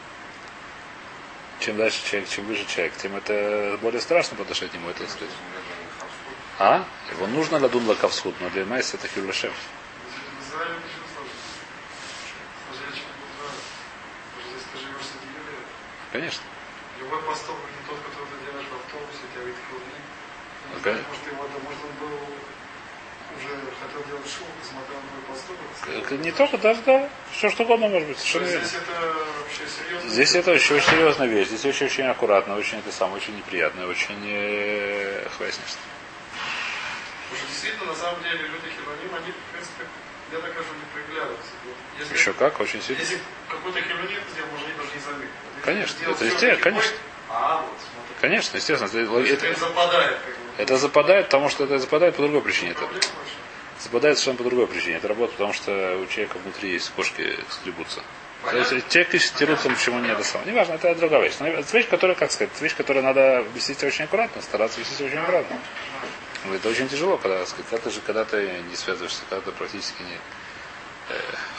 Чем 1.61 1.77
дальше 1.77 2.05
человек, 2.05 2.29
чем 2.29 2.45
выше 2.47 2.67
человек, 2.67 2.93
тем 2.97 3.17
это 3.17 3.79
более 3.81 4.01
страшно 4.01 4.37
по 4.37 4.43
отношению 4.43 4.73
к 4.73 4.75
нему, 4.75 4.91
это 4.91 5.09
сказать. 5.09 5.35
А? 6.59 6.85
Его 7.13 7.27
нужно 7.29 7.59
ладун 7.59 7.87
лакавсхуд, 7.87 8.35
но 8.41 8.51
для 8.51 8.65
Майса 8.65 8.97
это 8.97 9.09
хилюшем. 10.59 11.27
Конечно. 16.13 16.43
Любой 17.01 17.23
поступок 17.23 17.71
не 17.71 17.79
тот, 17.89 17.99
который 18.03 18.27
ты 18.27 18.35
делаешь 18.51 18.67
в 18.67 18.75
автобусе, 18.75 19.23
тебя 19.33 19.45
видит 19.45 19.61
хилоним. 19.69 20.03
Okay. 20.83 20.99
Может, 21.09 21.27
его, 21.27 21.49
может, 21.65 21.81
он 21.85 21.93
был 22.01 22.15
уже 23.37 23.55
хотел 23.81 24.03
делать 24.05 24.27
шоу, 24.27 24.47
посмотрел 24.61 25.01
на 25.01 25.07
твой 25.09 25.23
поступок. 25.29 25.69
Э, 26.13 26.15
не 26.17 26.33
только, 26.33 26.59
даже 26.59 26.83
да, 26.83 27.09
все 27.33 27.51
что 27.51 27.63
угодно 27.63 27.89
может 27.89 28.09
быть. 28.09 28.19
Совершенно 28.19 28.65
здесь 28.65 28.75
это 28.75 28.93
вообще 29.39 29.69
серьезно. 29.69 30.11
Здесь 30.11 30.35
это 30.35 30.51
очень, 30.53 30.77
очень 30.77 30.91
серьезная 30.91 31.29
вещь. 31.29 31.49
Здесь 31.49 31.65
очень, 31.65 31.87
очень 31.87 32.07
аккуратно, 32.07 32.57
очень 32.57 32.79
это 32.79 32.91
самое, 32.91 33.19
очень 33.19 33.37
неприятно, 33.37 33.87
очень 33.87 34.19
э, 34.27 35.29
хвастнично. 35.37 35.81
Потому 37.29 37.39
что 37.39 37.47
действительно, 37.49 37.87
на 37.93 37.97
самом 37.97 38.23
деле, 38.23 38.49
люди 38.49 38.69
хилоним, 38.75 39.15
они, 39.15 39.33
в 39.33 39.37
принципе, 39.53 39.85
я 40.33 40.39
так 40.39 40.53
скажу, 40.53 40.69
не 40.75 40.93
проявляются. 40.93 41.51
Если, 41.99 42.15
Еще 42.15 42.33
как, 42.33 42.61
очень 42.61 42.83
сильно. 42.83 43.01
Если 43.01 43.19
какой-то 43.49 43.81
хилоним 43.81 44.21
сделал, 44.33 44.51
можно 44.51 44.69
даже 44.77 44.95
не 44.95 45.01
заметить. 45.01 45.35
Конечно, 45.65 46.11
это 46.11 46.25
естественно, 46.25 46.57
конечно. 46.57 46.97
А, 47.29 47.57
вот, 47.61 47.79
конечно, 48.21 48.57
естественно. 48.57 48.89
Это, 48.89 49.35
это, 49.35 49.47
это 49.47 49.61
западает. 49.61 50.19
Как 50.19 50.35
бы. 50.35 50.63
Это 50.63 50.77
западает, 50.77 51.27
потому 51.27 51.49
что 51.49 51.65
это 51.65 51.79
западает 51.79 52.17
по 52.17 52.23
другой 52.23 52.43
причине. 52.43 52.73
Это 52.73 52.89
западает 53.81 54.19
совершенно 54.19 54.39
по 54.39 54.45
другой 54.45 54.67
причине. 54.67 54.97
Это 54.97 55.09
работа, 55.09 55.33
потому 55.33 55.53
что 55.53 55.99
у 55.99 56.07
человека 56.07 56.39
внутри 56.39 56.73
есть 56.73 56.91
кошки 56.91 57.39
скребутся. 57.51 58.03
То 58.45 58.57
есть 58.57 58.89
человек 58.89 59.15
ищет 59.15 59.35
тирутся, 59.35 59.69
почему 59.69 59.99
нет, 59.99 60.13
это 60.13 60.25
самое. 60.25 60.53
Неважно, 60.53 60.75
это 60.75 60.95
другая 60.95 61.23
вещь. 61.23 61.35
Но 61.41 61.49
это 61.49 61.77
вещь, 61.77 61.89
которая, 61.89 62.17
как 62.17 62.31
сказать, 62.31 62.51
это 62.55 62.65
вещь, 62.65 62.77
которую 62.77 63.05
надо 63.05 63.45
вести 63.55 63.85
очень 63.85 64.05
аккуратно, 64.05 64.41
стараться 64.43 64.81
вести 64.81 65.05
очень 65.05 65.19
аккуратно. 65.19 65.59
Это 66.45 66.69
очень 66.69 66.89
тяжело, 66.89 67.19
когда, 67.19 67.45
когда 67.45 67.79
ты 67.79 67.91
же, 67.91 68.01
когда 68.01 68.25
ты 68.25 68.63
не 68.71 68.77
связываешься, 68.77 69.23
когда 69.29 69.51
ты 69.51 69.53
практически 69.53 70.03
не, 70.03 70.19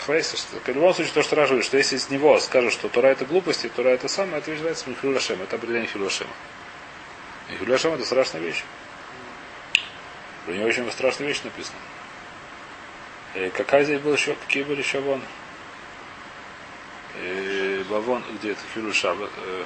Хвейса, 0.05 0.37
что 0.37 0.59
в 0.59 0.67
любом 0.67 0.93
случае 0.93 1.13
то, 1.13 1.23
что 1.23 1.35
Раш 1.35 1.49
что 1.65 1.77
если 1.77 1.95
из 1.95 2.09
него 2.09 2.39
скажут, 2.39 2.71
что 2.71 2.87
Тора 2.87 3.07
это 3.07 3.25
глупости, 3.25 3.67
Тора 3.67 3.89
это 3.89 4.07
самое, 4.07 4.37
это 4.37 4.51
называется 4.51 4.85
Хилюшем, 5.01 5.41
это 5.41 5.55
определение 5.55 5.87
Хилюшема. 5.87 6.31
И 7.49 7.53
это 7.63 8.05
страшная 8.05 8.41
вещь. 8.41 8.63
Про 10.45 10.53
него 10.53 10.65
очень 10.65 10.89
страшная 10.91 11.27
вещь 11.27 11.41
написана. 11.43 11.79
И 13.35 13.39
э, 13.39 13.49
какая 13.49 13.83
здесь 13.83 13.99
была 13.99 14.13
еще, 14.13 14.35
какие 14.35 14.63
были 14.63 14.81
еще 14.81 14.99
вон? 14.99 15.21
И, 17.21 17.81
э, 17.81 17.83
Бавон, 17.89 18.23
где 18.39 18.51
это? 18.51 18.61
Э, 18.75 19.63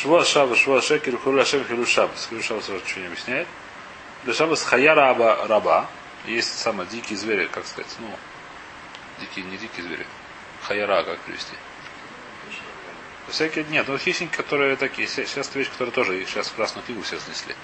Шва 0.00 0.24
Шаба, 0.24 0.54
Шва 0.54 0.80
Шекер, 0.80 1.18
Хилюшем, 1.18 1.64
Хилюшаба. 1.64 2.12
Хилюшаба 2.30 2.60
сразу 2.60 2.84
ничего 2.84 3.00
не 3.00 3.06
объясняет. 3.08 3.48
Хилюшаба 4.22 4.54
с 4.54 4.62
Хаяра 4.62 5.12
Раба, 5.48 5.88
есть 6.24 6.56
самые 6.56 6.86
дикие 6.86 7.18
звери, 7.18 7.48
как 7.48 7.66
сказать, 7.66 7.92
ну, 7.98 8.08
дикие, 9.20 9.44
не 9.46 9.56
дикие 9.56 9.84
звери. 9.84 10.06
Хаяра, 10.62 11.02
как 11.02 11.18
привести. 11.22 11.56
Всякие, 13.26 13.64
нет, 13.64 13.88
ну 13.88 13.98
хищники, 13.98 14.36
которые 14.36 14.76
такие, 14.76 15.08
сейчас 15.08 15.48
это 15.48 15.58
вещь, 15.58 15.70
которая 15.70 15.92
тоже, 15.92 16.22
их 16.22 16.28
сейчас 16.28 16.46
в 16.46 16.54
Красную 16.54 16.86
книгу 16.86 17.02
все 17.02 17.18
снесли. 17.18 17.56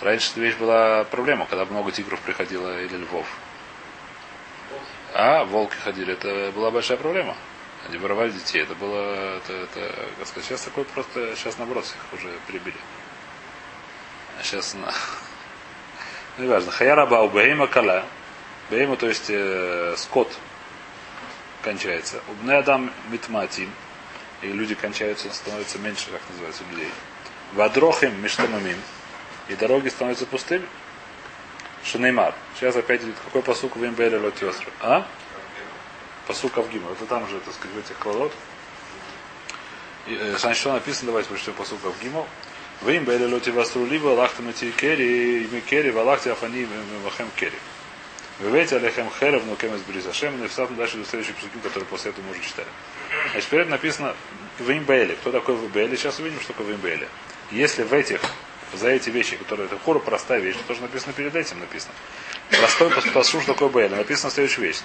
Раньше 0.00 0.32
эта 0.32 0.40
вещь 0.40 0.56
была 0.56 1.04
проблема, 1.04 1.46
когда 1.46 1.66
много 1.66 1.92
тигров 1.92 2.18
приходило 2.20 2.82
или 2.82 2.96
львов. 2.96 3.26
А, 5.14 5.44
волки 5.44 5.76
ходили, 5.76 6.14
это 6.14 6.50
была 6.52 6.72
большая 6.72 6.98
проблема. 6.98 7.36
Они 7.90 7.98
воровали 7.98 8.30
детей, 8.30 8.62
это 8.62 8.76
было, 8.76 9.38
это, 9.38 9.52
это 9.52 10.08
как 10.16 10.28
сказать, 10.28 10.48
сейчас 10.48 10.62
такое 10.62 10.84
просто, 10.84 11.34
сейчас 11.34 11.58
наоборот 11.58 11.84
их 11.84 12.20
уже 12.20 12.32
прибили. 12.46 12.76
А 14.38 14.44
сейчас 14.44 14.74
на, 14.74 14.94
ну, 16.38 16.44
неважно. 16.44 16.70
Хаяраба 16.70 17.16
у 17.16 17.28
Бейма 17.28 17.66
Кала. 17.66 18.04
Бейма, 18.70 18.96
то 18.96 19.08
есть 19.08 19.28
э, 19.28 19.94
скот 19.96 20.32
кончается. 21.62 22.22
У 22.28 22.44
Бне 22.44 22.58
Адам 22.58 22.92
Митматим. 23.10 23.72
И 24.42 24.46
люди 24.46 24.76
кончаются, 24.76 25.28
становятся 25.32 25.80
меньше, 25.80 26.12
как 26.12 26.20
называется, 26.30 26.62
людей. 26.70 26.90
Вадрохим 27.54 28.22
Миштамамим. 28.22 28.78
И 29.48 29.56
дороги 29.56 29.88
становятся 29.88 30.26
пустыми. 30.26 30.64
Шинеймар. 31.82 32.36
Сейчас 32.54 32.76
опять 32.76 33.02
идет 33.02 33.16
какой 33.24 33.42
посук 33.42 33.74
в 33.74 33.84
имбеле 33.84 34.18
лотиосры. 34.18 34.70
А? 34.80 35.04
Посук 36.30 36.58
Авгима. 36.58 36.92
Это 36.92 37.06
там 37.06 37.26
же, 37.26 37.40
так 37.40 37.52
сказать, 37.52 37.74
в 37.74 37.78
этих 37.80 37.98
кладот. 37.98 38.32
И, 40.06 40.14
э, 40.14 40.36
Значит, 40.38 40.60
что 40.60 40.72
написано, 40.72 41.06
давайте 41.06 41.28
прочтем 41.28 41.54
посук 41.54 41.80
Авгиму. 41.84 42.24
Вы 42.82 42.98
им 42.98 43.04
бели 43.04 43.24
лоти 43.24 43.50
вастру 43.50 43.84
либо 43.84 44.06
лахта 44.06 44.40
мати 44.40 44.70
кери, 44.70 45.42
и 45.42 45.48
ми 45.50 45.60
кери, 45.60 45.90
валахти 45.90 46.28
афани 46.28 46.68
вахем 47.02 47.28
кери. 47.34 47.58
Вы 48.38 48.50
видите, 48.50 48.76
алехем 48.76 49.10
херев, 49.18 49.42
но 49.44 49.56
кем 49.56 49.74
из 49.74 49.80
бризашем, 49.82 50.36
и 50.36 50.42
написал 50.42 50.68
дальше 50.68 50.98
до 50.98 51.04
следующих 51.04 51.34
псуким, 51.34 51.60
которые 51.62 51.84
после 51.88 52.12
этого 52.12 52.24
мы 52.24 52.30
уже 52.30 52.42
читали. 52.42 52.68
Значит, 53.32 53.48
вперед 53.48 53.68
написано 53.68 54.14
в 54.60 54.70
имбеле. 54.70 55.16
Кто 55.16 55.32
такой 55.32 55.56
в 55.56 55.66
имбеле? 55.66 55.96
Сейчас 55.96 56.20
увидим, 56.20 56.38
что 56.38 56.52
такое 56.52 56.68
в 56.68 56.70
имбеле. 56.76 57.08
Если 57.50 57.82
в 57.82 57.92
этих, 57.92 58.20
за 58.72 58.88
эти 58.88 59.10
вещи, 59.10 59.36
которые 59.36 59.66
это 59.66 59.76
хура 59.80 59.98
простая 59.98 60.38
вещь, 60.38 60.54
тоже 60.68 60.80
написано 60.80 61.12
перед 61.12 61.34
этим 61.34 61.58
написано. 61.58 61.92
Простой 62.50 62.90
послушай 63.14 63.46
такой 63.46 63.68
Бейли. 63.68 63.94
Написано 63.94 64.30
следующая 64.30 64.62
вещь. 64.62 64.78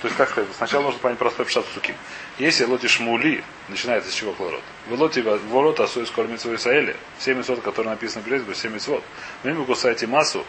То 0.00 0.08
есть, 0.08 0.16
как 0.16 0.30
сказать, 0.30 0.48
сначала 0.56 0.84
нужно 0.84 0.98
понять 0.98 1.18
простой 1.18 1.44
пшат 1.44 1.66
суки. 1.74 1.94
Если 2.38 2.64
лоти 2.64 2.86
шмули, 2.86 3.44
начинается 3.68 4.10
с 4.10 4.14
чего 4.14 4.32
клорот? 4.32 4.62
Вы 4.88 4.96
лоти 4.96 5.20
ворот 5.20 5.78
асу 5.80 6.02
из 6.02 6.10
кормицу 6.10 6.54
Исаэли, 6.54 6.96
7 7.20 7.36
митцвот, 7.36 7.60
которые 7.60 7.90
написаны 7.90 8.24
перед 8.24 8.42
этим, 8.42 8.54
7 8.54 8.72
митцвот. 8.72 9.04
Вы 9.42 9.50
ему 9.50 9.64
кусаете 9.64 10.06
массу, 10.06 10.44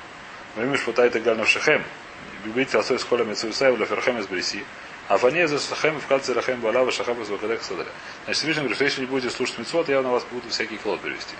вы 0.55 0.63
ему 0.63 0.77
шпутаете 0.77 1.19
гальну 1.19 1.45
шехем, 1.45 1.83
бибите 2.45 2.77
асу 2.77 2.95
из 2.95 3.03
кормицу 3.03 3.49
Исаэли, 3.49 3.83
ферхем 3.85 4.17
из 4.19 4.27
бриси, 4.27 4.63
а 5.09 5.17
фане 5.17 5.47
за 5.47 5.59
сахем 5.59 5.99
в 5.99 6.07
кальце 6.07 6.33
рахем 6.33 6.61
балава 6.61 6.91
шахам 6.91 7.21
из 7.21 7.29
вакадек 7.29 7.61
садаля. 7.61 7.89
Значит, 8.23 8.39
Всевышний 8.39 8.61
говорит, 8.61 8.77
что 8.77 8.85
если 8.85 9.01
не 9.01 9.07
будете 9.07 9.35
слушать 9.35 9.59
митцвот, 9.59 9.89
я 9.89 10.01
на 10.01 10.11
вас 10.11 10.23
буду 10.31 10.49
всякий 10.49 10.77
клод 10.77 11.01
перевести 11.01 11.35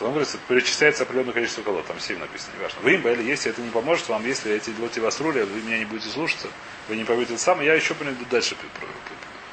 он 0.00 0.12
говорит, 0.12 0.28
перечисляется 0.48 1.02
определенное 1.02 1.32
количество 1.32 1.62
колод, 1.62 1.86
там 1.86 2.00
7 2.00 2.18
написано, 2.18 2.52
неважно. 2.56 2.80
Вы 2.82 2.94
им 2.94 3.06
или 3.06 3.22
если 3.22 3.50
это 3.50 3.60
не 3.60 3.70
поможет 3.70 4.08
вам, 4.08 4.24
если 4.26 4.52
эти 4.52 4.72
лоти 4.78 5.00
вас 5.00 5.20
рули, 5.20 5.42
вы 5.42 5.60
меня 5.60 5.78
не 5.78 5.84
будете 5.84 6.08
слушаться, 6.08 6.48
вы 6.88 6.96
не 6.96 7.04
пойдете 7.04 7.36
сам, 7.38 7.60
я 7.60 7.74
еще 7.74 7.94
приведу 7.94 8.24
дальше, 8.30 8.56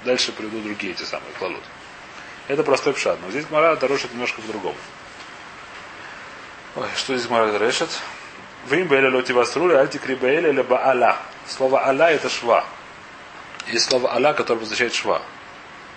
дальше 0.06 0.32
приведу 0.32 0.62
другие 0.62 0.94
эти 0.94 1.04
самые 1.04 1.34
колод. 1.40 1.64
Это 2.48 2.64
простой 2.64 2.94
пшат. 2.94 3.20
Но 3.22 3.30
здесь 3.30 3.50
Мара 3.50 3.76
дорожит 3.76 4.12
немножко 4.14 4.42
по-другому. 4.42 4.78
Ой, 6.76 6.88
что 6.96 7.16
здесь 7.18 7.30
Мара 7.30 7.58
решит? 7.58 7.90
Вы 8.68 8.82
им 8.82 8.88
были 8.88 9.10
лоти 9.10 9.32
вас 9.34 9.56
рули, 9.56 9.76
альти 9.76 9.98
крибаэля 9.98 10.50
или 10.50 10.62
баала. 10.62 11.18
Слово 11.46 11.86
аля 11.86 12.10
это 12.10 12.30
шва. 12.30 12.66
Есть 13.68 13.90
слово 13.90 14.14
аля, 14.14 14.34
которое 14.34 14.62
означает 14.62 14.94
шва. 14.94 15.22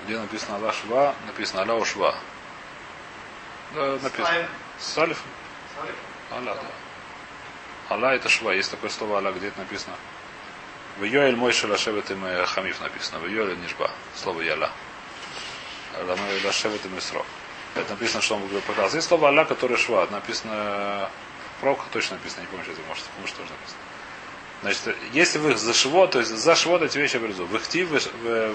Где 0.06 0.18
написано 0.18 0.56
Алла 0.56 0.72
Шва, 0.72 1.14
написано 1.26 1.62
Алла 1.62 1.84
Шва. 1.84 2.14
Да, 3.74 3.98
написано. 4.02 4.48
Салиф. 4.78 5.22
Алла, 6.32 6.54
да. 6.54 7.94
Алла 7.94 8.14
это 8.14 8.28
шва. 8.28 8.52
Есть 8.52 8.70
такое 8.70 8.90
слово 8.90 9.18
Алла, 9.18 9.32
где 9.32 9.48
это 9.48 9.58
написано. 9.58 9.96
В 10.98 11.04
Йоэль 11.04 11.36
мой 11.36 11.52
шалашевет 11.52 12.10
им 12.10 12.24
хамиф 12.46 12.80
написано. 12.80 13.20
В 13.20 13.26
Йоэль 13.26 13.56
нишба. 13.58 13.90
Слово 14.14 14.42
Яла. 14.42 14.70
Лашевет 16.44 16.84
им 16.84 17.00
срок. 17.00 17.26
Это 17.74 17.90
написано, 17.90 18.22
что 18.22 18.36
он 18.36 18.48
показал. 18.66 18.90
Есть 18.92 19.08
слово 19.08 19.28
Алла, 19.28 19.44
которое 19.44 19.76
шва. 19.76 20.06
Написано 20.10 21.08
Прок 21.60 21.84
точно 21.92 22.16
написано, 22.16 22.40
не 22.42 22.46
помню, 22.46 22.64
что 22.64 22.72
это 22.72 22.82
может, 22.88 23.04
может 23.20 23.36
тоже 23.36 23.50
написано. 23.50 23.80
Значит, 24.62 24.96
если 25.12 25.38
вы 25.38 25.54
за 25.56 25.74
шво, 25.74 26.06
то 26.06 26.18
есть 26.18 26.30
за 26.30 26.54
шво 26.54 26.78
эти 26.82 26.98
вещи 26.98 27.16
обрезу. 27.16 27.44
В 27.46 27.54
ихти 27.54 27.84
вы 27.84 28.54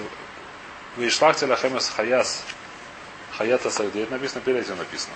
ишлахте 0.98 1.46
лахемес 1.46 1.88
хаяс 1.88 2.42
Хаята 3.38 3.70
Сагди. 3.70 4.00
Это 4.00 4.12
написано 4.12 4.40
перед 4.40 4.62
этим 4.62 4.76
написано. 4.76 5.14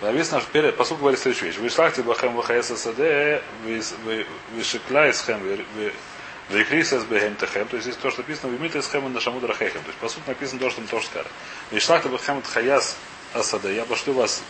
Написано, 0.00 0.40
что 0.40 0.50
перед, 0.52 0.76
посуд 0.76 1.00
говорит 1.00 1.18
следующую 1.18 1.50
вещь. 1.50 1.58
Вы 1.58 1.68
шлахте 1.70 2.02
бахем 2.02 2.34
вахаяса 2.34 2.76
саде, 2.76 3.42
вы 3.64 4.62
шикла 4.62 5.08
из 5.08 5.20
хэм, 5.20 5.40
вы 6.50 6.64
крисас 6.64 7.02
бехем 7.04 7.34
техем. 7.34 7.66
То 7.66 7.76
есть 7.76 7.88
здесь 7.88 7.96
то, 7.96 8.10
что 8.10 8.20
написано, 8.20 8.52
вы 8.52 8.58
мита 8.58 8.78
из 8.78 8.86
хэм 8.86 9.12
на 9.12 9.20
шамуд 9.20 9.42
рахехем. 9.42 9.82
То 9.82 9.88
есть 9.88 9.98
посуд 9.98 10.26
написано 10.28 10.60
то, 10.60 10.70
что 10.70 10.80
мы 10.80 10.86
тоже 10.86 11.06
сказали. 11.06 11.28
Вы 11.72 11.80
шлахте 11.80 12.08
бахем 12.08 12.42
хаяс 12.42 12.96
асаде. 13.34 13.74
Я 13.74 13.84
пошлю 13.84 14.12
вас, 14.12 14.40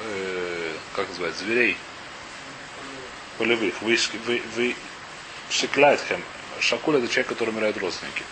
э, 0.00 0.72
как 0.94 1.08
называется, 1.08 1.42
зверей 1.42 1.76
полевых. 3.38 3.74
Вы, 3.82 3.98
вы, 4.24 4.42
вы 4.54 4.76
шиклайт 5.50 6.00
хэм. 6.00 6.22
Шакуль 6.60 6.98
это 6.98 7.08
человек, 7.08 7.26
который 7.26 7.50
умирает 7.50 7.76
родственники. 7.76 8.22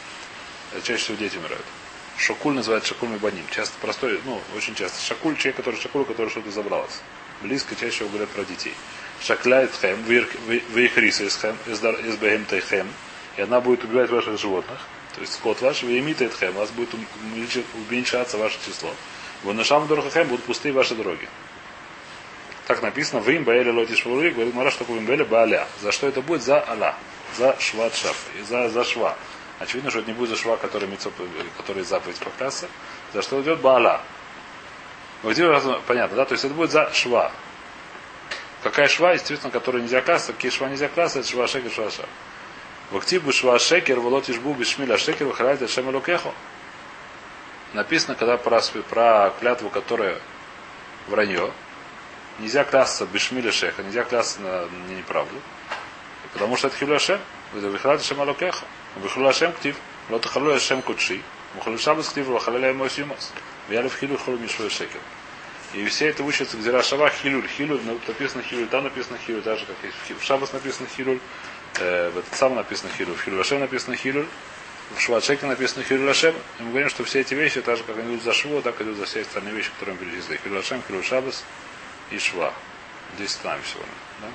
Чаще 0.84 1.03
всего 1.03 1.16
дети 1.16 1.36
умирают. 1.36 1.64
Шакуль 2.16 2.54
называется 2.54 2.90
шакуль 2.90 3.08
мебаним. 3.08 3.44
Часто 3.50 3.74
простой, 3.80 4.20
ну, 4.24 4.40
очень 4.56 4.74
часто. 4.74 5.00
Шакуль, 5.02 5.36
человек, 5.36 5.56
который 5.56 5.80
шакуль, 5.80 6.04
который 6.04 6.30
что-то 6.30 6.50
забралось. 6.50 7.00
Близко 7.42 7.74
чаще 7.74 7.90
всего 7.90 8.08
говорят 8.08 8.28
про 8.30 8.44
детей. 8.44 8.74
Шакляет 9.20 9.72
хэм, 9.72 10.04
выихриса 10.04 11.24
из 11.24 11.36
хэм, 11.36 11.56
из 11.66 12.16
бэгэм 12.16 12.46
хэм. 12.46 12.88
И 13.36 13.42
она 13.42 13.60
будет 13.60 13.84
убивать 13.84 14.10
ваших 14.10 14.38
животных. 14.38 14.78
То 15.14 15.20
есть 15.20 15.34
скот 15.34 15.60
ваш, 15.60 15.82
имитает 15.82 16.34
хэм, 16.34 16.56
у 16.56 16.60
вас 16.60 16.70
будет 16.70 16.90
уменьшаться 17.88 18.38
ваше 18.38 18.58
число. 18.64 18.94
Вы 19.42 19.54
на 19.54 19.64
шам 19.64 19.88
хэм 19.88 20.28
будут 20.28 20.44
пустые 20.44 20.72
ваши 20.72 20.94
дороги. 20.94 21.28
Так 22.66 22.80
написано, 22.80 23.20
вы 23.20 23.34
им 23.34 23.44
баэли 23.44 23.70
лоти 23.70 23.94
швури, 23.94 24.30
говорит 24.30 24.54
Мара, 24.54 24.70
что 24.70 24.80
такое 24.80 24.98
им 24.98 25.06
баэли 25.06 25.24
бааля. 25.24 25.66
За 25.82 25.92
что 25.92 26.08
это 26.08 26.22
будет? 26.22 26.42
За 26.42 26.66
аля. 26.66 26.94
За 27.36 27.56
шват 27.60 27.94
шаф. 27.94 28.16
За, 28.48 28.70
за 28.70 28.84
шва. 28.84 29.16
Очевидно, 29.64 29.90
что 29.90 30.00
это 30.00 30.08
не 30.08 30.14
будет 30.14 30.28
за 30.28 30.36
шва, 30.36 30.58
который, 30.58 30.86
мицоп, 30.86 31.14
который 31.56 31.84
заповедь 31.84 32.18
поклясться. 32.18 32.68
За 33.14 33.22
что 33.22 33.40
идет 33.40 33.60
Баала. 33.60 34.02
Понятно, 35.22 36.16
да? 36.16 36.26
То 36.26 36.32
есть 36.32 36.44
это 36.44 36.52
будет 36.52 36.70
за 36.70 36.92
шва. 36.92 37.32
Какая 38.62 38.88
шва, 38.88 39.14
естественно, 39.14 39.50
которая 39.50 39.82
нельзя 39.82 40.02
класться, 40.02 40.34
какие 40.34 40.50
шва 40.50 40.68
нельзя 40.68 40.88
класться, 40.88 41.20
это 41.20 41.28
шва 41.28 41.46
шекер, 41.48 41.70
шва 41.70 41.90
ша. 41.90 42.02
В 42.90 42.98
актив 42.98 43.24
бы 43.24 43.32
шва 43.32 43.58
шекер, 43.58 44.00
волот 44.00 44.28
ишбу 44.28 44.52
бишмиля 44.52 44.98
шекер, 44.98 45.26
выхарает 45.26 45.62
это 45.62 45.72
шема 45.72 45.90
лукехо. 45.90 46.32
Написано, 47.72 48.16
когда 48.16 48.36
про, 48.36 48.60
про 48.90 49.32
клятву, 49.40 49.70
которая 49.70 50.20
вранье, 51.08 51.50
нельзя 52.38 52.64
клясться 52.64 53.06
бишмиля 53.06 53.50
шеха, 53.50 53.82
нельзя 53.82 54.04
клясться 54.04 54.42
на 54.42 54.68
неправду. 54.94 55.36
Потому 56.34 56.58
что 56.58 56.68
это 56.68 56.76
хиляше. 56.76 57.18
Выхарает 57.54 58.02
шема 58.02 58.24
лукехо. 58.24 58.66
Бешула 58.97 59.30
Ашем 59.30 59.53
ктив. 59.53 59.76
Лота 60.11 60.28
халуя 60.28 60.57
Ашем 60.57 60.82
кудши. 60.82 61.20
Мухалю 61.55 61.78
Шабас 61.78 62.09
ктив. 62.09 62.28
Лохаляля 62.28 62.72
мой 62.72 62.90
сюмас. 62.90 63.32
Вялев 63.68 63.97
хилю 63.97 64.18
холю 64.18 64.38
мишуя 64.38 64.70
шекер. 64.70 65.01
И 65.74 65.84
все 65.86 66.09
это 66.09 66.22
учатся 66.22 66.57
где 66.57 66.70
Рашава 66.70 67.11
Хилюль. 67.11 67.49
Хилюль 67.49 67.80
написано 68.07 68.42
Хилюль, 68.45 68.68
там 68.68 68.84
написано 68.84 69.18
Хилюль, 69.18 69.42
даже 69.42 69.66
как 69.66 69.76
и 70.09 70.14
В 70.14 70.22
Шабас 70.22 70.53
написано 70.53 70.88
Хилюль, 70.88 71.18
э, 71.80 72.11
в 72.11 72.18
этот 72.18 72.32
сам 72.34 72.55
написано 72.55 72.90
Хилюль, 72.97 73.16
в 73.16 73.24
Хилюль 73.24 73.40
Ашем 73.40 73.59
написано 73.59 73.97
Хилюль, 73.97 74.28
в 74.95 75.01
Швачеке 75.01 75.47
написано 75.47 75.82
Хилюль 75.82 76.09
Ашем. 76.11 76.34
И 76.61 76.62
мы 76.62 76.70
говорим, 76.70 76.88
что 76.90 77.03
все 77.03 77.20
эти 77.20 77.34
вещи, 77.34 77.61
так 77.61 77.76
же 77.76 77.82
как 77.82 77.99
они 77.99 78.14
идут 78.14 78.22
за 78.22 78.32
Шво, 78.32 78.62
так 78.62 78.80
идут 78.80 78.97
за 78.99 79.07
все 79.07 79.22
остальные 79.22 79.55
вещи, 79.55 79.70
которые 79.70 79.97
мы 79.99 80.07
перечислили. 80.07 80.38
Хилюль 80.45 80.61
Ашем, 80.61 80.80
Хилюль 80.86 81.05
Шабас 81.05 81.45
и 82.12 82.18
Шва. 82.18 82.53
Здесь 83.16 83.32
с 83.32 83.42
нами 83.42 83.62
сегодня. 83.64 83.95
Да? 84.20 84.28